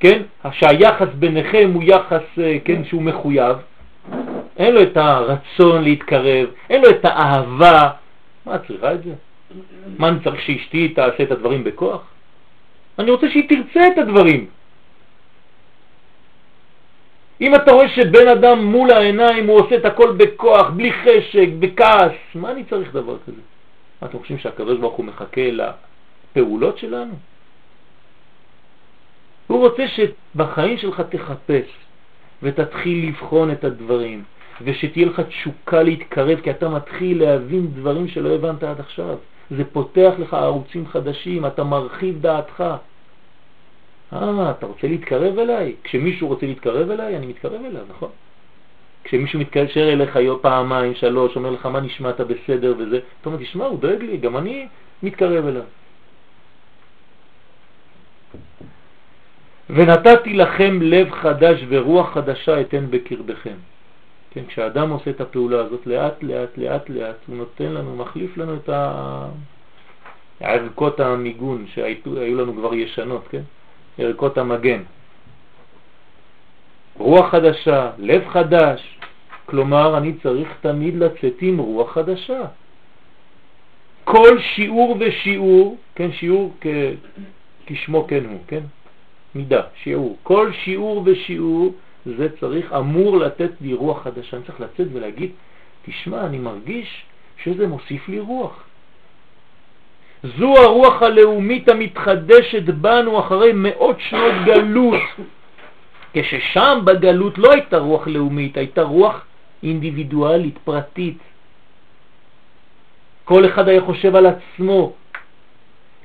כן, 0.00 0.22
שהיחס 0.52 1.08
ביניכם 1.18 1.70
הוא 1.74 1.82
יחס, 1.86 2.22
אה, 2.38 2.56
כן, 2.64 2.84
שהוא 2.84 3.02
מחויב, 3.02 3.56
אין 4.56 4.74
לו 4.74 4.82
את 4.82 4.96
הרצון 4.96 5.84
להתקרב, 5.84 6.48
אין 6.70 6.82
לו 6.82 6.90
את 6.90 7.04
האהבה, 7.04 7.90
מה 8.46 8.54
את 8.54 8.60
צריכה 8.66 8.92
את 8.94 9.04
זה? 9.04 9.14
מה 9.98 10.08
אני 10.08 10.18
צריך 10.24 10.40
שאשתי 10.40 10.88
תעשה 10.88 11.22
את 11.22 11.30
הדברים 11.30 11.64
בכוח? 11.64 12.02
אני 12.98 13.10
רוצה 13.10 13.30
שהיא 13.30 13.48
תרצה 13.48 13.88
את 13.88 13.98
הדברים. 13.98 14.46
אם 17.40 17.54
אתה 17.54 17.72
רואה 17.72 17.88
שבן 17.88 18.28
אדם 18.28 18.64
מול 18.64 18.90
העיניים 18.90 19.46
הוא 19.46 19.60
עושה 19.60 19.76
את 19.76 19.84
הכל 19.84 20.16
בכוח, 20.16 20.70
בלי 20.70 20.92
חשק, 20.92 21.48
בכעס, 21.58 22.12
מה 22.34 22.50
אני 22.50 22.64
צריך 22.64 22.92
דבר 22.92 23.16
כזה? 23.26 23.40
מה 24.02 24.08
אתם 24.08 24.18
חושבים 24.18 24.38
שהקדוש 24.38 24.78
ברוך 24.78 24.94
הוא 24.94 25.06
מחכה 25.06 25.48
לפעולות 25.50 26.78
שלנו? 26.78 27.14
הוא 29.46 29.68
רוצה 29.68 29.84
שבחיים 29.88 30.78
שלך 30.78 31.00
תחפש 31.00 31.66
ותתחיל 32.42 33.08
לבחון 33.08 33.50
את 33.50 33.64
הדברים 33.64 34.24
ושתהיה 34.62 35.06
לך 35.06 35.20
תשוקה 35.20 35.82
להתקרב 35.82 36.40
כי 36.40 36.50
אתה 36.50 36.68
מתחיל 36.68 37.22
להבין 37.24 37.66
דברים 37.74 38.08
שלא 38.08 38.34
הבנת 38.34 38.62
עד 38.62 38.80
עכשיו. 38.80 39.16
זה 39.50 39.64
פותח 39.64 40.12
לך 40.18 40.34
ערוצים 40.34 40.86
חדשים, 40.86 41.46
אתה 41.46 41.64
מרחיב 41.64 42.20
דעתך. 42.20 42.64
אה, 44.12 44.50
אתה 44.50 44.66
רוצה 44.66 44.86
להתקרב 44.86 45.38
אליי? 45.38 45.74
כשמישהו 45.84 46.28
רוצה 46.28 46.46
להתקרב 46.46 46.90
אליי, 46.90 47.16
אני 47.16 47.26
מתקרב 47.26 47.64
אליו, 47.64 47.82
נכון? 47.90 48.08
כשמישהו 49.04 49.40
מתקשר 49.40 49.92
אליך 49.92 50.18
פעמיים, 50.40 50.94
שלוש, 50.94 51.36
אומר 51.36 51.50
לך 51.50 51.66
מה 51.66 51.80
נשמעת 51.80 52.20
בסדר 52.20 52.74
וזה, 52.78 52.96
אתה 53.20 53.28
אומר, 53.28 53.38
תשמע, 53.38 53.64
הוא 53.64 53.78
דואג 53.78 54.02
לי, 54.02 54.16
גם 54.16 54.36
אני 54.36 54.68
מתקרב 55.02 55.46
אליו. 55.46 55.62
ונתתי 59.70 60.32
לכם 60.32 60.82
לב 60.82 61.10
חדש 61.10 61.64
ורוח 61.68 62.14
חדשה 62.14 62.60
אתן 62.60 62.86
בקרבכם. 62.90 63.56
כן, 64.34 64.46
כשאדם 64.46 64.90
עושה 64.90 65.10
את 65.10 65.20
הפעולה 65.20 65.60
הזאת 65.60 65.86
לאט 65.86 66.22
לאט 66.22 66.58
לאט 66.58 66.88
לאט, 66.88 67.16
הוא 67.26 67.36
נותן 67.36 67.72
לנו, 67.72 67.96
מחליף 67.96 68.36
לנו 68.36 68.54
את 68.54 68.70
הערכות 70.40 71.00
המיגון 71.00 71.66
שהיו 71.74 72.36
לנו 72.38 72.54
כבר 72.54 72.74
ישנות, 72.74 73.24
כן? 73.30 73.42
ערכות 73.98 74.38
המגן. 74.38 74.82
רוח 76.98 77.30
חדשה, 77.30 77.90
לב 77.98 78.28
חדש, 78.28 78.98
כלומר 79.46 79.98
אני 79.98 80.12
צריך 80.22 80.48
תמיד 80.60 80.94
לצאת 80.94 81.34
עם 81.40 81.58
רוח 81.58 81.92
חדשה. 81.92 82.40
כל 84.04 84.38
שיעור 84.54 84.96
ושיעור, 85.00 85.76
כן, 85.94 86.12
שיעור 86.12 86.52
כ... 86.60 86.66
כשמו 87.66 88.06
כן 88.08 88.24
הוא, 88.24 88.38
כן? 88.46 88.62
מידה, 89.34 89.62
שיעור. 89.82 90.16
כל 90.22 90.52
שיעור 90.52 91.02
ושיעור 91.06 91.74
זה 92.06 92.28
צריך, 92.40 92.72
אמור 92.72 93.16
לתת 93.16 93.50
לי 93.60 93.74
רוח 93.74 94.02
חדשה. 94.02 94.36
אני 94.36 94.44
צריך 94.44 94.60
לצאת 94.60 94.86
ולהגיד, 94.92 95.30
תשמע, 95.86 96.26
אני 96.26 96.38
מרגיש 96.38 97.04
שזה 97.44 97.66
מוסיף 97.66 98.08
לי 98.08 98.20
רוח. 98.20 98.64
זו 100.38 100.56
הרוח 100.56 101.02
הלאומית 101.02 101.68
המתחדשת 101.68 102.62
בנו 102.62 103.20
אחרי 103.20 103.52
מאות 103.54 103.96
שנות 104.00 104.34
גלות. 104.44 105.02
כששם 106.12 106.78
בגלות 106.84 107.38
לא 107.38 107.52
הייתה 107.52 107.78
רוח 107.78 108.06
לאומית, 108.06 108.56
הייתה 108.56 108.82
רוח 108.82 109.24
אינדיבידואלית, 109.62 110.58
פרטית. 110.64 111.18
כל 113.24 113.46
אחד 113.46 113.68
היה 113.68 113.80
חושב 113.80 114.16
על 114.16 114.26
עצמו. 114.26 114.92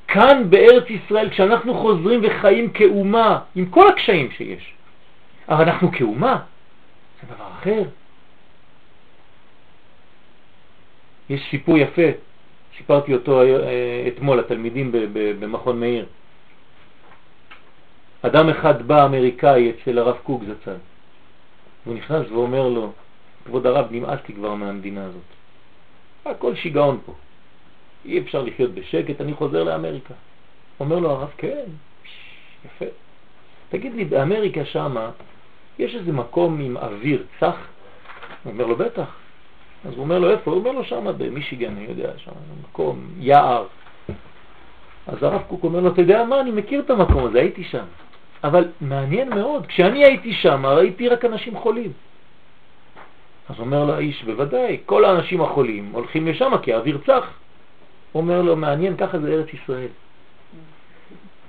כאן 0.08 0.44
בארץ 0.50 0.84
ישראל, 0.90 1.30
כשאנחנו 1.30 1.74
חוזרים 1.74 2.22
וחיים 2.24 2.70
כאומה, 2.70 3.40
עם 3.56 3.66
כל 3.66 3.88
הקשיים 3.88 4.32
שיש, 4.32 4.74
אבל 5.50 5.70
אנחנו 5.70 5.92
כאומה, 5.92 6.42
זה 7.22 7.36
דבר 7.36 7.48
אחר. 7.60 7.84
יש 11.30 11.48
סיפור 11.50 11.78
יפה 11.78 12.12
סיפרתי 12.78 13.14
אותו 13.14 13.42
אה, 13.42 14.08
אתמול 14.08 14.40
לתלמידים 14.40 14.92
במכון 15.14 15.80
מאיר. 15.80 16.06
אדם 18.22 18.50
אחד 18.50 18.88
בא 18.88 19.06
אמריקאי 19.06 19.72
אצל 19.72 20.00
הרב 20.00 20.18
קוק 20.24 20.44
זצ"ל. 20.44 20.76
הוא 21.86 21.96
נכנס 21.96 22.32
ואומר 22.32 22.70
לו, 22.70 22.92
כבוד 23.46 23.66
הרב, 23.66 23.88
נמאס 23.92 24.20
לי 24.28 24.36
כבר 24.36 24.56
מהמדינה 24.56 25.06
הזאת. 25.06 25.22
הכל 26.26 26.56
שיגעון 26.56 27.00
פה. 27.06 27.14
אי 28.06 28.20
אפשר 28.20 28.42
לחיות 28.42 28.72
בשקט, 28.72 29.22
אני 29.22 29.34
חוזר 29.34 29.64
לאמריקה. 29.64 30.14
אומר 30.80 31.00
לו 31.00 31.12
הרב, 31.12 31.32
כן, 31.38 31.66
יפה. 32.66 32.86
תגיד 33.70 33.94
לי, 33.94 34.06
באמריקה 34.06 34.66
שמה 34.66 35.12
יש 35.80 35.96
איזה 35.96 36.12
מקום 36.12 36.60
עם 36.60 36.78
אוויר 36.78 37.24
צח? 37.40 37.56
הוא 38.44 38.54
אומר 38.54 38.66
לו, 38.66 38.76
בטח. 38.76 39.16
אז 39.86 39.94
הוא 39.94 40.04
אומר 40.04 40.20
לו, 40.20 40.32
איפה? 40.32 40.52
הוא 40.52 40.60
אומר 40.60 40.72
לו, 40.72 40.84
שם 40.84 41.06
במישיגן, 41.18 41.72
אני 41.78 41.86
יודע, 41.90 42.12
שם 42.18 42.32
מקום, 42.64 43.08
יער. 43.20 43.66
אז 45.08 45.24
הרב 45.24 45.42
קוק 45.48 45.64
אומר 45.64 45.80
לו, 45.80 45.92
אתה 45.92 46.02
יודע 46.02 46.24
מה, 46.24 46.42
אני 46.42 46.52
מכיר 46.52 46.80
את 46.80 46.90
המקום 46.90 47.26
הזה, 47.26 47.40
הייתי 47.40 47.64
שם. 47.64 47.86
אבל 48.44 48.68
מעניין 48.82 49.30
מאוד, 49.30 49.66
כשאני 49.66 50.06
הייתי 50.06 50.34
שם, 50.34 50.66
ראיתי 50.66 51.10
רק 51.10 51.26
אנשים 51.26 51.58
חולים. 51.58 51.92
אז 53.50 53.60
אומר 53.60 53.86
לו 53.86 53.94
האיש, 53.94 54.24
בוודאי, 54.24 54.78
כל 54.86 55.06
האנשים 55.06 55.42
החולים 55.42 55.90
הולכים 55.92 56.28
לשם 56.28 56.52
כי 56.62 56.74
האוויר 56.74 56.98
צח. 57.08 57.28
אומר 58.16 58.42
לו, 58.42 58.56
מעניין, 58.56 58.98
ככה 58.98 59.20
זה 59.20 59.34
ארץ 59.34 59.48
ישראל. 59.54 59.88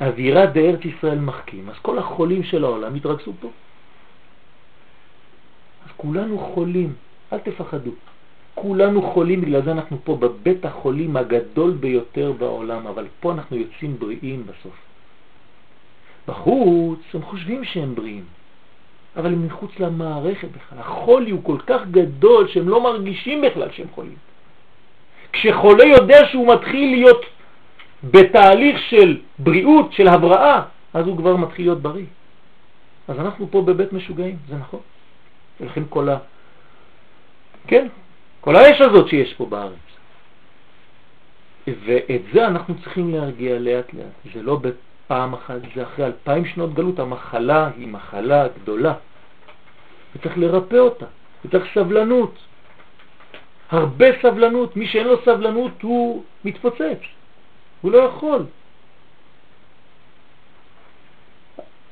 אווירה 0.01 0.47
בארץ 0.47 0.85
ישראל 0.85 1.19
מחכים, 1.19 1.69
אז 1.71 1.79
כל 1.83 1.99
החולים 1.99 2.43
של 2.43 2.65
העולם 2.65 2.95
התרכזו 2.95 3.33
פה. 3.41 3.49
אז 5.91 5.95
כולנו 5.97 6.39
חולים, 6.39 6.93
אל 7.33 7.39
תפחדו. 7.39 7.91
כולנו 8.55 9.03
חולים, 9.03 9.41
בגלל 9.41 9.63
זה 9.63 9.73
אנחנו 9.73 9.99
פה 10.05 10.17
בבית 10.17 10.65
החולים 10.65 11.17
הגדול 11.17 11.71
ביותר 11.71 12.33
בעולם, 12.39 12.87
אבל 12.87 13.07
פה 13.21 13.33
אנחנו 13.33 13.57
יוצאים 13.57 13.97
בריאים 13.99 14.47
בסוף. 14.47 14.77
בחוץ 16.29 16.99
הם 17.15 17.23
חושבים 17.23 17.65
שהם 17.65 17.95
בריאים, 17.95 18.25
אבל 19.17 19.33
הם 19.33 19.47
מחוץ 19.47 19.71
למערכת 19.79 20.49
בכלל. 20.49 20.79
החולי 20.79 21.31
הוא 21.31 21.45
כל 21.45 21.59
כך 21.67 21.81
גדול 21.91 22.49
שהם 22.49 22.69
לא 22.69 22.83
מרגישים 22.83 23.43
בכלל 23.43 23.71
שהם 23.71 23.89
חולים. 23.95 24.17
כשחולה 25.33 25.85
יודע 25.85 26.19
שהוא 26.31 26.55
מתחיל 26.55 26.91
להיות 26.91 27.25
בתהליך 28.05 28.79
של 28.91 29.19
בריאות, 29.39 29.93
של 29.93 30.09
הבראה, 30.09 30.63
אז 30.95 31.07
הוא 31.07 31.17
כבר 31.17 31.37
מתחיל 31.37 31.65
להיות 31.65 31.83
בריא. 31.83 32.07
אז 33.09 33.19
אנחנו 33.19 33.51
פה 33.51 33.63
בבית 33.63 33.93
משוגעים, 33.93 34.37
זה 34.49 34.57
נכון. 34.57 34.81
ולכן 35.61 35.83
כל 35.89 36.09
ה... 36.09 36.19
כן, 37.67 37.89
כל 38.41 38.57
האש 38.57 38.81
הזאת 38.81 39.09
שיש 39.09 39.35
פה 39.35 39.47
בארץ. 39.47 39.91
ואת 41.67 42.21
זה 42.33 42.47
אנחנו 42.47 42.75
צריכים 42.83 43.15
להרגיע 43.15 43.59
לאט 43.59 43.95
לאט. 43.95 44.35
זה 44.35 44.43
לא 44.43 44.57
בפעם 44.57 45.35
אחת, 45.35 45.57
זה 45.75 45.83
אחרי 45.83 46.07
אלפיים 46.07 46.45
שנות 46.47 46.75
גלות. 46.75 46.99
המחלה 46.99 47.71
היא 47.77 47.89
מחלה 47.89 48.49
גדולה, 48.63 48.95
וצריך 50.15 50.39
לרפא 50.39 50.77
אותה, 50.77 51.07
וצריך 51.45 51.65
סבלנות. 51.75 52.35
הרבה 53.71 54.07
סבלנות. 54.23 54.77
מי 54.77 54.87
שאין 54.87 55.07
לו 55.07 55.17
סבלנות 55.25 55.83
הוא 55.83 56.25
מתפוצץ, 56.45 57.01
הוא 57.81 57.93
לא 57.93 57.99
יכול. 57.99 58.45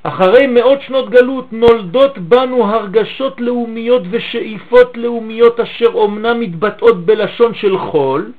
אחרי 0.03 0.47
מאות 0.47 0.83
שנות 0.83 1.11
גלות 1.11 1.53
נולדות 1.53 2.19
בנו 2.19 2.65
הרגשות 2.65 3.41
לאומיות 3.41 4.03
ושאיפות 4.11 4.97
לאומיות 4.97 5.61
אשר 5.61 5.91
אומנם 5.95 6.41
מתבטאות 6.41 7.07
בלשון 7.07 7.55
של 7.55 7.79
חול, 7.79 8.33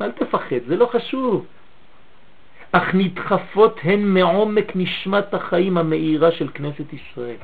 אל 0.00 0.10
תפחד, 0.10 0.56
זה 0.66 0.76
לא 0.76 0.86
חשוב, 0.86 1.44
אך 2.72 2.94
נדחפות 2.94 3.80
הן 3.82 4.02
מעומק 4.02 4.72
נשמת 4.74 5.34
החיים 5.34 5.78
המאירה 5.78 6.32
של 6.32 6.48
כנסת 6.54 6.92
ישראל. 6.92 7.36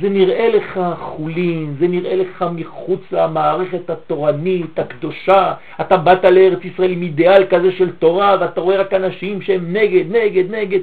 זה 0.00 0.08
נראה 0.08 0.48
לך 0.48 0.80
חולין, 1.00 1.76
זה 1.80 1.88
נראה 1.88 2.16
לך 2.16 2.44
מחוץ 2.52 3.00
למערכת 3.12 3.90
התורנית, 3.90 4.78
הקדושה, 4.78 5.54
אתה 5.80 5.96
באת 5.96 6.24
לארץ 6.24 6.64
ישראל 6.64 6.90
עם 6.90 7.02
אידיאל 7.02 7.46
כזה 7.50 7.72
של 7.72 7.90
תורה 7.96 8.36
ואתה 8.40 8.60
רואה 8.60 8.76
רק 8.76 8.94
אנשים 8.94 9.42
שהם 9.42 9.72
נגד, 9.72 10.04
נגד, 10.16 10.50
נגד. 10.50 10.80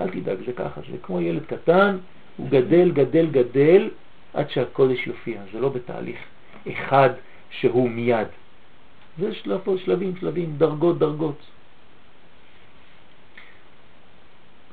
אל 0.00 0.08
תדאג, 0.08 0.38
זה 0.46 0.52
ככה, 0.52 0.80
זה 0.90 0.96
כמו 1.02 1.20
ילד 1.20 1.46
קטן, 1.46 1.98
הוא 2.36 2.48
גדל, 2.48 2.90
גדל, 2.90 3.26
גדל, 3.26 3.90
עד 4.34 4.50
שהקודש 4.50 5.06
יופיע. 5.06 5.42
זה 5.52 5.60
לא 5.60 5.68
בתהליך 5.68 6.18
אחד 6.68 7.10
שהוא 7.50 7.90
מיד. 7.90 8.26
זה 9.18 9.34
שלב, 9.34 9.60
שלבים, 9.84 10.16
שלבים, 10.16 10.56
דרגות, 10.56 10.98
דרגות. 10.98 11.38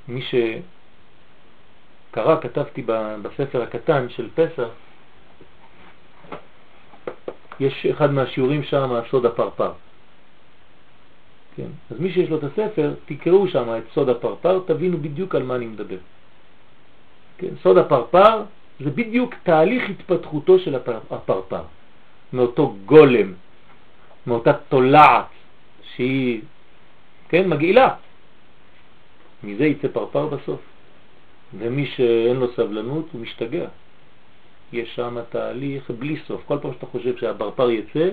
מי 0.07 0.21
שקרא, 0.21 2.41
כתבתי 2.41 2.83
בספר 3.21 3.61
הקטן 3.61 4.09
של 4.09 4.29
פסח, 4.35 4.69
יש 7.59 7.85
אחד 7.85 8.11
מהשיעורים 8.11 8.63
שם, 8.63 8.99
סוד 9.09 9.25
הפרפר. 9.25 9.71
כן? 11.57 11.67
אז 11.91 11.99
מי 11.99 12.13
שיש 12.13 12.29
לו 12.29 12.37
את 12.37 12.43
הספר, 12.43 12.93
תקראו 13.05 13.47
שם 13.47 13.67
את 13.77 13.83
סוד 13.93 14.09
הפרפר, 14.09 14.59
תבינו 14.67 14.97
בדיוק 14.97 15.35
על 15.35 15.43
מה 15.43 15.55
אני 15.55 15.65
מדבר. 15.65 15.97
כן? 17.37 17.53
סוד 17.61 17.77
הפרפר 17.77 18.43
זה 18.79 18.89
בדיוק 18.89 19.35
תהליך 19.43 19.89
התפתחותו 19.89 20.59
של 20.59 20.75
הפרפר, 21.09 21.63
מאותו 22.33 22.75
גולם, 22.85 23.33
מאותה 24.27 24.53
תולעת 24.53 25.25
שהיא, 25.95 26.41
כן, 27.29 27.49
מגעילה. 27.49 27.95
מזה 29.43 29.65
יצא 29.65 29.87
פרפר 29.87 30.27
בסוף. 30.27 30.59
ומי 31.57 31.85
שאין 31.85 32.37
לו 32.37 32.47
סבלנות 32.55 33.05
הוא 33.11 33.21
משתגע. 33.21 33.67
יש 34.73 34.95
שם 34.95 35.17
תהליך 35.29 35.91
בלי 35.91 36.19
סוף. 36.27 36.41
כל 36.45 36.57
פעם 36.61 36.73
שאתה 36.73 36.85
חושב 36.85 37.17
שהפרפר 37.17 37.71
יצא, 37.71 38.09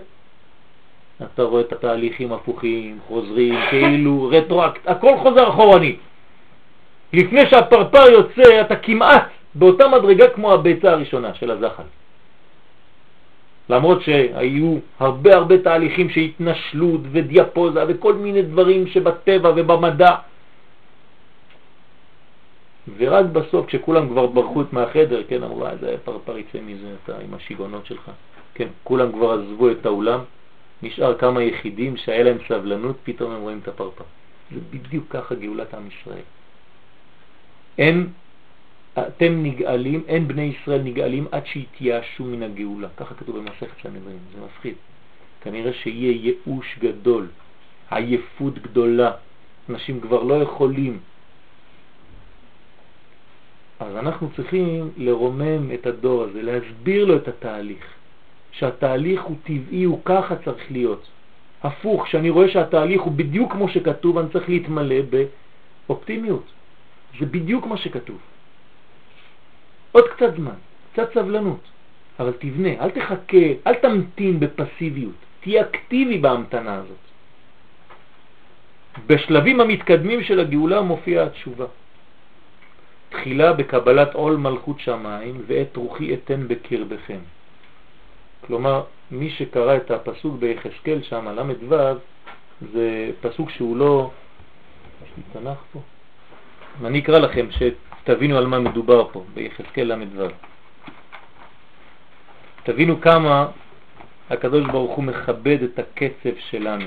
אתה 1.23 1.43
רואה 1.43 1.61
את 1.61 1.73
התהליכים 1.73 2.33
הפוכים, 2.33 2.99
חוזרים, 3.09 3.55
כאילו 3.71 4.29
רטרואקט, 4.33 4.81
הכל 4.87 5.17
חוזר 5.23 5.49
אחורנית. 5.49 5.99
לפני 7.12 7.47
שהפרפר 7.47 8.11
יוצא, 8.11 8.61
אתה 8.61 8.77
כמעט 8.77 9.23
באותה 9.55 9.89
מדרגה 9.89 10.29
כמו 10.29 10.53
הביצה 10.53 10.91
הראשונה 10.91 11.35
של 11.35 11.51
הזחל. 11.51 11.83
למרות 13.69 14.03
שהיו 14.03 14.79
הרבה 14.99 15.35
הרבה 15.35 15.59
תהליכים 15.59 16.11
שהתנשלות 16.11 17.01
ודיאפוזה 17.12 17.85
וכל 17.89 18.15
מיני 18.15 18.43
דברים 18.43 18.87
שבטבע 18.87 19.51
ובמדע. 19.57 20.15
ורק 22.97 23.27
בסוף, 23.27 23.67
כשכולם 23.67 24.09
כבר 24.09 24.27
ברחו 24.27 24.62
את 24.62 24.73
מהחדר, 24.73 25.23
כן, 25.29 25.43
אמרו, 25.43 25.67
זה 25.81 25.97
פרפר 26.05 26.39
יצא 26.39 26.59
מזה, 26.67 26.89
אתה 27.05 27.12
עם 27.25 27.35
השיגונות 27.35 27.87
שלך. 27.87 28.11
כן, 28.55 28.69
כולם 28.85 29.12
כבר 29.12 29.33
עזבו 29.33 29.71
את 29.71 29.87
האולם, 29.87 30.21
נשאר 30.83 31.18
כמה 31.18 31.43
יחידים 31.43 31.97
שהיה 31.97 32.22
להם 32.22 32.39
סבלנות, 32.49 32.97
פתאום 33.03 33.33
הם 33.33 33.41
רואים 33.41 33.59
את 33.62 33.68
הפרפר. 33.68 34.05
זה 34.55 34.61
בדיוק 34.70 35.05
ככה 35.11 35.35
גאולת 35.35 35.75
עם 35.75 35.89
ישראל. 35.89 36.27
אין, 37.79 38.09
אתם 38.99 39.43
נגאלים, 39.43 40.05
אין 40.09 40.29
בני 40.29 40.43
ישראל 40.43 40.83
נגאלים 40.83 41.27
עד 41.33 41.47
שיתייאשו 41.47 42.25
מן 42.25 42.43
הגאולה. 42.43 42.89
ככה 42.97 43.14
כתוב 43.14 43.39
במסכת 43.39 43.83
סנהדרין, 43.83 44.18
זה 44.35 44.45
מפחיד. 44.45 44.75
כנראה 45.41 45.72
שיהיה 45.72 46.12
ייאוש 46.12 46.79
גדול, 46.79 47.29
עייפות 47.91 48.59
גדולה, 48.59 49.11
אנשים 49.68 50.01
כבר 50.01 50.22
לא 50.22 50.35
יכולים. 50.35 50.99
אז 53.81 53.97
אנחנו 53.97 54.29
צריכים 54.37 54.91
לרומם 54.97 55.72
את 55.75 55.87
הדור 55.87 56.22
הזה, 56.22 56.43
להסביר 56.43 57.05
לו 57.05 57.16
את 57.16 57.29
התהליך. 57.29 57.85
שהתהליך 58.59 59.23
הוא 59.23 59.37
טבעי, 59.45 59.85
הוא 59.85 60.01
ככה 60.05 60.37
צריך 60.37 60.73
להיות. 60.73 61.09
הפוך, 61.63 62.09
שאני 62.09 62.31
רואה 62.31 62.49
שהתהליך 62.49 63.03
הוא 63.03 63.13
בדיוק 63.13 63.53
כמו 63.53 63.69
שכתוב, 63.69 64.19
אני 64.19 64.29
צריך 64.33 64.49
להתמלא 64.49 64.97
באופטימיות. 65.87 66.45
זה 67.21 67.27
בדיוק 67.27 67.67
מה 67.67 67.77
שכתוב. 67.77 68.19
עוד 69.93 70.05
קצת 70.09 70.37
זמן, 70.37 70.59
קצת 70.93 71.15
סבלנות, 71.15 71.61
אבל 72.21 72.33
תבנה, 72.39 72.69
אל 72.81 72.91
תחכה, 72.91 73.47
אל 73.67 73.75
תמתין 73.75 74.41
בפסיביות, 74.41 75.19
תהיה 75.41 75.63
אקטיבי 75.63 76.19
בהמתנה 76.19 76.75
הזאת. 76.75 77.05
בשלבים 79.07 79.61
המתקדמים 79.61 80.23
של 80.23 80.41
הגאולה 80.41 80.81
מופיעה 80.83 81.27
התשובה. 81.27 81.67
תחילה 83.09 83.53
בקבלת 83.53 84.15
עול 84.15 84.37
מלכות 84.37 84.81
שמיים 84.81 85.43
ואת 85.47 85.77
רוחי 85.77 86.15
אתן 86.15 86.49
בקרבכם. 86.49 87.19
כלומר, 88.47 88.82
מי 89.11 89.30
שקרא 89.30 89.76
את 89.76 89.90
הפסוק 89.90 90.38
ביחזקאל 90.38 91.03
שם, 91.03 91.28
ל"ו, 91.28 91.76
זה 92.72 93.11
פסוק 93.20 93.51
שהוא 93.51 93.76
לא... 93.76 94.11
יש 95.05 95.11
לי 95.16 95.22
תנ"ך 95.32 95.59
פה? 95.72 95.80
אני 96.84 96.99
אקרא 96.99 97.18
לכם 97.18 97.47
שתבינו 97.51 98.38
על 98.38 98.47
מה 98.47 98.59
מדובר 98.59 99.09
פה, 99.12 99.24
ביחזקאל 99.34 99.95
ל"ו. 99.95 100.26
תבינו 102.62 103.01
כמה 103.01 103.47
הקדוש 104.30 104.64
ברוך 104.66 104.97
הוא 104.97 105.05
מכבד 105.05 105.62
את 105.62 105.78
הקצב 105.78 106.38
שלנו. 106.51 106.84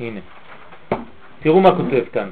הנה, 0.00 0.20
תראו 1.40 1.60
מה 1.60 1.70
כותב 1.76 2.04
כאן. 2.12 2.30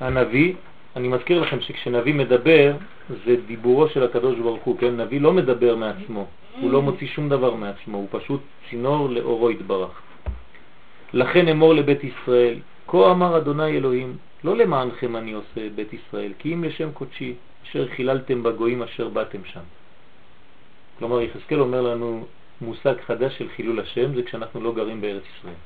הנביא 0.00 0.54
אני 0.96 1.08
מזכיר 1.08 1.40
לכם 1.40 1.60
שכשנביא 1.60 2.14
מדבר, 2.14 2.76
זה 3.08 3.36
דיבורו 3.46 3.88
של 3.88 4.02
הקדוש 4.02 4.38
ברוך 4.38 4.62
הוא, 4.62 4.78
כן? 4.78 5.00
נביא 5.00 5.20
לא 5.20 5.32
מדבר 5.32 5.76
מעצמו, 5.76 6.26
הוא 6.60 6.70
לא 6.70 6.82
מוציא 6.82 7.06
שום 7.06 7.28
דבר 7.28 7.54
מעצמו, 7.54 7.96
הוא 7.98 8.08
פשוט 8.10 8.40
צינור 8.70 9.08
לאורו 9.08 9.48
התברך. 9.48 10.02
לכן 11.12 11.48
אמור 11.48 11.74
לבית 11.74 12.04
ישראל, 12.04 12.58
כה 12.86 13.10
אמר 13.10 13.36
אדוני 13.36 13.76
אלוהים, 13.76 14.16
לא 14.44 14.56
למענכם 14.56 15.16
אני 15.16 15.32
עושה 15.32 15.68
בית 15.74 15.92
ישראל, 15.92 16.32
כי 16.38 16.54
אם 16.54 16.64
לשם 16.64 16.92
קודשי, 16.92 17.34
אשר 17.64 17.88
חיללתם 17.88 18.42
בגויים 18.42 18.82
אשר 18.82 19.08
באתם 19.08 19.44
שם. 19.44 19.66
כלומר, 20.98 21.20
יחזקאל 21.22 21.60
אומר 21.60 21.82
לנו 21.82 22.26
מושג 22.60 22.94
חדש 23.06 23.38
של 23.38 23.48
חילול 23.56 23.80
השם, 23.80 24.14
זה 24.14 24.22
כשאנחנו 24.22 24.60
לא 24.60 24.72
גרים 24.72 25.00
בארץ 25.00 25.22
ישראל. 25.38 25.60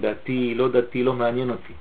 דתי, 0.00 0.54
לא 0.54 0.68
דתי, 0.68 1.04
לא 1.04 1.12
מעניין 1.12 1.50
אותי. 1.50 1.72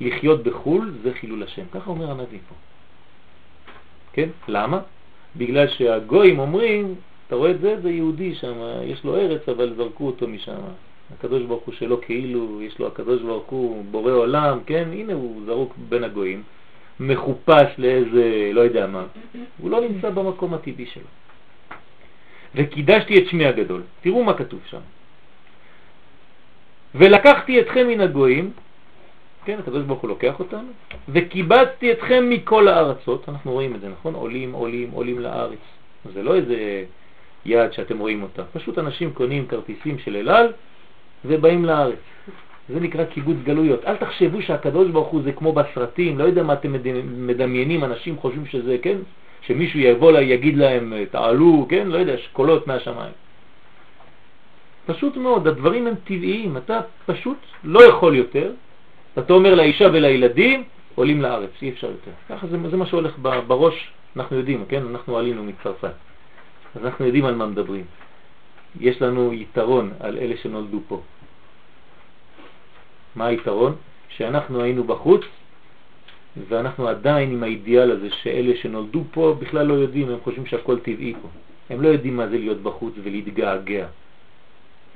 לחיות 0.00 0.42
בחו"ל 0.42 0.92
זה 1.02 1.12
חילול 1.14 1.42
השם. 1.42 1.62
ככה 1.72 1.90
אומר 1.90 2.10
הנביא 2.10 2.38
פה. 2.48 2.54
כן? 4.12 4.28
למה? 4.48 4.80
בגלל 5.36 5.68
שהגויים 5.68 6.38
אומרים, 6.38 6.94
אתה 7.26 7.36
רואה 7.36 7.50
את 7.50 7.60
זה? 7.60 7.80
זה 7.80 7.90
יהודי 7.90 8.34
שם, 8.34 8.54
יש 8.84 9.04
לו 9.04 9.16
ארץ 9.16 9.48
אבל 9.48 9.74
זרקו 9.76 10.06
אותו 10.06 10.28
משם. 10.28 10.56
הקדוש 11.18 11.42
ברוך 11.42 11.64
הוא 11.64 11.74
שלו 11.74 12.00
כאילו, 12.00 12.62
יש 12.62 12.78
לו 12.78 12.86
הקדוש 12.86 13.22
ברוך 13.22 13.50
הוא 13.50 13.84
בורא 13.90 14.12
עולם, 14.12 14.58
כן? 14.66 14.88
הנה 14.92 15.12
הוא 15.12 15.42
זרוק 15.46 15.74
בין 15.88 16.04
הגויים, 16.04 16.42
מחופש 17.00 17.78
לאיזה, 17.78 18.50
לא 18.52 18.60
יודע 18.60 18.86
מה. 18.86 19.04
הוא 19.58 19.70
לא 19.70 19.80
נמצא 19.80 20.10
במקום 20.10 20.54
הטבעי 20.54 20.86
שלו. 20.86 21.10
וקידשתי 22.54 23.18
את 23.18 23.26
שמי 23.26 23.46
הגדול. 23.46 23.82
תראו 24.00 24.24
מה 24.24 24.34
כתוב 24.34 24.60
שם. 24.66 24.80
ולקחתי 26.94 27.60
אתכם 27.60 27.88
מן 27.88 28.00
הגויים 28.00 28.50
כן, 29.44 29.58
הקדוש 29.58 29.82
ברוך 29.82 30.00
הוא 30.00 30.08
לוקח 30.08 30.38
אותנו, 30.38 30.68
וקיבצתי 31.08 31.92
אתכם 31.92 32.24
מכל 32.30 32.68
הארצות, 32.68 33.28
אנחנו 33.28 33.52
רואים 33.52 33.74
את 33.74 33.80
זה, 33.80 33.88
נכון? 33.88 34.14
עולים, 34.14 34.52
עולים, 34.52 34.90
עולים 34.90 35.18
לארץ. 35.18 35.58
זה 36.14 36.22
לא 36.22 36.34
איזה 36.34 36.84
יד 37.44 37.72
שאתם 37.72 37.98
רואים 37.98 38.22
אותה, 38.22 38.42
פשוט 38.52 38.78
אנשים 38.78 39.12
קונים 39.12 39.46
כרטיסים 39.46 39.98
של 39.98 40.16
אלעל 40.16 40.52
ובאים 41.24 41.64
לארץ. 41.64 41.98
זה 42.68 42.80
נקרא 42.80 43.04
קיבוץ 43.04 43.36
גלויות. 43.44 43.84
אל 43.84 43.96
תחשבו 43.96 44.42
שהקדוש 44.42 44.90
ברוך 44.90 45.08
הוא 45.08 45.22
זה 45.22 45.32
כמו 45.32 45.52
בסרטים, 45.52 46.18
לא 46.18 46.24
יודע 46.24 46.42
מה 46.42 46.52
אתם 46.52 46.72
מדמיינים, 47.26 47.84
אנשים 47.84 48.16
חושבים 48.16 48.46
שזה, 48.46 48.76
כן? 48.82 48.98
שמישהו 49.46 49.80
יבוא 49.80 50.12
לה, 50.12 50.20
יגיד 50.20 50.56
להם, 50.56 50.92
תעלו, 51.10 51.66
כן? 51.68 51.88
לא 51.88 51.98
יודע, 51.98 52.16
שקולות 52.18 52.66
מהשמיים. 52.66 53.12
פשוט 54.86 55.16
מאוד, 55.16 55.46
הדברים 55.46 55.86
הם 55.86 55.94
טבעיים, 56.04 56.56
אתה 56.56 56.80
פשוט 57.06 57.36
לא 57.64 57.84
יכול 57.84 58.16
יותר, 58.16 58.52
אתה 59.18 59.32
אומר 59.32 59.54
לאישה 59.54 59.84
ולילדים, 59.92 60.64
עולים 60.94 61.22
לארץ, 61.22 61.50
אי 61.62 61.70
אפשר 61.70 61.86
יותר. 61.86 62.10
ככה 62.28 62.46
זה, 62.46 62.70
זה 62.70 62.76
מה 62.76 62.86
שהולך 62.86 63.18
בראש, 63.18 63.92
אנחנו 64.16 64.36
יודעים, 64.36 64.64
כן? 64.68 64.82
אנחנו 64.90 65.18
עלינו 65.18 65.44
מצרפת, 65.44 65.92
אז 66.74 66.84
אנחנו 66.84 67.06
יודעים 67.06 67.24
על 67.24 67.34
מה 67.34 67.46
מדברים. 67.46 67.84
יש 68.80 69.02
לנו 69.02 69.32
יתרון 69.32 69.92
על 70.00 70.18
אלה 70.18 70.36
שנולדו 70.36 70.80
פה. 70.88 71.00
מה 73.16 73.26
היתרון? 73.26 73.76
שאנחנו 74.08 74.62
היינו 74.62 74.84
בחוץ 74.84 75.22
ואנחנו 76.48 76.88
עדיין 76.88 77.30
עם 77.30 77.42
האידיאל 77.42 77.90
הזה 77.90 78.10
שאלה 78.10 78.56
שנולדו 78.56 79.04
פה 79.12 79.36
בכלל 79.38 79.66
לא 79.66 79.74
יודעים, 79.74 80.10
הם 80.10 80.18
חושבים 80.24 80.46
שהכל 80.46 80.78
טבעי 80.78 81.14
פה. 81.22 81.28
הם 81.70 81.82
לא 81.82 81.88
יודעים 81.88 82.16
מה 82.16 82.28
זה 82.28 82.38
להיות 82.38 82.58
בחוץ 82.62 82.94
ולהתגעגע 83.02 83.86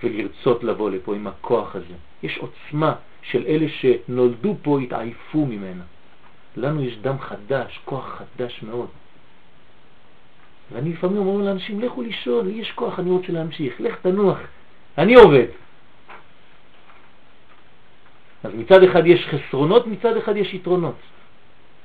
ולרצות 0.02 0.64
לבוא 0.64 0.90
לפה 0.90 1.14
עם 1.14 1.26
הכוח 1.26 1.76
הזה. 1.76 1.94
יש 2.22 2.38
עוצמה 2.38 2.94
של 3.22 3.44
אלה 3.46 3.66
שנולדו 3.68 4.56
פה, 4.62 4.80
התעייפו 4.80 5.46
ממנה. 5.46 5.82
לנו 6.56 6.84
יש 6.84 6.96
דם 6.98 7.18
חדש, 7.18 7.80
כוח 7.84 8.18
חדש 8.18 8.62
מאוד. 8.62 8.88
ואני 10.72 10.92
לפעמים 10.92 11.16
אומר 11.16 11.44
לאנשים, 11.44 11.80
לכו 11.80 12.02
לישון, 12.02 12.48
לי 12.48 12.52
יש 12.52 12.72
כוח, 12.72 12.98
אני 12.98 13.10
רוצה 13.10 13.32
להמשיך, 13.32 13.80
לך 13.80 13.96
תנוח, 14.02 14.38
אני 14.98 15.14
עובד. 15.14 15.46
אז 18.44 18.52
מצד 18.54 18.82
אחד 18.82 19.06
יש 19.06 19.26
חסרונות, 19.26 19.86
מצד 19.86 20.16
אחד 20.16 20.36
יש 20.36 20.54
יתרונות. 20.54 20.94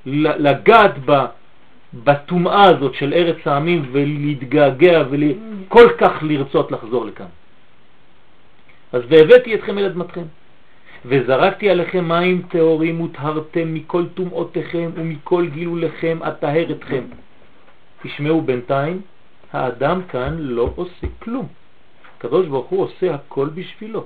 לגעת 0.06 0.92
בטומאה 1.94 2.64
הזאת 2.64 2.94
של 2.96 3.14
ארץ 3.14 3.48
העמים 3.48 3.90
ולהתגעגע 3.92 5.04
וכל 5.10 5.90
כך 5.98 6.12
לרצות 6.22 6.72
לחזור 6.72 7.06
לכאן. 7.06 7.32
אז 8.94 9.02
והבאתי 9.10 9.56
אתכם 9.56 9.78
אל 9.78 9.86
אדמתכם, 9.86 10.24
וזרקתי 11.06 11.70
עליכם 11.70 12.08
מים 12.08 12.42
טהורים 12.50 13.02
וטהרתם 13.02 13.74
מכל 13.74 14.06
טומאותיכם 14.14 14.90
ומכל 14.94 15.48
גילוליכם 15.48 16.20
אטהר 16.28 16.72
אתכם. 16.72 17.04
תשמעו 18.04 18.42
בינתיים, 18.42 19.02
האדם 19.54 20.02
כאן 20.10 20.36
לא 20.40 20.74
עושה 20.76 21.08
כלום. 21.20 21.48
הקדוש 22.18 22.48
ברוך 22.48 22.68
הוא 22.68 22.84
עושה 22.84 23.14
הכל 23.16 23.50
בשבילו. 23.56 24.06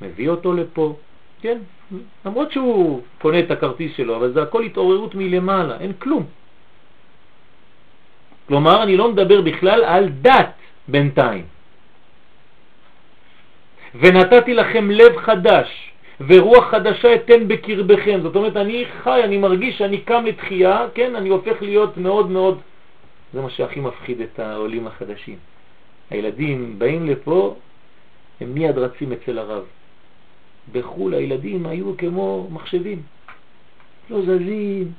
מביא 0.00 0.28
אותו 0.28 0.52
לפה, 0.52 0.96
כן, 1.42 1.58
למרות 2.24 2.52
שהוא 2.52 3.02
קונה 3.18 3.38
את 3.38 3.50
הכרטיס 3.50 3.96
שלו, 3.96 4.16
אבל 4.16 4.32
זה 4.32 4.42
הכל 4.42 4.62
התעוררות 4.62 5.14
מלמעלה, 5.14 5.76
אין 5.80 5.92
כלום. 5.98 6.26
כלומר, 8.48 8.82
אני 8.82 8.96
לא 8.96 9.12
מדבר 9.12 9.40
בכלל 9.40 9.84
על 9.84 10.08
דת 10.08 10.54
בינתיים. 10.88 11.44
ונתתי 13.94 14.54
לכם 14.54 14.90
לב 14.90 15.16
חדש, 15.16 15.89
ורוח 16.26 16.64
חדשה 16.64 17.14
אתן 17.14 17.48
בקרבכם. 17.48 18.20
זאת 18.22 18.36
אומרת, 18.36 18.56
אני 18.56 18.84
חי, 19.02 19.20
אני 19.24 19.38
מרגיש 19.38 19.78
שאני 19.78 20.00
קם 20.00 20.24
לתחייה, 20.26 20.86
כן, 20.94 21.16
אני 21.16 21.28
הופך 21.28 21.62
להיות 21.62 21.96
מאוד 21.96 22.30
מאוד, 22.30 22.60
זה 23.32 23.40
מה 23.40 23.50
שהכי 23.50 23.80
מפחיד 23.80 24.20
את 24.20 24.38
העולים 24.38 24.86
החדשים. 24.86 25.36
הילדים 26.10 26.78
באים 26.78 27.06
לפה, 27.06 27.54
הם 28.40 28.54
מיד 28.54 28.78
רצים 28.78 29.12
אצל 29.12 29.38
הרב. 29.38 29.64
בחו"ל 30.72 31.14
הילדים 31.14 31.66
היו 31.66 31.96
כמו 31.96 32.48
מחשבים, 32.50 33.02
לא 34.10 34.22
זזים, 34.22 34.92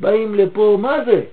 באים 0.00 0.34
לפה, 0.34 0.78
מה 0.80 1.04
זה? 1.04 1.24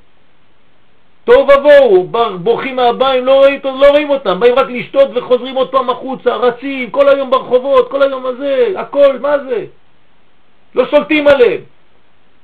טוב 1.24 1.50
ובואו, 1.50 2.08
בורחים 2.38 2.76
מהבית, 2.76 3.24
לא, 3.24 3.38
רואים, 3.38 3.60
לא 3.64 3.90
רואים 3.90 4.10
אותם, 4.10 4.40
באים 4.40 4.56
רק 4.56 4.68
לשתות 4.70 5.10
וחוזרים 5.16 5.56
עוד 5.56 5.72
פעם 5.72 5.90
החוצה, 5.90 6.36
רצים, 6.36 6.92
כל 6.92 7.10
היום 7.10 7.30
ברחובות, 7.30 7.92
כל 7.92 8.02
היום 8.02 8.26
הזה, 8.26 8.74
הכל, 8.78 9.20
מה 9.20 9.40
זה? 9.40 9.66
לא 10.76 10.86
שולטים 10.86 11.28
עליהם. 11.28 11.62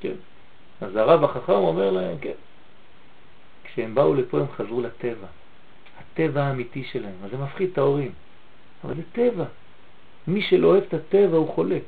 כן. 0.00 0.14
אז 0.80 0.96
הרב 0.96 1.24
החכם 1.24 1.52
אומר 1.52 1.90
להם, 1.90 2.18
כן, 2.20 2.38
כשהם 3.64 3.94
באו 3.94 4.14
לפה 4.14 4.38
הם 4.38 4.46
חזרו 4.56 4.80
לטבע, 4.80 5.26
הטבע 6.00 6.42
האמיתי 6.42 6.84
שלהם, 6.84 7.14
אז 7.24 7.30
זה 7.30 7.36
מפחיד 7.36 7.70
את 7.72 7.78
ההורים, 7.78 8.12
אבל 8.84 8.94
זה 8.94 9.02
טבע. 9.12 9.44
מי 10.28 10.42
שלא 10.42 10.68
אוהב 10.68 10.82
את 10.88 10.94
הטבע 10.94 11.36
הוא 11.36 11.48
חולה. 11.54 11.78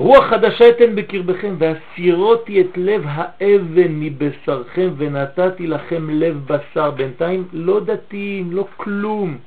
רוח 0.00 0.24
חדשה 0.24 0.68
אתן 0.68 0.96
בקרבכם, 0.96 1.54
והסירותי 1.58 2.60
את 2.60 2.76
לב 2.76 3.04
האבן 3.06 4.00
מבשרכם, 4.00 4.88
ונתתי 4.96 5.66
לכם 5.66 6.10
לב 6.10 6.46
בשר. 6.46 6.90
בינתיים 6.90 7.44
לא 7.52 7.80
דתיים, 7.80 8.52
לא 8.52 8.66
כלום. 8.76 9.38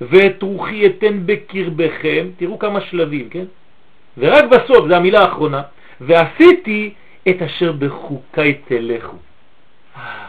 ואת 0.00 0.42
רוחי 0.42 0.86
אתן 0.86 1.20
בקרבכם, 1.26 2.26
תראו 2.36 2.58
כמה 2.58 2.80
שלבים, 2.80 3.28
כן? 3.28 3.44
ורק 4.18 4.44
בסוף, 4.44 4.88
זו 4.88 4.94
המילה 4.94 5.20
האחרונה, 5.20 5.62
ועשיתי 6.00 6.94
את 7.28 7.42
אשר 7.42 7.72
בחוקי 7.72 8.54
תלכו. 8.54 9.16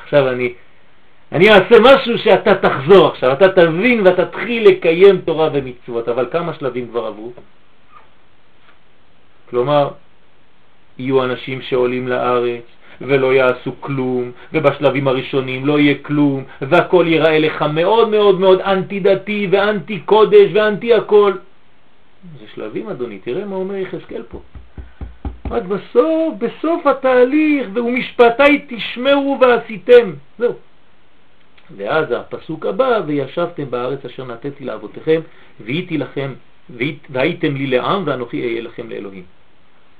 עכשיו 0.03 0.29
אני 0.29 0.53
אני 1.31 1.49
אעשה 1.49 1.75
משהו 1.81 2.17
שאתה 2.17 2.55
תחזור 2.55 3.07
עכשיו, 3.07 3.33
אתה 3.33 3.49
תבין 3.49 4.01
ואתה 4.07 4.25
תתחיל 4.25 4.67
לקיים 4.67 5.21
תורה 5.21 5.49
ומצוות, 5.53 6.09
אבל 6.09 6.27
כמה 6.31 6.53
שלבים 6.53 6.87
כבר 6.87 7.05
עברו? 7.05 7.33
כלומר, 9.49 9.89
יהיו 10.97 11.23
אנשים 11.23 11.61
שעולים 11.61 12.07
לארץ 12.07 12.63
ולא 13.01 13.33
יעשו 13.33 13.71
כלום, 13.79 14.31
ובשלבים 14.53 15.07
הראשונים 15.07 15.65
לא 15.65 15.79
יהיה 15.79 15.95
כלום, 16.01 16.43
והכל 16.61 17.05
ייראה 17.07 17.39
לך 17.39 17.61
מאוד 17.61 18.09
מאוד 18.09 18.39
מאוד 18.39 18.61
אנטי 18.61 18.99
דתי 18.99 19.47
ואנטי 19.51 19.99
קודש 19.99 20.49
ואנטי 20.53 20.93
הכל. 20.93 21.33
זה 22.39 22.45
שלבים 22.55 22.89
אדוני, 22.89 23.19
תראה 23.19 23.45
מה 23.45 23.55
אומר 23.55 23.75
יחזקאל 23.75 24.23
פה. 24.29 24.39
רק 25.51 25.63
בסוף, 25.63 26.33
בסוף 26.37 26.87
התהליך, 26.87 27.67
והוא 27.73 27.91
משפטי 27.91 28.65
תשמעו 28.67 29.37
ועשיתם. 29.41 30.13
זהו. 30.39 30.53
ואז 31.77 32.05
הפסוק 32.11 32.65
הבא, 32.65 33.01
וישבתם 33.05 33.69
בארץ 33.69 34.05
אשר 34.05 34.25
נתתי 34.25 34.65
לאבותיכם, 34.65 35.21
והייתי 35.59 35.97
לכם, 35.97 36.33
והייתם 37.09 37.55
לי 37.55 37.67
לעם, 37.67 38.03
ואנוכי 38.05 38.41
אהיה 38.41 38.61
לכם 38.61 38.89
לאלוהים. 38.89 39.38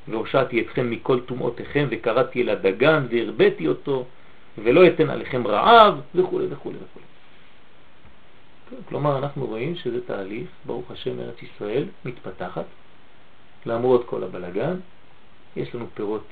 והושעתי 0.09 0.61
אתכם 0.61 0.89
מכל 0.91 1.19
טומאותיכם, 1.19 1.87
וקראתי 1.91 2.41
אל 2.41 2.49
הדגן, 2.49 3.05
והרבאתי 3.09 3.67
אותו, 3.67 4.05
ולא 4.57 4.87
אתן 4.87 5.09
עליכם 5.09 5.47
רעב, 5.47 6.01
וכו' 6.15 6.39
וכו' 6.49 6.69
וכו'. 6.69 6.99
כלומר, 8.89 9.17
אנחנו 9.17 9.45
רואים 9.45 9.75
שזה 9.75 10.05
תהליך, 10.05 10.47
ברוך 10.65 10.91
השם, 10.91 11.19
ארץ 11.19 11.43
ישראל 11.43 11.85
מתפתחת, 12.05 12.65
למרות 13.65 14.05
כל 14.05 14.23
הבלגן, 14.23 14.75
יש 15.55 15.75
לנו 15.75 15.87
פירות 15.93 16.27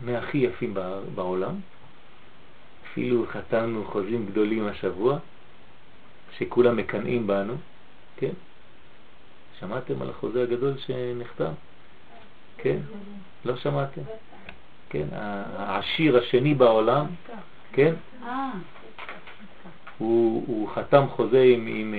מהכי 0.00 0.38
יפים 0.38 0.74
בעולם, 1.14 1.54
אפילו 2.86 3.26
חתמנו 3.26 3.84
חוזים 3.84 4.26
גדולים 4.26 4.66
השבוע, 4.66 5.18
שכולם 6.38 6.76
מקנאים 6.76 7.26
בנו, 7.26 7.54
כן? 8.16 8.32
שמעתם 9.60 10.02
על 10.02 10.10
החוזה 10.10 10.42
הגדול 10.42 10.78
שנחתם? 10.78 11.52
כן? 12.62 12.76
לא 13.44 13.56
שמעתם? 13.56 14.00
כן, 14.90 15.06
העשיר 15.56 16.16
השני 16.16 16.54
בעולם, 16.54 17.06
כן? 17.72 17.94
הוא, 19.98 20.44
הוא 20.46 20.68
חתם 20.68 21.04
חוזה 21.08 21.42
עם, 21.42 21.66
עם, 21.66 21.94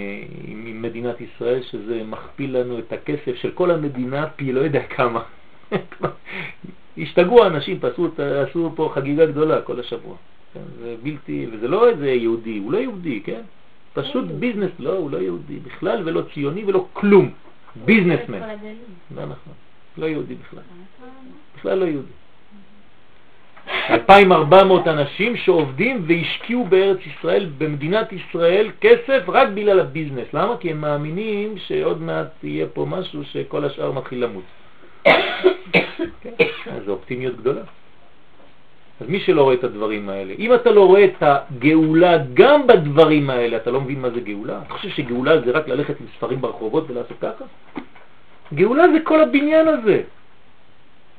עם, 0.48 0.66
עם 0.68 0.82
מדינת 0.82 1.22
ישראל 1.22 1.62
שזה 1.64 2.04
מכפיל 2.04 2.58
לנו 2.58 2.80
את 2.80 2.94
הכסף 2.94 3.36
של 3.36 3.52
כל 3.52 3.72
המדינה 3.72 4.28
פי 4.30 4.52
לא 4.52 4.60
יודע 4.60 4.84
כמה. 4.84 5.24
השתגעו 6.98 7.44
האנשים, 7.44 7.80
עשו, 7.84 8.10
עשו 8.50 8.72
פה 8.76 8.92
חגיגה 8.96 9.26
גדולה 9.26 9.62
כל 9.62 9.80
השבוע. 9.80 10.16
כן, 10.54 10.60
זה 10.80 10.96
בלתי, 11.04 11.48
וזה 11.52 11.68
לא 11.68 11.90
איזה 11.90 12.12
יהודי, 12.12 12.58
הוא 12.58 12.72
לא 12.72 12.78
יהודי, 12.78 13.22
כן? 13.24 13.42
פשוט 13.94 14.26
ביזנס, 14.26 14.72
לא, 14.80 14.98
הוא 14.98 15.12
לא 15.12 15.18
יהודי 15.18 15.60
בכלל 15.60 16.02
ולא 16.06 16.22
ציוני 16.34 16.64
ולא 16.66 16.88
כלום. 16.94 17.32
ביזנסמן. 17.86 18.40
לא 19.16 19.26
נכון, 19.26 19.54
לא 19.98 20.06
יהודי 20.06 20.36
בכלל. 20.36 20.64
בכלל 21.58 21.78
לא 21.78 21.86
יהודי. 21.86 22.12
2,400 23.90 24.88
אנשים 24.88 25.38
שעובדים 25.38 26.06
והשקיעו 26.08 26.66
בארץ 26.66 26.98
ישראל, 27.06 27.50
במדינת 27.58 28.14
ישראל, 28.14 28.72
כסף 28.82 29.24
רק 29.28 29.48
בגלל 29.54 29.80
הביזנס. 29.80 30.28
למה? 30.34 30.58
כי 30.58 30.72
הם 30.72 30.82
מאמינים 30.82 31.58
שעוד 31.58 32.02
מעט 32.02 32.44
יהיה 32.44 32.68
פה 32.74 32.86
משהו 32.90 33.24
שכל 33.24 33.66
השאר 33.66 33.92
מתחיל 33.92 34.24
למות. 34.24 34.44
כן, 36.64 36.80
זו 36.86 36.92
אופטימיות 36.92 37.38
גדולה. 37.38 37.62
אז 39.02 39.10
מי 39.10 39.20
שלא 39.20 39.44
רואה 39.44 39.56
את 39.56 39.64
הדברים 39.64 40.10
האלה, 40.10 40.34
אם 40.40 40.54
אתה 40.54 40.72
לא 40.72 40.86
רואה 40.86 41.06
את 41.06 41.16
הגאולה 41.22 42.18
גם 42.34 42.68
בדברים 42.68 43.30
האלה, 43.30 43.58
אתה 43.58 43.72
לא 43.72 43.82
מבין 43.82 44.02
מה 44.02 44.10
זה 44.10 44.20
גאולה? 44.20 44.62
אתה 44.66 44.74
חושב 44.74 44.90
שגאולה 44.90 45.42
זה 45.42 45.52
רק 45.52 45.68
ללכת 45.68 46.00
עם 46.00 46.06
ספרים 46.18 46.42
ברחובות 46.42 46.90
ולעשות 46.90 47.18
ככה? 47.22 47.46
גאולה 48.56 48.84
זה 48.94 49.00
כל 49.04 49.22
הבניין 49.22 49.68
הזה. 49.68 50.02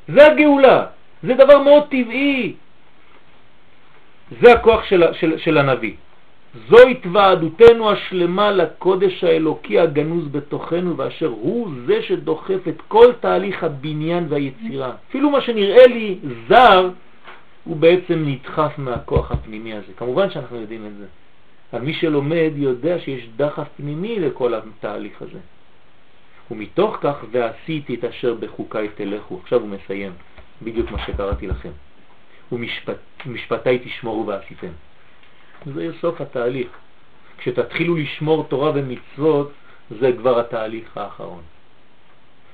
זה 0.08 0.26
הגאולה. 0.26 0.86
זה 1.22 1.34
דבר 1.34 1.58
מאוד 1.62 1.84
טבעי. 1.88 2.54
זה 4.40 4.52
הכוח 4.52 4.84
של, 4.84 5.02
של, 5.12 5.38
של 5.38 5.58
הנביא. 5.58 5.94
זו 6.68 6.88
התוועדותנו 6.88 7.90
השלמה 7.90 8.50
לקודש 8.50 9.24
האלוקי 9.24 9.78
הגנוז 9.78 10.28
בתוכנו, 10.28 10.96
ואשר 10.96 11.26
הוא 11.26 11.68
זה 11.86 12.02
שדוחף 12.02 12.68
את 12.68 12.82
כל 12.88 13.12
תהליך 13.20 13.64
הבניין 13.64 14.26
והיצירה. 14.28 14.92
אפילו 15.08 15.30
מה 15.30 15.40
שנראה 15.40 15.86
לי 15.86 16.18
זר, 16.48 16.90
הוא 17.64 17.76
בעצם 17.76 18.24
נדחף 18.26 18.72
מהכוח 18.78 19.32
הפנימי 19.32 19.74
הזה. 19.74 19.92
כמובן 19.96 20.30
שאנחנו 20.30 20.60
יודעים 20.60 20.86
את 20.86 20.96
זה. 20.98 21.06
אבל 21.72 21.82
מי 21.82 21.94
שלומד 21.94 22.50
יודע 22.54 22.98
שיש 22.98 23.28
דחף 23.36 23.68
פנימי 23.76 24.20
לכל 24.20 24.54
התהליך 24.54 25.22
הזה. 25.22 25.38
ומתוך 26.50 26.96
כך 27.00 27.16
ועשיתי 27.30 27.94
את 27.94 28.04
אשר 28.04 28.34
בחוקיי 28.34 28.88
תלכו. 28.88 29.38
עכשיו 29.42 29.60
הוא 29.60 29.68
מסיים, 29.68 30.12
בדיוק 30.62 30.90
מה 30.90 31.06
שקראתי 31.06 31.46
לכם. 31.46 31.70
ומשפטיי 33.26 33.78
תשמורו 33.84 34.26
ועשיתם. 34.26 34.72
זה 35.66 35.88
סוף 36.00 36.20
התהליך. 36.20 36.68
כשתתחילו 37.38 37.96
לשמור 37.96 38.44
תורה 38.44 38.72
ומצוות, 38.74 39.52
זה 40.00 40.12
כבר 40.18 40.40
התהליך 40.40 40.96
האחרון. 40.96 41.42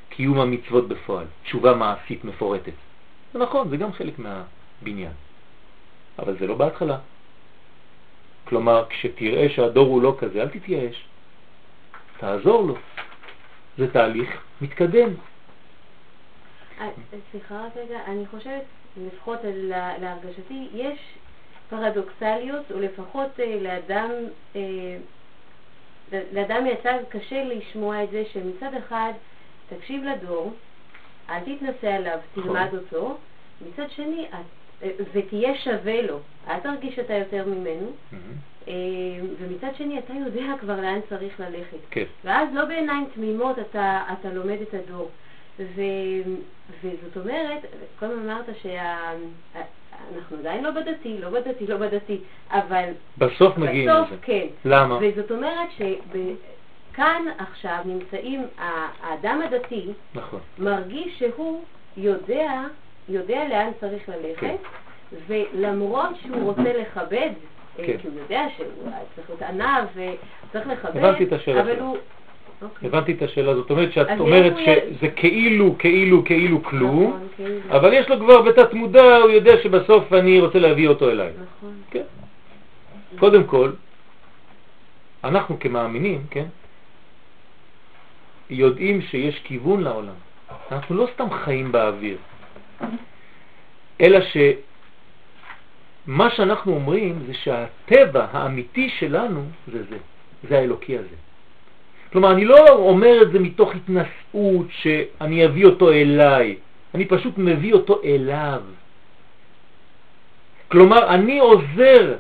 קיום 0.09 0.41
המצוות 0.41 0.89
בפועל, 0.89 1.27
תשובה 1.43 1.75
מעשית 1.75 2.25
מפורטת. 2.25 2.73
זה 3.33 3.39
נכון, 3.39 3.69
זה 3.69 3.77
גם 3.77 3.93
חלק 3.93 4.15
מהבניין. 4.19 5.13
אבל 6.19 6.37
זה 6.39 6.47
לא 6.47 6.55
בהתחלה. 6.55 6.99
כלומר, 8.45 8.85
כשתראה 8.89 9.49
שהדור 9.49 9.87
הוא 9.87 10.03
לא 10.03 10.17
כזה, 10.19 10.43
אל 10.43 10.49
תתייאש. 10.49 11.05
תעזור 12.19 12.67
לו. 12.67 12.77
זה 13.81 13.93
תהליך 13.93 14.43
מתקדם. 14.61 15.09
אה, 16.81 16.89
סליחה 17.31 17.67
רק 17.67 17.77
רגע, 17.77 17.99
אני 18.07 18.27
חושבת, 18.27 18.63
לפחות 18.97 19.39
להרגשתי, 20.01 20.69
יש 20.75 20.99
פרדוקסליות, 21.71 22.73
או 22.73 22.81
לפחות 22.81 23.41
אה, 23.41 23.59
לאדם, 23.61 24.11
אה, 24.57 24.97
לאדם 26.33 26.67
יצא 26.67 26.97
קשה 27.09 27.45
לשמוע 27.45 28.05
את 28.05 28.11
זה 28.11 28.23
שמצד 28.33 28.75
אחד 28.75 29.13
תקשיב 29.69 30.05
לדור, 30.05 30.53
אל 31.29 31.41
תתנסה 31.41 31.95
עליו, 31.95 32.19
נכון. 32.37 32.43
תלמד 32.43 32.75
אותו, 32.75 33.17
מצד 33.67 33.91
שני, 33.91 34.27
ותהיה 35.13 35.55
שווה 35.57 36.03
לו, 36.03 36.19
אל 36.49 36.61
תרגיש 36.61 36.97
שאתה 36.97 37.15
יותר 37.15 37.45
ממנו, 37.47 37.93
ומצד 39.39 39.69
שני 39.77 39.99
אתה 39.99 40.13
יודע 40.13 40.53
כבר 40.61 40.81
לאן 40.81 40.99
צריך 41.09 41.41
ללכת. 41.41 41.79
כן. 41.91 42.05
ואז 42.25 42.49
לא 42.53 42.65
בעיניים 42.65 43.09
תמימות 43.15 43.59
אתה, 43.59 44.03
אתה 44.13 44.33
לומד 44.33 44.57
את 44.63 44.75
הדור. 44.75 45.11
ו, 45.59 45.83
וזאת 46.83 47.17
אומרת, 47.17 47.61
קודם 47.99 48.31
אמרת 48.31 48.45
שאנחנו 48.63 50.37
עדיין 50.39 50.65
לא 50.65 50.71
בדתי, 50.71 51.19
לא 51.21 51.31
בדתי, 51.31 51.67
לא 51.67 51.77
בדתי, 51.77 52.19
אבל... 52.51 52.85
בסוף 53.19 53.59
מגיעים 53.59 53.89
לזה. 53.89 54.01
בסוף 54.03 54.11
כן. 54.23 54.47
למה? 54.65 54.99
וזאת 55.01 55.31
אומרת 55.31 55.69
שכאן 55.77 57.23
עכשיו 57.39 57.79
נמצאים, 57.85 58.47
האדם 59.03 59.41
הדתי 59.45 59.87
נכון. 60.15 60.41
מרגיש 60.59 61.19
שהוא 61.19 61.65
יודע, 61.97 62.63
יודע 63.09 63.49
לאן 63.49 63.71
צריך 63.81 64.09
ללכת, 64.09 64.41
כן. 64.41 64.57
ולמרות 65.27 66.11
שהוא 66.23 66.43
רוצה 66.43 66.73
לכבד 66.81 67.31
אה, 67.79 67.87
כן. 67.87 67.97
כי 67.99 68.09
הוא 68.09 68.21
יודע 68.21 68.47
שהוא 68.57 68.91
צריך 69.15 69.31
להיות 69.31 69.43
ענב 69.43 69.85
וצריך 69.95 70.67
לכבד, 70.67 70.97
הבנתי 70.97 71.25
את 71.25 71.33
השאלה 71.33 71.61
אבל 71.61 71.79
הוא... 71.79 71.97
אוקיי. 72.63 72.89
הבנתי 72.89 73.13
את 73.13 73.23
השאלה, 73.23 73.55
זאת 73.55 73.71
אומרת 73.71 73.93
שאת 73.93 74.21
אומרת 74.21 74.53
שזה 74.57 75.09
כאילו, 75.17 75.75
כאילו, 75.79 76.25
כאילו 76.25 76.63
כלום, 76.63 77.07
נכון, 77.07 77.29
כאילו. 77.37 77.77
אבל 77.77 77.93
יש 77.93 78.09
לו 78.09 78.19
כבר 78.21 78.43
בתת 78.43 78.75
מודע, 78.75 79.17
הוא 79.17 79.31
יודע 79.31 79.53
שבסוף 79.63 80.13
אני 80.13 80.41
רוצה 80.41 80.59
להביא 80.59 80.89
אותו 80.89 81.11
אליי. 81.11 81.33
נכון. 81.43 81.75
כן. 81.91 82.03
קודם 83.19 83.45
כל, 83.45 83.73
אנחנו 85.25 85.59
כמאמינים, 85.61 86.23
כן, 86.31 86.47
יודעים 88.51 89.03
שיש 89.03 89.39
כיוון 89.45 89.81
לעולם. 89.81 90.15
אנחנו 90.73 90.97
לא 90.97 91.09
סתם 91.15 91.31
חיים 91.45 91.73
באוויר, 91.73 92.17
אלא 94.01 94.19
שמה 96.07 96.31
שאנחנו 96.31 96.75
אומרים 96.75 97.23
זה 97.27 97.35
שהטבע 97.35 98.27
האמיתי 98.33 98.91
שלנו 98.99 99.45
זה 99.73 99.83
זה, 99.85 99.97
זה 100.49 100.59
האלוקי 100.59 100.99
הזה. 100.99 101.17
כלומר, 102.13 102.33
אני 102.33 102.45
לא 102.45 102.69
אומר 102.69 103.23
את 103.23 103.33
זה 103.33 103.39
מתוך 103.39 103.75
התנשאות 103.75 104.67
שאני 104.71 105.45
אביא 105.45 105.65
אותו 105.65 105.93
אליי, 105.93 106.57
אני 106.95 107.05
פשוט 107.07 107.39
מביא 107.39 107.73
אותו 107.73 108.01
אליו. 108.05 108.63
כלומר, 110.69 111.15
אני 111.15 111.39
עוזר, 111.39 112.17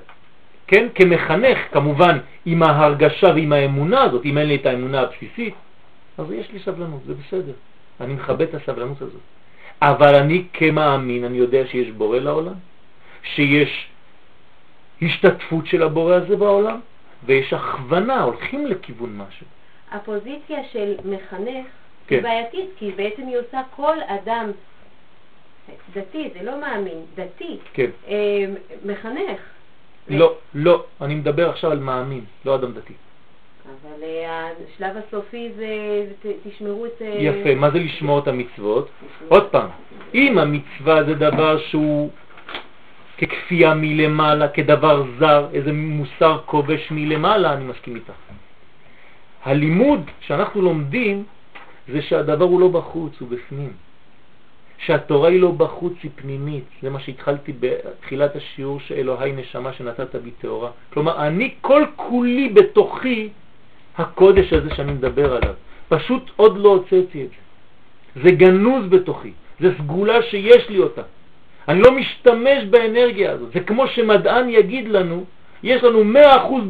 כן, 0.66 0.88
כמחנך, 0.94 1.58
כמובן, 1.72 2.18
עם 2.46 2.62
ההרגשה 2.62 3.26
ועם 3.26 3.52
האמונה 3.52 4.02
הזאת, 4.02 4.24
אם 4.24 4.38
אין 4.38 4.46
לי 4.46 4.56
את 4.56 4.66
האמונה 4.66 5.00
הבסיסית, 5.00 5.54
אז 6.18 6.32
יש 6.32 6.50
לי 6.52 6.58
סבלנות, 6.58 7.00
זה 7.06 7.14
בסדר. 7.14 7.52
אני 8.00 8.14
מכבד 8.14 8.42
את 8.42 8.54
הסבלנות 8.54 9.02
הזאת. 9.02 9.20
אבל 9.82 10.14
אני 10.14 10.44
כמאמין, 10.52 11.24
אני 11.24 11.38
יודע 11.38 11.66
שיש 11.66 11.90
בורא 11.90 12.18
לעולם, 12.18 12.54
שיש 13.22 13.88
השתתפות 15.02 15.66
של 15.66 15.82
הבורא 15.82 16.14
הזה 16.14 16.36
בעולם, 16.36 16.80
ויש 17.24 17.52
הכוונה, 17.52 18.22
הולכים 18.22 18.66
לכיוון 18.66 19.16
משהו. 19.16 19.46
הפוזיציה 19.90 20.58
של 20.72 20.94
מחנך 21.04 21.66
כן. 22.06 22.16
היא 22.16 22.22
בעייתית, 22.22 22.70
כי 22.76 22.92
בעצם 22.96 23.26
היא 23.26 23.38
עושה 23.38 23.60
כל 23.76 23.96
אדם 24.06 24.50
דתי, 25.94 26.30
זה 26.34 26.42
לא 26.42 26.60
מאמין, 26.60 27.02
דתי, 27.14 27.58
כן. 27.72 27.90
אה, 28.08 28.44
מחנך. 28.84 29.40
לא, 30.08 30.34
לא, 30.54 30.84
אני 31.00 31.14
מדבר 31.14 31.50
עכשיו 31.50 31.70
על 31.70 31.78
מאמין, 31.78 32.24
לא 32.44 32.54
אדם 32.54 32.72
דתי. 32.72 32.94
אבל 33.70 34.02
אה, 34.02 34.48
השלב 34.74 34.96
הסופי 34.96 35.50
זה, 35.56 36.04
תשמרו 36.44 36.86
את... 36.86 37.02
אה, 37.02 37.06
יפה, 37.06 37.54
מה 37.54 37.70
זה 37.70 37.78
לשמור 37.78 38.18
את 38.18 38.28
המצוות? 38.28 38.88
עוד 39.28 39.48
פעם, 39.48 39.68
אם 40.14 40.38
המצווה 40.38 41.04
זה 41.04 41.14
דבר 41.14 41.58
שהוא 41.58 42.10
ככפייה 43.18 43.74
מלמעלה, 43.74 44.48
כדבר 44.48 45.04
זר, 45.18 45.46
איזה 45.52 45.72
מוסר 45.72 46.38
כובש 46.46 46.90
מלמעלה, 46.90 47.52
אני 47.52 47.64
מסכים 47.64 47.94
איתך. 47.94 48.12
הלימוד 49.44 50.10
שאנחנו 50.20 50.62
לומדים 50.62 51.24
זה 51.88 52.02
שהדבר 52.02 52.44
הוא 52.44 52.60
לא 52.60 52.68
בחוץ, 52.68 53.20
הוא 53.20 53.28
בפנים. 53.28 53.72
שהתורה 54.78 55.28
היא 55.28 55.40
לא 55.40 55.50
בחוץ, 55.50 55.92
היא 56.02 56.10
פנימית. 56.14 56.64
זה 56.82 56.90
מה 56.90 57.00
שהתחלתי 57.00 57.52
בתחילת 57.60 58.36
השיעור 58.36 58.80
שאלוהי 58.80 59.32
נשמה 59.32 59.72
שנתת 59.72 60.14
בי 60.14 60.30
תאורה. 60.30 60.70
כלומר, 60.92 61.26
אני 61.26 61.54
כל 61.60 61.84
כולי 61.96 62.48
בתוכי 62.48 63.28
הקודש 64.00 64.52
הזה 64.52 64.74
שאני 64.74 64.92
מדבר 64.92 65.36
עליו. 65.36 65.54
פשוט 65.88 66.30
עוד 66.36 66.58
לא 66.58 66.68
הוצאתי 66.68 67.24
את 67.24 67.28
זה. 67.28 67.40
זה 68.22 68.30
גנוז 68.30 68.86
בתוכי, 68.88 69.32
זה 69.60 69.68
סגולה 69.78 70.22
שיש 70.22 70.68
לי 70.68 70.78
אותה. 70.78 71.02
אני 71.68 71.80
לא 71.80 71.92
משתמש 71.92 72.64
באנרגיה 72.70 73.32
הזאת. 73.32 73.52
זה 73.54 73.60
כמו 73.60 73.86
שמדען 73.86 74.48
יגיד 74.48 74.88
לנו 74.88 75.24
יש 75.62 75.84
לנו 75.84 76.20
100% 76.20 76.20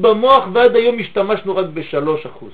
במוח 0.00 0.44
ועד 0.52 0.76
היום 0.76 0.98
השתמשנו 0.98 1.56
רק 1.56 1.66
ב-3%. 1.74 2.44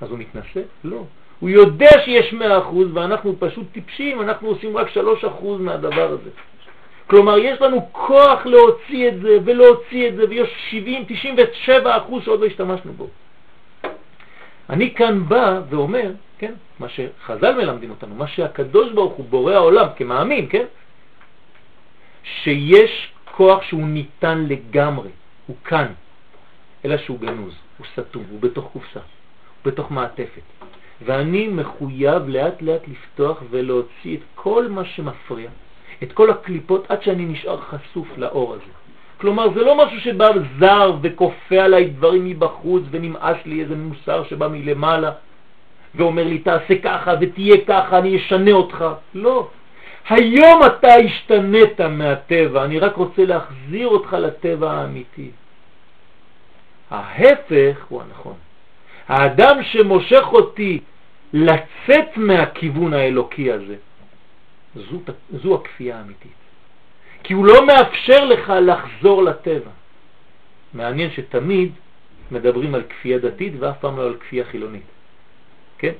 אז 0.00 0.10
הוא 0.10 0.18
מתנשא? 0.18 0.60
לא. 0.84 1.04
הוא 1.40 1.50
יודע 1.50 1.90
שיש 2.04 2.34
100% 2.34 2.44
ואנחנו 2.92 3.34
פשוט 3.38 3.66
טיפשים, 3.72 4.20
אנחנו 4.20 4.48
עושים 4.48 4.76
רק 4.76 4.88
3% 4.88 4.98
מהדבר 5.58 6.10
הזה. 6.10 6.30
כלומר, 7.06 7.38
יש 7.38 7.60
לנו 7.60 7.88
כוח 7.92 8.46
להוציא 8.46 9.08
את 9.08 9.20
זה 9.20 9.38
ולהוציא 9.44 10.08
את 10.08 10.16
זה, 10.16 10.24
ויש 10.28 10.48
70, 10.70 11.04
97 11.08 11.96
אחוז 11.96 12.24
שעוד 12.24 12.40
לא 12.40 12.46
השתמשנו 12.46 12.92
בו. 12.92 13.08
אני 14.70 14.94
כאן 14.94 15.28
בא 15.28 15.60
ואומר, 15.70 16.12
כן, 16.38 16.54
מה 16.78 16.88
שחז"ל 16.88 17.54
מלמדים 17.56 17.90
אותנו, 17.90 18.14
מה 18.14 18.28
שהקדוש 18.28 18.92
ברוך 18.92 19.12
הוא 19.12 19.26
בורא 19.26 19.52
העולם 19.52 19.86
כמאמין, 19.96 20.46
כן, 20.50 20.66
שיש 22.22 23.12
כוח 23.34 23.62
שהוא 23.62 23.82
ניתן 23.88 24.44
לגמרי. 24.48 25.10
הוא 25.46 25.56
כאן, 25.64 25.92
אלא 26.84 26.96
שהוא 26.98 27.18
גנוז, 27.20 27.54
הוא 27.78 27.86
סתום, 27.92 28.24
הוא 28.30 28.40
בתוך 28.40 28.70
קופסה, 28.72 29.00
הוא 29.00 29.72
בתוך 29.72 29.90
מעטפת. 29.90 30.42
ואני 31.04 31.48
מחויב 31.48 32.28
לאט 32.28 32.62
לאט 32.62 32.88
לפתוח 32.88 33.42
ולהוציא 33.50 34.16
את 34.16 34.22
כל 34.34 34.68
מה 34.68 34.84
שמפריע, 34.84 35.50
את 36.02 36.12
כל 36.12 36.30
הקליפות, 36.30 36.90
עד 36.90 37.02
שאני 37.02 37.24
נשאר 37.24 37.60
חשוף 37.60 38.08
לאור 38.16 38.54
הזה. 38.54 38.72
כלומר, 39.20 39.52
זה 39.54 39.62
לא 39.62 39.84
משהו 39.86 40.00
שבא 40.00 40.30
זר 40.58 40.92
וכופה 41.02 41.56
עליי 41.56 41.84
דברים 41.84 42.24
מבחוץ 42.24 42.82
ונמאס 42.90 43.36
לי 43.46 43.60
איזה 43.60 43.76
מוסר 43.76 44.24
שבא 44.24 44.48
מלמעלה 44.48 45.12
ואומר 45.94 46.24
לי 46.24 46.38
תעשה 46.38 46.78
ככה 46.82 47.14
ותהיה 47.20 47.56
ככה, 47.66 47.98
אני 47.98 48.16
אשנה 48.16 48.52
אותך. 48.52 48.84
לא. 49.14 49.48
היום 50.08 50.60
אתה 50.66 50.94
השתנית 50.94 51.80
מהטבע, 51.80 52.64
אני 52.64 52.78
רק 52.78 52.96
רוצה 52.96 53.24
להחזיר 53.24 53.88
אותך 53.88 54.12
לטבע 54.12 54.72
האמיתי. 54.72 55.30
ההפך 56.90 57.84
הוא 57.88 58.02
הנכון. 58.02 58.34
האדם 59.08 59.62
שמושך 59.62 60.24
אותי 60.32 60.80
לצאת 61.32 62.16
מהכיוון 62.16 62.94
האלוקי 62.94 63.52
הזה, 63.52 63.76
זו, 64.74 64.98
זו 65.30 65.54
הכפייה 65.54 65.98
האמיתית. 65.98 66.39
כי 67.22 67.32
הוא 67.32 67.46
לא 67.46 67.66
מאפשר 67.66 68.24
לך 68.24 68.52
לחזור 68.62 69.22
לטבע. 69.22 69.70
מעניין 70.74 71.10
שתמיד 71.10 71.72
מדברים 72.30 72.74
על 72.74 72.82
כפייה 72.82 73.18
דתית 73.18 73.52
ואף 73.58 73.78
פעם 73.80 73.96
לא 73.96 74.02
על 74.02 74.14
כפייה 74.14 74.44
חילונית. 74.44 74.88
כן? 75.78 75.92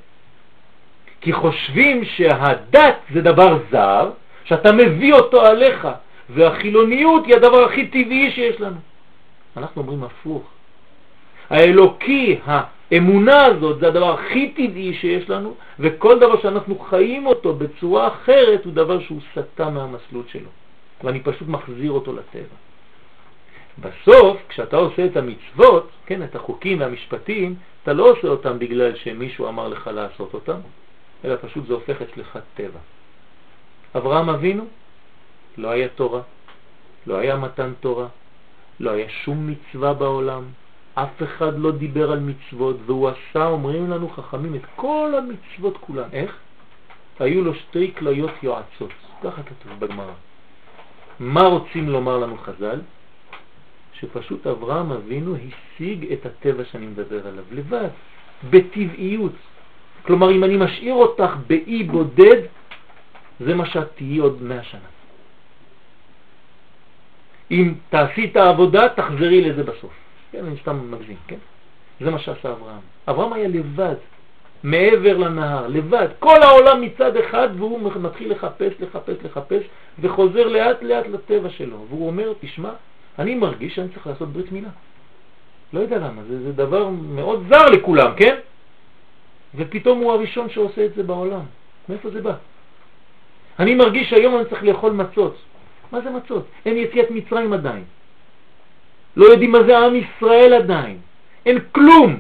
כי 1.20 1.32
חושבים 1.32 2.04
שהדת 2.04 2.98
זה 3.12 3.20
דבר 3.20 3.58
זר, 3.70 4.10
שאתה 4.44 4.72
מביא 4.72 5.12
אותו 5.12 5.46
עליך, 5.46 5.88
והחילוניות 6.30 7.26
היא 7.26 7.34
הדבר 7.34 7.64
הכי 7.64 7.86
טבעי 7.86 8.30
שיש 8.30 8.60
לנו. 8.60 8.76
אנחנו 9.56 9.82
אומרים 9.82 10.04
הפוך. 10.04 10.42
האלוקי 11.50 12.38
אמונה 12.96 13.44
הזאת 13.44 13.80
זה 13.80 13.88
הדבר 13.88 14.14
הכי 14.14 14.50
טבעי 14.50 14.94
שיש 14.94 15.30
לנו, 15.30 15.54
וכל 15.78 16.18
דבר 16.18 16.40
שאנחנו 16.42 16.78
חיים 16.78 17.26
אותו 17.26 17.54
בצורה 17.54 18.08
אחרת 18.08 18.64
הוא 18.64 18.72
דבר 18.72 19.00
שהוא 19.00 19.20
סטה 19.32 19.70
מהמסלול 19.70 20.24
שלו, 20.32 20.50
ואני 21.04 21.20
פשוט 21.20 21.48
מחזיר 21.48 21.92
אותו 21.92 22.12
לטבע. 22.12 22.56
בסוף, 23.78 24.36
כשאתה 24.48 24.76
עושה 24.76 25.06
את 25.06 25.16
המצוות, 25.16 25.90
כן, 26.06 26.22
את 26.22 26.36
החוקים 26.36 26.80
והמשפטים, 26.80 27.56
אתה 27.82 27.92
לא 27.92 28.10
עושה 28.10 28.28
אותם 28.28 28.58
בגלל 28.58 28.96
שמישהו 28.96 29.48
אמר 29.48 29.68
לך 29.68 29.86
לעשות 29.86 30.34
אותם, 30.34 30.60
אלא 31.24 31.36
פשוט 31.40 31.66
זה 31.66 31.74
הופך 31.74 32.02
אצלך 32.02 32.38
טבע. 32.54 32.78
אברהם 33.96 34.28
אבינו, 34.28 34.64
לא 35.56 35.68
היה 35.68 35.88
תורה, 35.88 36.20
לא 37.06 37.16
היה 37.16 37.36
מתן 37.36 37.72
תורה, 37.80 38.06
לא 38.80 38.90
היה 38.90 39.08
שום 39.08 39.46
מצווה 39.46 39.94
בעולם, 39.94 40.42
אף 40.94 41.22
אחד 41.22 41.58
לא 41.58 41.70
דיבר 41.70 42.12
על 42.12 42.20
מצוות, 42.20 42.76
והוא 42.86 43.08
עשה, 43.08 43.46
אומרים 43.46 43.90
לנו 43.90 44.08
חכמים, 44.08 44.54
את 44.54 44.64
כל 44.76 45.12
המצוות 45.18 45.76
כולן. 45.80 46.08
איך? 46.12 46.36
היו 47.18 47.44
לו 47.44 47.54
שתי 47.54 47.92
כליות 47.98 48.30
יועצות, 48.42 48.90
ככה 49.22 49.42
כתוב 49.42 49.72
בגמרא. 49.78 50.12
מה 51.20 51.42
רוצים 51.42 51.88
לומר 51.88 52.18
לנו 52.18 52.36
חז"ל? 52.38 52.80
שפשוט 53.92 54.46
אברהם 54.46 54.92
אבינו 54.92 55.36
השיג 55.36 56.12
את 56.12 56.26
הטבע 56.26 56.64
שאני 56.64 56.86
מדבר 56.86 57.26
עליו, 57.26 57.44
לבד, 57.50 57.88
בטבעיות. 58.50 59.32
כלומר, 60.02 60.30
אם 60.30 60.44
אני 60.44 60.56
משאיר 60.56 60.94
אותך 60.94 61.30
באי 61.46 61.82
בודד, 61.84 62.42
זה 63.40 63.54
מה 63.54 63.66
שאת 63.66 63.88
תהיי 63.94 64.18
עוד 64.18 64.42
מאה 64.42 64.62
שנה. 64.62 64.90
אם 67.50 67.74
תעשי 67.88 68.24
את 68.24 68.36
העבודה, 68.36 68.88
תחזרי 68.88 69.40
לזה 69.40 69.62
בסוף. 69.62 69.92
כן, 70.32 70.44
אני 70.44 70.56
סתם 70.62 70.90
מגזים, 70.90 71.16
כן? 71.26 71.38
זה 72.00 72.10
מה 72.10 72.18
שעשה 72.18 72.52
אברהם. 72.52 72.80
אברהם 73.08 73.32
היה 73.32 73.48
לבד, 73.48 74.00
מעבר 74.62 75.16
לנהר, 75.18 75.66
לבד. 75.66 76.08
כל 76.18 76.42
העולם 76.42 76.80
מצד 76.80 77.16
אחד, 77.16 77.48
והוא 77.56 77.80
מתחיל 77.96 78.32
לחפש, 78.32 78.72
לחפש, 78.80 79.14
לחפש, 79.24 79.62
וחוזר 80.00 80.48
לאט 80.48 80.82
לאט 80.82 81.06
לטבע 81.06 81.50
שלו. 81.50 81.84
והוא 81.88 82.06
אומר, 82.06 82.32
תשמע, 82.40 82.70
אני 83.18 83.34
מרגיש 83.34 83.74
שאני 83.74 83.88
צריך 83.88 84.06
לעשות 84.06 84.28
ברית 84.28 84.52
מילה. 84.52 84.68
לא 85.72 85.80
יודע 85.80 85.98
למה, 85.98 86.22
זה, 86.28 86.42
זה 86.42 86.52
דבר 86.52 86.88
מאוד 86.88 87.44
זר 87.48 87.66
לכולם, 87.66 88.12
כן? 88.16 88.36
ופתאום 89.54 89.98
הוא 89.98 90.12
הראשון 90.12 90.50
שעושה 90.50 90.84
את 90.84 90.94
זה 90.94 91.02
בעולם. 91.02 91.42
מאיפה 91.88 92.10
זה 92.10 92.20
בא? 92.20 92.34
אני 93.58 93.74
מרגיש 93.74 94.10
שהיום 94.10 94.36
אני 94.36 94.44
צריך 94.44 94.62
לאכול 94.64 94.92
מצות. 94.92 95.36
מה 95.92 96.00
זה 96.00 96.10
מצות? 96.10 96.46
אין 96.66 96.76
יציאת 96.76 97.10
מצרים 97.10 97.52
עדיין. 97.52 97.84
לא 99.16 99.26
יודעים 99.26 99.52
מה 99.52 99.62
זה 99.62 99.78
עם 99.78 99.94
ישראל 99.94 100.52
עדיין. 100.54 100.98
אין 101.46 101.58
כלום. 101.72 102.18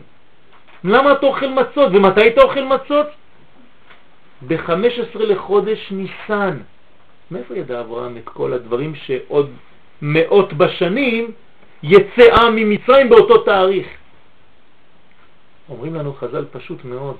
למה 0.84 1.12
אתה 1.12 1.26
אוכל 1.26 1.48
מצות? 1.48 1.92
ומתי 1.92 2.28
אתה 2.28 2.42
אוכל 2.42 2.64
מצות? 2.64 3.06
ב-15 4.46 5.18
לחודש 5.18 5.92
ניסן. 5.92 6.58
מאיפה 7.30 7.56
ידע 7.56 7.80
אברהם 7.80 8.16
את 8.16 8.28
כל 8.28 8.52
הדברים 8.52 8.94
שעוד 8.94 9.50
מאות 10.02 10.52
בשנים 10.52 11.32
יצא 11.82 12.34
עם 12.42 12.56
ממצרים 12.56 13.08
באותו 13.08 13.38
תאריך? 13.38 13.86
אומרים 15.68 15.94
לנו 15.94 16.12
חז"ל 16.12 16.44
פשוט 16.52 16.84
מאוד. 16.84 17.16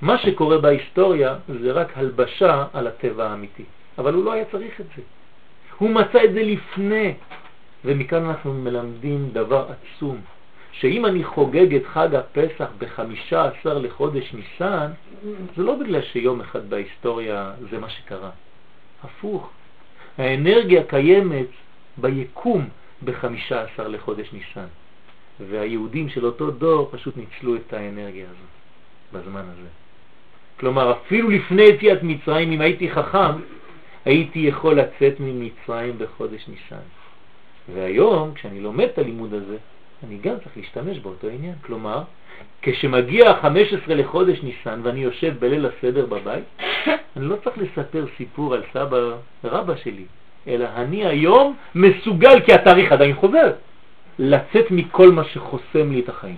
מה 0.00 0.18
שקורה 0.18 0.58
בהיסטוריה 0.58 1.36
זה 1.62 1.72
רק 1.72 1.98
הלבשה 1.98 2.64
על 2.72 2.86
הטבע 2.86 3.28
האמיתי, 3.28 3.64
אבל 3.98 4.14
הוא 4.14 4.24
לא 4.24 4.32
היה 4.32 4.44
צריך 4.52 4.80
את 4.80 4.86
זה. 4.96 5.02
הוא 5.78 5.90
מצא 5.90 6.24
את 6.24 6.32
זה 6.32 6.42
לפני, 6.42 7.14
ומכאן 7.84 8.24
אנחנו 8.24 8.52
מלמדים 8.52 9.28
דבר 9.32 9.66
עצום, 9.68 10.20
שאם 10.72 11.06
אני 11.06 11.24
חוגג 11.24 11.74
את 11.74 11.86
חג 11.86 12.14
הפסח 12.14 12.68
בחמישה 12.78 13.44
עשר 13.44 13.78
לחודש 13.78 14.34
ניסן, 14.34 14.90
זה 15.56 15.62
לא 15.62 15.74
בגלל 15.74 16.02
שיום 16.02 16.40
אחד 16.40 16.70
בהיסטוריה 16.70 17.52
זה 17.70 17.78
מה 17.78 17.90
שקרה. 17.90 18.30
הפוך. 19.04 19.50
האנרגיה 20.18 20.84
קיימת 20.84 21.46
ביקום 21.96 22.68
בחמישה 23.04 23.62
עשר 23.62 23.88
לחודש 23.88 24.32
ניסן, 24.32 24.66
והיהודים 25.40 26.08
של 26.08 26.26
אותו 26.26 26.50
דור 26.50 26.88
פשוט 26.92 27.16
ניצלו 27.16 27.56
את 27.56 27.72
האנרגיה 27.72 28.24
הזאת 28.24 28.50
בזמן 29.12 29.44
הזה. 29.52 29.68
כלומר, 30.60 30.92
אפילו 30.92 31.30
לפני 31.30 31.62
יציאת 31.62 32.02
מצרים, 32.02 32.52
אם 32.52 32.60
הייתי 32.60 32.90
חכם, 32.90 33.40
הייתי 34.04 34.38
יכול 34.38 34.80
לצאת 34.80 35.20
ממצרים 35.20 35.98
בחודש 35.98 36.48
ניסן. 36.48 36.84
והיום, 37.74 38.34
כשאני 38.34 38.60
לומד 38.60 38.84
את 38.84 38.98
הלימוד 38.98 39.34
הזה, 39.34 39.56
אני 40.06 40.18
גם 40.18 40.34
צריך 40.44 40.56
להשתמש 40.56 40.98
באותו 40.98 41.28
עניין. 41.28 41.54
כלומר, 41.62 42.02
כשמגיע 42.62 43.30
ה-15 43.30 43.92
לחודש 43.94 44.42
ניסן 44.42 44.80
ואני 44.82 45.00
יושב 45.00 45.34
בליל 45.38 45.66
הסדר 45.66 46.06
בבית, 46.06 46.44
אני 47.16 47.24
לא 47.24 47.36
צריך 47.44 47.58
לספר 47.58 48.04
סיפור 48.16 48.54
על 48.54 48.62
סבא 48.72 48.98
רבא 49.44 49.76
שלי, 49.76 50.04
אלא 50.48 50.68
אני 50.76 51.06
היום 51.06 51.56
מסוגל, 51.74 52.40
כי 52.40 52.52
התאריך 52.52 52.92
עדיין 52.92 53.14
חוזר, 53.14 53.52
לצאת 54.18 54.70
מכל 54.70 55.10
מה 55.10 55.24
שחוסם 55.24 55.92
לי 55.92 56.00
את 56.00 56.08
החיים. 56.08 56.36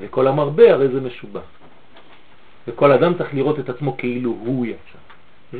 וכל 0.00 0.26
המרבה 0.28 0.72
הרי 0.72 0.88
זה 0.88 1.00
משובח. 1.00 1.40
וכל 2.68 2.92
אדם 2.92 3.14
צריך 3.14 3.34
לראות 3.34 3.58
את 3.58 3.68
עצמו 3.68 3.96
כאילו 3.96 4.30
הוא 4.30 4.66
יצא. 4.66 4.98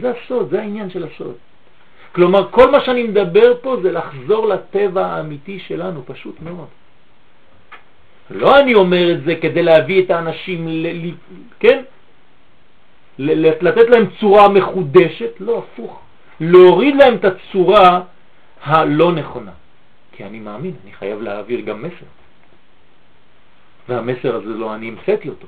זה 0.01 0.11
הסוד, 0.11 0.51
זה 0.51 0.61
העניין 0.61 0.91
של 0.91 1.05
הסוד. 1.05 1.35
כלומר, 2.13 2.49
כל 2.51 2.71
מה 2.71 2.85
שאני 2.85 3.03
מדבר 3.03 3.55
פה 3.63 3.77
זה 3.83 3.93
לחזור 3.93 4.47
לטבע 4.47 5.07
האמיתי 5.07 5.59
שלנו, 5.59 6.03
פשוט 6.07 6.41
מאוד. 6.43 6.69
לא 8.31 8.59
אני 8.59 8.75
אומר 8.75 9.13
את 9.13 9.25
זה 9.25 9.35
כדי 9.37 9.63
להביא 9.63 10.05
את 10.05 10.11
האנשים, 10.11 10.69
ל, 10.69 10.87
ל, 10.87 11.11
כן? 11.61 11.83
ל, 13.19 13.49
לתת 13.69 13.91
להם 13.91 14.07
צורה 14.21 14.49
מחודשת, 14.49 15.41
לא, 15.41 15.59
הפוך. 15.59 16.01
להוריד 16.41 16.97
להם 16.97 17.15
את 17.15 17.25
הצורה 17.25 18.01
הלא 18.63 19.13
נכונה. 19.13 19.53
כי 20.13 20.25
אני 20.25 20.41
מאמין, 20.41 20.75
אני 20.85 20.93
חייב 20.93 21.23
להעביר 21.23 21.61
גם 21.61 21.83
מסר. 21.83 22.11
והמסר 23.89 24.37
הזה 24.37 24.49
לא 24.49 24.75
אני 24.75 24.89
המצאתי 24.89 25.29
אותו. 25.29 25.47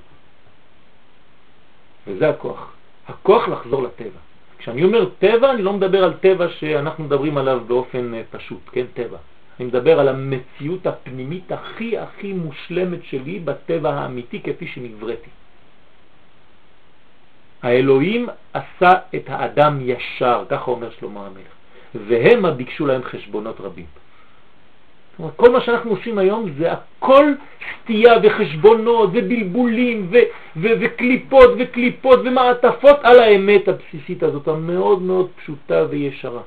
וזה 2.07 2.29
הכוח. 2.29 2.73
הכוח 3.09 3.49
לחזור 3.49 3.83
לטבע. 3.83 4.21
כשאני 4.59 4.85
אומר 4.85 5.09
טבע, 5.19 5.51
אני 5.51 5.63
לא 5.63 5.73
מדבר 5.73 6.05
על 6.05 6.13
טבע 6.13 6.49
שאנחנו 6.49 7.05
מדברים 7.05 7.39
עליו 7.39 7.61
באופן 7.67 8.15
אה, 8.15 8.23
פשוט, 8.31 8.61
כן, 8.73 8.87
טבע. 8.95 9.19
אני 9.61 9.67
מדבר 9.67 10.01
על 10.01 10.09
המציאות 10.09 10.87
הפנימית 10.87 11.53
הכי 11.53 11.99
הכי 11.99 12.33
מושלמת 12.33 13.05
שלי 13.05 13.39
בטבע 13.39 13.95
האמיתי 13.95 14.41
כפי 14.41 14.67
שנבראתי. 14.67 15.31
האלוהים 17.63 18.29
עשה 18.53 18.93
את 19.15 19.25
האדם 19.27 19.79
ישר, 19.83 20.45
ככה 20.49 20.71
אומר 20.71 20.91
שלמה 20.91 21.27
המלך, 21.27 21.55
והם 21.95 22.57
ביקשו 22.57 22.87
להם 22.87 23.03
חשבונות 23.03 23.61
רבים. 23.61 23.87
כל 25.37 25.51
מה 25.51 25.61
שאנחנו 25.61 25.91
עושים 25.91 26.19
היום 26.19 26.51
זה 26.59 26.73
הכל 26.73 27.25
סטייה 27.83 28.13
וחשבונות 28.23 29.11
ובלבולים 29.13 30.09
ו- 30.11 30.29
ו- 30.57 30.75
וקליפות 30.81 31.51
וקליפות 31.59 32.21
ומעטפות 32.25 32.97
על 33.03 33.21
האמת 33.21 33.69
הבסיסית 33.69 34.23
הזאת, 34.23 34.49
המאוד 34.49 35.03
מאוד 35.03 35.29
פשוטה 35.37 35.85
וישרה. 35.91 36.43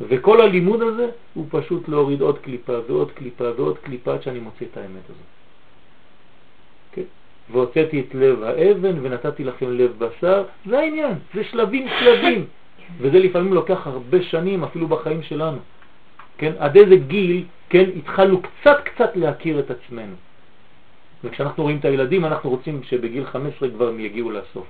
וכל 0.00 0.40
הלימוד 0.40 0.82
הזה 0.82 1.08
הוא 1.34 1.46
פשוט 1.50 1.88
להוריד 1.88 2.20
עוד 2.20 2.38
קליפה 2.38 2.78
ועוד 2.86 3.10
קליפה 3.10 3.44
ועוד 3.56 3.78
קליפה 3.78 4.14
עד 4.14 4.22
שאני 4.22 4.38
מוצא 4.38 4.64
את 4.72 4.76
האמת 4.76 5.04
הזאת. 5.04 5.26
כן? 6.92 7.02
והוצאתי 7.50 8.00
את 8.00 8.14
לב 8.14 8.42
האבן 8.42 8.94
ונתתי 9.02 9.44
לכם 9.44 9.72
לב 9.72 9.92
בשר, 9.98 10.44
זה 10.66 10.78
העניין, 10.78 11.14
זה 11.34 11.44
שלבים 11.44 11.88
שלבים. 12.00 12.46
וזה 12.98 13.18
לפעמים 13.18 13.54
לוקח 13.54 13.86
הרבה 13.86 14.22
שנים 14.22 14.64
אפילו 14.64 14.88
בחיים 14.88 15.22
שלנו. 15.22 15.58
כן? 16.38 16.52
עד 16.58 16.76
איזה 16.76 16.96
גיל, 16.96 17.44
כן, 17.68 17.84
התחלנו 17.96 18.42
קצת 18.42 18.76
קצת 18.84 19.10
להכיר 19.16 19.60
את 19.60 19.70
עצמנו. 19.70 20.14
וכשאנחנו 21.24 21.62
רואים 21.62 21.76
את 21.76 21.84
הילדים, 21.84 22.24
אנחנו 22.24 22.50
רוצים 22.50 22.82
שבגיל 22.82 23.24
15 23.24 23.68
כבר 23.70 23.88
הם 23.88 24.00
יגיעו 24.00 24.30
לסוף. 24.30 24.66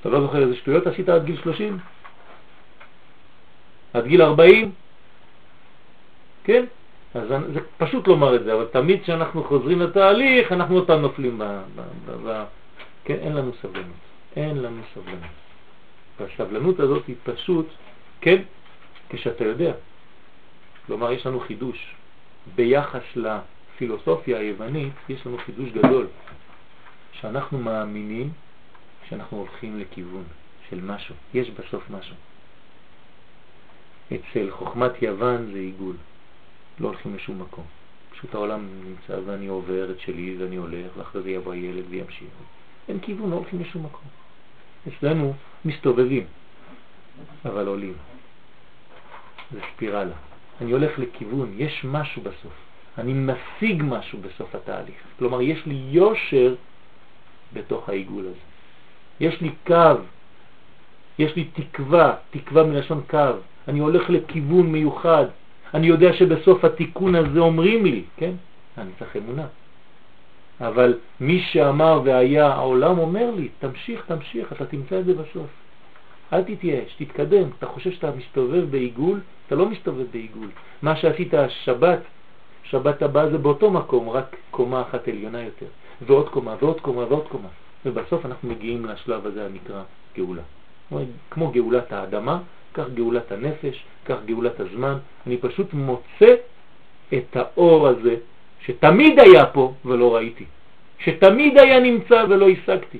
אתה 0.00 0.08
לא 0.08 0.20
זוכר 0.20 0.42
איזה 0.42 0.56
שטויות 0.56 0.86
עשית 0.86 1.08
עד 1.08 1.24
גיל 1.24 1.36
30? 1.42 1.78
עד 3.92 4.06
גיל 4.06 4.22
40? 4.22 4.72
כן? 6.44 6.64
אז 7.14 7.28
זה 7.28 7.60
פשוט 7.78 8.08
לומר 8.08 8.36
את 8.36 8.44
זה, 8.44 8.54
אבל 8.54 8.66
תמיד 8.72 9.02
כשאנחנו 9.02 9.44
חוזרים 9.44 9.80
לתהליך, 9.80 10.52
אנחנו 10.52 10.86
פעם 10.86 11.00
נופלים 11.02 11.38
ב... 11.38 11.42
ב, 11.76 11.80
ב, 12.06 12.28
ב 12.28 12.44
כן, 13.04 13.14
אין 13.14 13.32
לנו 13.32 13.52
סבלנות. 13.62 13.96
אין 14.36 14.62
לנו 14.62 14.82
סבלנות. 14.94 15.30
והסבלנות 16.20 16.80
הזאת 16.80 17.06
היא 17.06 17.16
פשוט, 17.24 17.66
כן, 18.20 18.42
כשאתה 19.08 19.44
יודע. 19.44 19.72
כלומר, 20.86 21.12
יש 21.12 21.26
לנו 21.26 21.40
חידוש. 21.40 21.94
ביחס 22.54 23.02
לפילוסופיה 23.16 24.38
היוונית, 24.38 24.92
יש 25.08 25.26
לנו 25.26 25.38
חידוש 25.38 25.70
גדול, 25.70 26.06
שאנחנו 27.12 27.58
מאמינים 27.58 28.30
שאנחנו 29.08 29.38
הולכים 29.38 29.80
לכיוון 29.80 30.24
של 30.70 30.80
משהו. 30.80 31.14
יש 31.34 31.50
בסוף 31.50 31.90
משהו. 31.90 32.14
אצל 34.08 34.50
חוכמת 34.50 35.02
יוון 35.02 35.50
זה 35.52 35.58
עיגול, 35.58 35.96
לא 36.80 36.88
הולכים 36.88 37.14
לשום 37.16 37.42
מקום. 37.42 37.64
פשוט 38.10 38.34
העולם 38.34 38.66
נמצא 38.84 39.18
ואני 39.26 39.46
עובר 39.46 39.90
את 39.90 40.00
שלי 40.00 40.36
ואני 40.38 40.56
הולך, 40.56 40.86
ואחרי 40.96 41.22
זה 41.22 41.30
יבוא 41.30 41.52
הילד 41.52 41.84
וימשיך. 41.88 42.28
אין 42.88 43.00
כיוון, 43.00 43.30
לא 43.30 43.36
הולכים 43.36 43.60
לשום 43.60 43.84
מקום. 43.84 44.08
אצלנו 44.88 45.34
מסתובבים, 45.64 46.24
אבל 47.44 47.66
עולים. 47.66 47.94
זה 49.52 49.60
ספירלה. 49.74 50.14
אני 50.60 50.72
הולך 50.72 50.98
לכיוון, 50.98 51.54
יש 51.56 51.84
משהו 51.84 52.22
בסוף. 52.22 52.52
אני 52.98 53.12
משיג 53.12 53.82
משהו 53.86 54.18
בסוף 54.18 54.54
התהליך. 54.54 54.96
כלומר, 55.18 55.42
יש 55.42 55.66
לי 55.66 55.74
יושר 55.90 56.54
בתוך 57.52 57.88
העיגול 57.88 58.26
הזה. 58.26 58.46
יש 59.20 59.40
לי 59.40 59.50
קו, 59.66 59.94
יש 61.18 61.36
לי 61.36 61.44
תקווה, 61.44 62.16
תקווה 62.30 62.62
מלשון 62.62 63.02
קו. 63.10 63.32
אני 63.68 63.78
הולך 63.78 64.10
לכיוון 64.10 64.72
מיוחד. 64.72 65.26
אני 65.74 65.86
יודע 65.86 66.12
שבסוף 66.12 66.64
התיקון 66.64 67.14
הזה 67.14 67.38
אומרים 67.38 67.84
לי, 67.84 68.02
כן? 68.16 68.32
אני 68.78 68.90
צריך 68.98 69.16
אמונה. 69.16 69.46
אבל 70.60 70.98
מי 71.20 71.40
שאמר 71.40 72.00
והיה 72.04 72.46
העולם 72.46 72.98
אומר 72.98 73.30
לי, 73.30 73.48
תמשיך, 73.58 74.04
תמשיך, 74.06 74.52
אתה 74.52 74.66
תמצא 74.66 75.00
את 75.00 75.04
זה 75.04 75.12
בסוף. 75.14 75.50
אל 76.32 76.42
תתייאש, 76.42 76.94
תתקדם. 76.98 77.48
אתה 77.58 77.66
חושב 77.66 77.90
שאתה 77.90 78.10
מסתובב 78.16 78.70
בעיגול, 78.70 79.20
אתה 79.46 79.54
לא 79.54 79.68
מסתובב 79.68 80.04
בעיגול. 80.12 80.48
מה 80.82 80.96
שעשית 80.96 81.34
השבת, 81.34 82.00
שבת 82.62 83.02
הבאה 83.02 83.30
זה 83.30 83.38
באותו 83.38 83.70
מקום, 83.70 84.08
רק 84.08 84.36
קומה 84.50 84.82
אחת 84.82 85.08
עליונה 85.08 85.42
יותר, 85.42 85.66
ועוד 86.06 86.28
קומה 86.28 86.54
ועוד 86.60 86.80
קומה 86.80 87.02
ועוד 87.08 87.28
קומה. 87.28 87.48
ובסוף 87.86 88.26
אנחנו 88.26 88.48
מגיעים 88.48 88.84
לשלב 88.84 89.26
הזה 89.26 89.46
הנקרא 89.46 89.82
גאולה. 90.16 90.42
כמו 91.30 91.50
גאולת 91.50 91.92
האדמה, 91.92 92.38
כך 92.76 92.88
גאולת 92.94 93.32
הנפש, 93.32 93.84
כך 94.04 94.16
גאולת 94.26 94.60
הזמן. 94.60 94.98
אני 95.26 95.36
פשוט 95.36 95.72
מוצא 95.72 96.34
את 97.14 97.36
האור 97.36 97.88
הזה 97.88 98.16
שתמיד 98.60 99.18
היה 99.18 99.46
פה 99.46 99.74
ולא 99.84 100.14
ראיתי, 100.14 100.44
שתמיד 100.98 101.58
היה 101.58 101.80
נמצא 101.80 102.24
ולא 102.28 102.48
השגתי. 102.48 102.98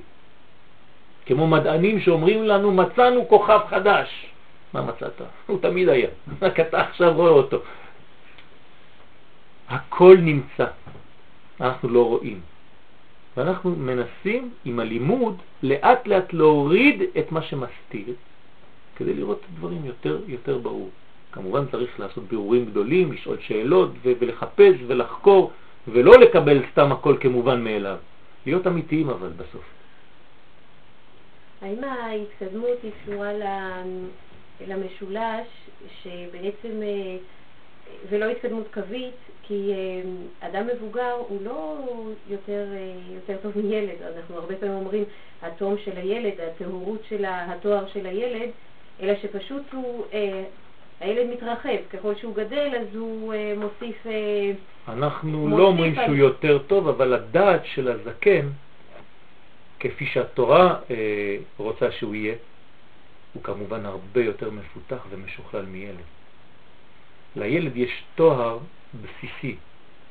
כמו 1.26 1.46
מדענים 1.46 2.00
שאומרים 2.00 2.44
לנו 2.44 2.72
מצאנו 2.72 3.28
כוכב 3.28 3.60
חדש. 3.68 4.08
מה 4.72 4.82
מצאת? 4.82 5.20
הוא 5.46 5.58
תמיד 5.60 5.88
היה, 5.88 6.08
רק 6.42 6.60
אתה 6.60 6.80
עכשיו 6.80 7.12
רואה 7.14 7.30
אותו. 7.30 7.58
הכל 9.68 10.16
נמצא, 10.20 10.66
אנחנו 11.60 11.88
לא 11.88 12.02
רואים. 12.06 12.40
ואנחנו 13.36 13.70
מנסים 13.76 14.50
עם 14.64 14.80
הלימוד 14.80 15.36
לאט 15.62 16.06
לאט 16.06 16.32
להוריד 16.32 17.02
את 17.18 17.32
מה 17.32 17.42
שמסתיר 17.42 18.14
כדי 18.96 19.14
לראות 19.14 19.38
את 19.40 19.44
הדברים 19.52 19.84
יותר, 19.84 20.18
יותר 20.26 20.58
ברור. 20.58 20.90
כמובן 21.32 21.64
צריך 21.70 22.00
לעשות 22.00 22.24
בירורים 22.24 22.66
גדולים, 22.66 23.12
לשאול 23.12 23.36
שאלות 23.40 23.90
ולחפש 24.04 24.74
ולחקור 24.86 25.52
ולא 25.88 26.20
לקבל 26.20 26.62
סתם 26.72 26.92
הכל 26.92 27.16
כמובן 27.20 27.64
מאליו. 27.64 27.96
להיות 28.46 28.66
אמיתיים 28.66 29.10
אבל 29.10 29.28
בסוף. 29.28 29.64
האם 31.62 31.84
ההתקדמות 31.84 32.78
היא 32.82 32.92
קשורה 33.02 33.32
למשולש 34.66 35.46
שבעצם, 36.02 36.82
אה, 36.82 37.16
ולא 38.08 38.24
התקדמות 38.24 38.66
קווית, 38.74 39.14
כי 39.42 39.72
אה, 39.72 40.48
אדם 40.48 40.66
מבוגר 40.66 41.12
הוא 41.28 41.38
לא 41.42 41.76
יותר, 42.28 42.64
אה, 42.72 42.92
יותר 43.14 43.36
טוב 43.42 43.58
מילד, 43.58 44.02
אנחנו 44.16 44.36
הרבה 44.36 44.56
פעמים 44.56 44.74
אומרים 44.74 45.04
התום 45.42 45.76
של 45.84 45.96
הילד, 45.96 46.40
הטהורות 46.40 47.00
של 47.08 47.24
התואר 47.28 47.86
של 47.92 48.06
הילד, 48.06 48.50
אלא 49.00 49.12
שפשוט 49.22 49.62
הוא, 49.72 50.04
הילד 51.00 51.30
מתרחב, 51.30 51.76
ככל 51.90 52.14
שהוא 52.14 52.34
גדל 52.34 52.72
אז 52.80 52.96
הוא 52.96 53.34
מוסיף... 53.56 54.06
אנחנו 54.88 55.38
מוסיף 55.38 55.58
לא 55.58 55.66
אומרים 55.66 55.94
שהוא 55.94 56.16
יותר 56.16 56.58
טוב, 56.58 56.88
אבל 56.88 57.14
הדעת 57.14 57.66
של 57.66 57.88
הזקן 57.88 58.48
כפי 59.80 60.06
שהתורה 60.06 60.80
אה, 60.90 61.36
רוצה 61.56 61.92
שהוא 61.92 62.14
יהיה, 62.14 62.34
הוא 63.32 63.42
כמובן 63.42 63.86
הרבה 63.86 64.24
יותר 64.24 64.50
מפותח 64.50 65.06
ומשוכלל 65.10 65.66
מילד. 65.66 66.04
לילד 67.36 67.76
יש 67.76 68.04
תואר 68.14 68.58
בסיסי, 69.02 69.56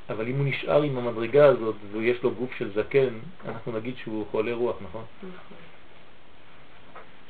אבל 0.10 0.28
אם 0.28 0.38
הוא 0.38 0.46
נשאר 0.46 0.82
עם 0.82 0.98
המדרגה 0.98 1.46
הזאת 1.46 1.76
ויש 1.92 2.24
לו 2.24 2.32
גוף 2.32 2.54
של 2.58 2.72
זקן, 2.74 3.20
אנחנו 3.46 3.72
נגיד 3.72 3.94
שהוא 3.98 4.26
חולה 4.32 4.54
רוח, 4.54 4.76
נכון? 4.82 5.04
נכון. 5.18 5.58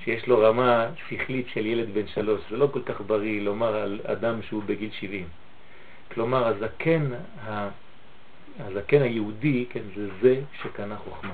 שיש 0.05 0.27
לו 0.27 0.39
רמה 0.39 0.87
שכלית 1.07 1.47
של 1.53 1.65
ילד 1.65 1.93
בן 1.93 2.07
שלוש, 2.07 2.41
זה 2.49 2.57
לא 2.57 2.67
כל 2.73 2.81
כך 2.81 3.01
בריא 3.01 3.41
לומר 3.41 3.75
על 3.75 3.99
אדם 4.03 4.41
שהוא 4.41 4.63
בגיל 4.63 4.89
70. 4.99 5.27
כלומר, 6.13 6.47
הזקן, 6.47 7.09
הזקן 8.59 9.01
היהודי, 9.01 9.65
כן, 9.69 9.81
זה 9.95 10.07
זה 10.21 10.41
שקנה 10.61 10.97
חוכמה. 10.97 11.33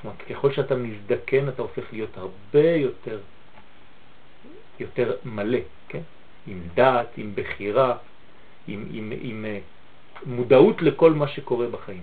כלומר, 0.00 0.16
ככל 0.30 0.52
שאתה 0.52 0.74
מזדקן 0.74 1.48
אתה 1.48 1.62
הופך 1.62 1.92
להיות 1.92 2.16
הרבה 2.16 2.70
יותר, 2.70 3.18
יותר 4.80 5.16
מלא, 5.24 5.58
כן? 5.88 6.02
עם 6.46 6.60
דעת, 6.74 7.18
עם 7.18 7.32
בחירה, 7.34 7.96
עם, 8.68 8.86
עם, 8.92 9.12
עם 9.20 9.44
אה, 9.44 9.58
מודעות 10.26 10.82
לכל 10.82 11.12
מה 11.12 11.28
שקורה 11.28 11.66
בחיים. 11.66 12.02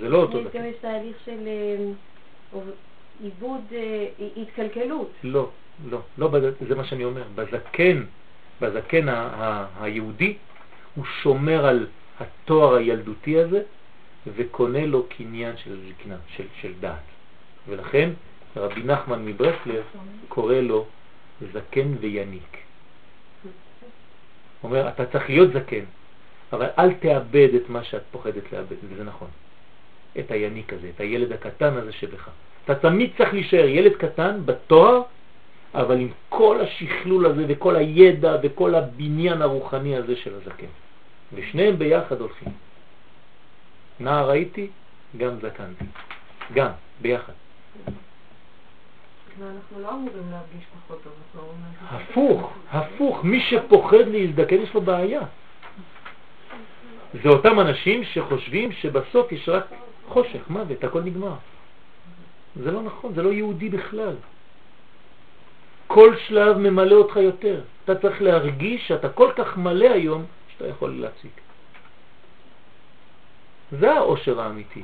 זה 0.00 0.08
לא 0.08 0.18
אותו 0.18 0.40
דבר. 0.40 0.50
יש 0.58 0.76
תהליך 0.80 1.16
של 1.24 1.48
אה, 2.54 2.60
עיבוד, 3.22 3.64
אה, 3.72 4.06
התקלקלות. 4.36 5.12
לא, 5.22 5.50
לא, 5.90 6.00
לא, 6.18 6.30
זה 6.68 6.74
מה 6.74 6.84
שאני 6.84 7.04
אומר. 7.04 7.24
בזקן, 7.34 8.04
בזקן 8.60 9.06
היהודי, 9.80 10.36
הוא 10.94 11.04
שומר 11.22 11.66
על 11.66 11.86
התואר 12.20 12.74
הילדותי 12.74 13.38
הזה 13.38 13.62
וקונה 14.26 14.86
לו 14.86 15.06
קניין 15.08 15.56
של 15.56 15.78
זקנה, 15.88 16.16
של, 16.36 16.46
של 16.60 16.72
דעת. 16.80 17.04
ולכן 17.68 18.10
רבי 18.56 18.82
נחמן 18.82 19.24
מברסלב 19.24 19.84
קורא 20.28 20.54
לו 20.54 20.86
זקן 21.52 21.94
ויניק. 22.00 22.56
אומר, 24.62 24.88
אתה 24.88 25.06
צריך 25.06 25.30
להיות 25.30 25.52
זקן, 25.52 25.84
אבל 26.52 26.66
אל 26.78 26.94
תאבד 26.94 27.48
את 27.54 27.68
מה 27.68 27.84
שאת 27.84 28.02
פוחדת 28.10 28.52
לאבד, 28.52 28.76
וזה 28.88 29.04
נכון. 29.04 29.28
את 30.18 30.30
היניק 30.30 30.72
הזה, 30.72 30.90
את 30.94 31.00
הילד 31.00 31.32
הקטן 31.32 31.74
הזה 31.74 31.92
שבך. 31.92 32.28
אתה 32.64 32.74
תמיד 32.74 33.10
צריך 33.18 33.32
להישאר 33.32 33.64
ילד 33.64 33.92
קטן 33.92 34.40
בתואר, 34.44 35.02
אבל 35.74 36.00
עם 36.00 36.08
כל 36.28 36.60
השכלול 36.60 37.26
הזה 37.26 37.44
וכל 37.48 37.76
הידע 37.76 38.36
וכל 38.42 38.74
הבניין 38.74 39.42
הרוחני 39.42 39.96
הזה 39.96 40.16
של 40.16 40.34
הזקן. 40.34 40.66
ושניהם 41.32 41.78
ביחד 41.78 42.20
הולכים. 42.20 42.48
נער 44.00 44.30
הייתי, 44.30 44.68
גם 45.16 45.36
זקנתי. 45.40 45.84
גם, 46.54 46.70
ביחד. 47.00 47.32
אנחנו 49.42 49.80
לא 49.80 49.88
אמורים 49.88 50.30
להרגיש 50.30 50.64
פחות 50.86 51.02
טוב, 51.02 51.12
הפוך, 51.90 52.52
הפוך, 52.70 53.24
מי 53.24 53.40
שפוחד 53.40 54.06
להזדקן 54.06 54.56
יש 54.56 54.74
לו 54.74 54.80
בעיה. 54.80 55.20
זה 57.22 57.28
אותם 57.28 57.60
אנשים 57.60 58.04
שחושבים 58.04 58.72
שבסוף 58.72 59.32
יש 59.32 59.48
רק 59.48 59.66
חושך, 60.08 60.50
מוות, 60.50 60.84
הכל 60.84 61.02
נגמר. 61.02 61.34
זה 62.56 62.70
לא 62.70 62.82
נכון, 62.82 63.14
זה 63.14 63.22
לא 63.22 63.32
יהודי 63.32 63.68
בכלל. 63.68 64.14
כל 65.86 66.16
שלב 66.16 66.58
ממלא 66.58 66.94
אותך 66.94 67.16
יותר. 67.16 67.60
אתה 67.84 67.94
צריך 67.94 68.22
להרגיש 68.22 68.88
שאתה 68.88 69.08
כל 69.08 69.30
כך 69.36 69.56
מלא 69.56 69.90
היום 69.90 70.24
שאתה 70.52 70.68
יכול 70.68 71.00
להציג. 71.00 71.30
זה 73.72 73.92
האושר 73.92 74.40
האמיתי. 74.40 74.82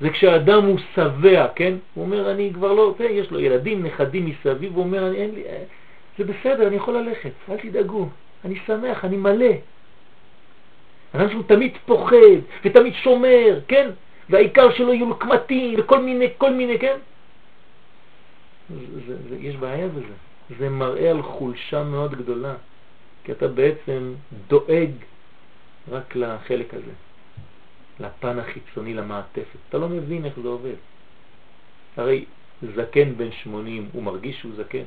זה 0.00 0.10
כשאדם 0.10 0.64
הוא 0.64 0.78
שבע, 0.94 1.46
כן? 1.54 1.74
הוא 1.94 2.04
אומר, 2.04 2.30
אני 2.30 2.50
כבר 2.54 2.72
לא, 2.72 2.94
זה, 2.98 3.04
יש 3.04 3.30
לו 3.30 3.40
ילדים, 3.40 3.86
נכדים 3.86 4.26
מסביב, 4.26 4.74
הוא 4.74 4.84
אומר, 4.84 5.14
אין 5.14 5.34
לי, 5.34 5.44
אה, 5.44 5.64
זה 6.18 6.24
בסדר, 6.24 6.66
אני 6.66 6.76
יכול 6.76 6.94
ללכת, 6.98 7.30
אל 7.50 7.56
תדאגו, 7.56 8.08
אני 8.44 8.58
שמח, 8.66 9.04
אני 9.04 9.16
מלא. 9.16 9.54
אדם 11.16 11.30
שהוא 11.30 11.42
תמיד 11.46 11.72
פוחד 11.86 12.16
ותמיד 12.64 12.94
שומר, 12.94 13.60
כן? 13.68 13.90
והעיקר 14.30 14.74
שלו 14.74 14.92
יהיו 14.92 15.06
לו 15.08 15.16
קמטים 15.16 15.80
וכל 15.80 16.00
מיני, 16.00 16.28
כל 16.38 16.52
מיני, 16.52 16.78
כן? 16.78 16.98
זה, 19.06 19.16
זה, 19.28 19.36
יש 19.36 19.56
בעיה 19.56 19.88
בזה. 19.88 20.14
זה 20.58 20.68
מראה 20.68 21.10
על 21.10 21.22
חולשה 21.22 21.84
מאוד 21.84 22.14
גדולה, 22.14 22.54
כי 23.24 23.32
אתה 23.32 23.48
בעצם 23.48 24.14
דואג 24.48 24.90
רק 25.90 26.16
לחלק 26.16 26.74
הזה. 26.74 26.92
לפן 28.00 28.38
החיצוני, 28.38 28.94
למעטפת. 28.94 29.58
אתה 29.68 29.78
לא 29.78 29.88
מבין 29.88 30.24
איך 30.24 30.40
זה 30.42 30.48
עובד. 30.48 30.74
הרי 31.96 32.24
זקן 32.74 33.16
בן 33.16 33.32
80, 33.32 33.88
הוא 33.92 34.02
מרגיש 34.02 34.40
שהוא 34.40 34.52
זקן. 34.56 34.82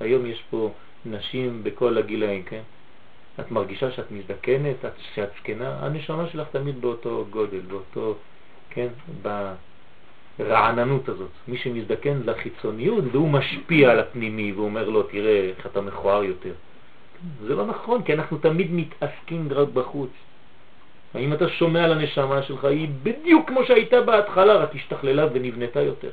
היום 0.00 0.26
יש 0.26 0.42
פה 0.50 0.72
נשים 1.06 1.64
בכל 1.64 1.98
הגילאים, 1.98 2.42
כן? 2.42 2.62
את 3.40 3.50
מרגישה 3.50 3.90
שאת 3.90 4.10
מזדקנת, 4.10 4.76
שאת 5.14 5.28
זקנה, 5.38 5.76
הנשמה 5.80 6.26
שלך 6.28 6.48
תמיד 6.48 6.80
באותו 6.80 7.24
גודל, 7.30 7.60
באותו, 7.60 8.14
כן, 8.70 8.88
ברעננות 10.38 11.08
הזאת. 11.08 11.30
מי 11.48 11.56
שמזדקן 11.56 12.22
זה 12.24 12.30
החיצוניות 12.30 13.04
והוא 13.12 13.30
משפיע 13.30 13.90
על 13.90 14.00
הפנימי 14.00 14.52
ואומר 14.52 14.88
לו, 14.88 15.02
תראה 15.02 15.50
איך 15.56 15.66
אתה 15.66 15.80
מכוער 15.80 16.24
יותר. 16.24 16.52
זה 17.42 17.54
לא 17.54 17.66
נכון, 17.66 18.02
כי 18.02 18.12
אנחנו 18.14 18.38
תמיד 18.38 18.68
מתעסקים 18.72 19.48
רק 19.50 19.68
בחוץ. 19.68 20.10
האם 21.14 21.32
אתה 21.32 21.48
שומע 21.48 21.84
על 21.84 21.92
הנשמה 21.92 22.42
שלך, 22.42 22.64
היא 22.64 22.88
בדיוק 23.02 23.48
כמו 23.48 23.64
שהייתה 23.64 24.00
בהתחלה, 24.00 24.54
רק 24.54 24.74
השתכללה 24.74 25.26
ונבנתה 25.32 25.80
יותר. 25.80 26.10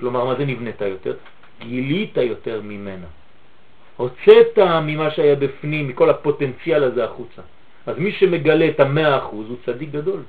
כלומר, 0.00 0.24
מה 0.24 0.34
זה 0.34 0.44
נבנתה 0.44 0.86
יותר? 0.86 1.14
גילית 1.60 2.16
יותר 2.16 2.60
ממנה. 2.62 3.06
הוצאת 3.98 4.58
ממה 4.58 5.10
שהיה 5.10 5.36
בפנים, 5.36 5.88
מכל 5.88 6.10
הפוטנציאל 6.10 6.82
הזה 6.84 7.04
החוצה. 7.04 7.42
אז 7.86 7.98
מי 7.98 8.12
שמגלה 8.12 8.68
את 8.68 8.80
המאה 8.80 9.18
אחוז 9.18 9.48
הוא 9.48 9.56
צדיק 9.66 9.90
גדול. 9.90 10.22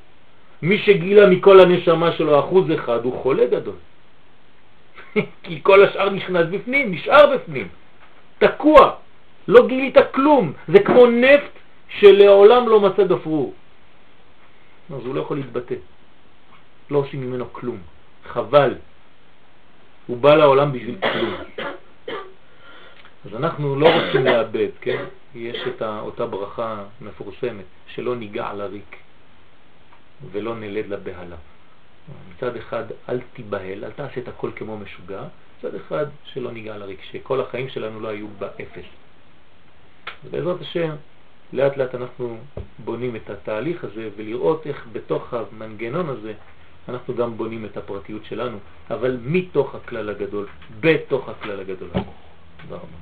מי 0.61 0.77
שגילה 0.77 1.29
מכל 1.29 1.59
הנשמה 1.59 2.11
שלו 2.11 2.39
אחוז 2.39 2.65
אחד 2.73 2.99
הוא 3.03 3.13
חולה 3.21 3.45
גדול. 3.45 3.75
כי 5.43 5.59
כל 5.63 5.83
השאר 5.83 6.09
נכנס 6.09 6.45
בפנים, 6.51 6.91
נשאר 6.91 7.35
בפנים, 7.35 7.67
תקוע, 8.37 8.91
לא 9.47 9.67
גילית 9.67 9.97
כלום. 10.11 10.53
זה 10.67 10.79
כמו 10.79 11.05
נפט 11.07 11.53
שלעולם 11.99 12.69
לא 12.69 12.77
מצא 12.79 13.03
גפרור. 13.03 13.53
אז 14.95 15.05
הוא 15.05 15.15
לא 15.15 15.21
יכול 15.21 15.37
להתבטא. 15.37 15.75
לא 16.91 16.97
עושים 16.97 17.21
ממנו 17.21 17.53
כלום. 17.53 17.77
חבל. 18.33 18.73
הוא 20.07 20.17
בא 20.17 20.35
לעולם 20.35 20.71
בשביל 20.71 20.95
כלום. 21.01 21.33
אז 23.25 23.35
אנחנו 23.35 23.75
לא 23.75 23.89
רוצים 23.95 24.25
לאבד, 24.25 24.69
כן? 24.81 25.05
יש 25.35 25.57
את 25.67 25.81
אותה 25.81 26.25
ברכה 26.25 26.83
מפורסמת, 27.01 27.65
שלא 27.87 28.15
ניגע 28.15 28.53
לריק 28.53 28.95
ולא 30.31 30.55
נלד 30.55 30.85
לבהלה. 30.87 31.35
מצד 32.29 32.55
אחד 32.55 32.83
אל 33.09 33.19
תיבהל, 33.33 33.85
אל 33.85 33.91
תעשה 33.91 34.21
את 34.21 34.27
הכל 34.27 34.51
כמו 34.55 34.77
משוגע, 34.77 35.23
מצד 35.57 35.75
אחד 35.75 36.05
שלא 36.23 36.51
ניגע 36.51 36.77
לריק, 36.77 36.99
שכל 37.11 37.41
החיים 37.41 37.69
שלנו 37.69 37.99
לא 37.99 38.07
היו 38.07 38.27
באפס. 38.27 38.85
ובעזרת 40.25 40.61
השם, 40.61 40.95
לאט 41.53 41.77
לאט 41.77 41.95
אנחנו 41.95 42.37
בונים 42.79 43.15
את 43.15 43.29
התהליך 43.29 43.83
הזה 43.83 44.09
ולראות 44.15 44.67
איך 44.67 44.87
בתוך 44.91 45.33
המנגנון 45.33 46.09
הזה 46.09 46.33
אנחנו 46.89 47.15
גם 47.15 47.37
בונים 47.37 47.65
את 47.65 47.77
הפרטיות 47.77 48.25
שלנו, 48.25 48.57
אבל 48.91 49.17
מתוך 49.23 49.75
הכלל 49.75 50.09
הגדול, 50.09 50.47
בתוך 50.79 51.29
הכלל 51.29 51.59
הגדול. 51.59 51.89
תודה 52.61 52.75
רבה. 52.75 52.97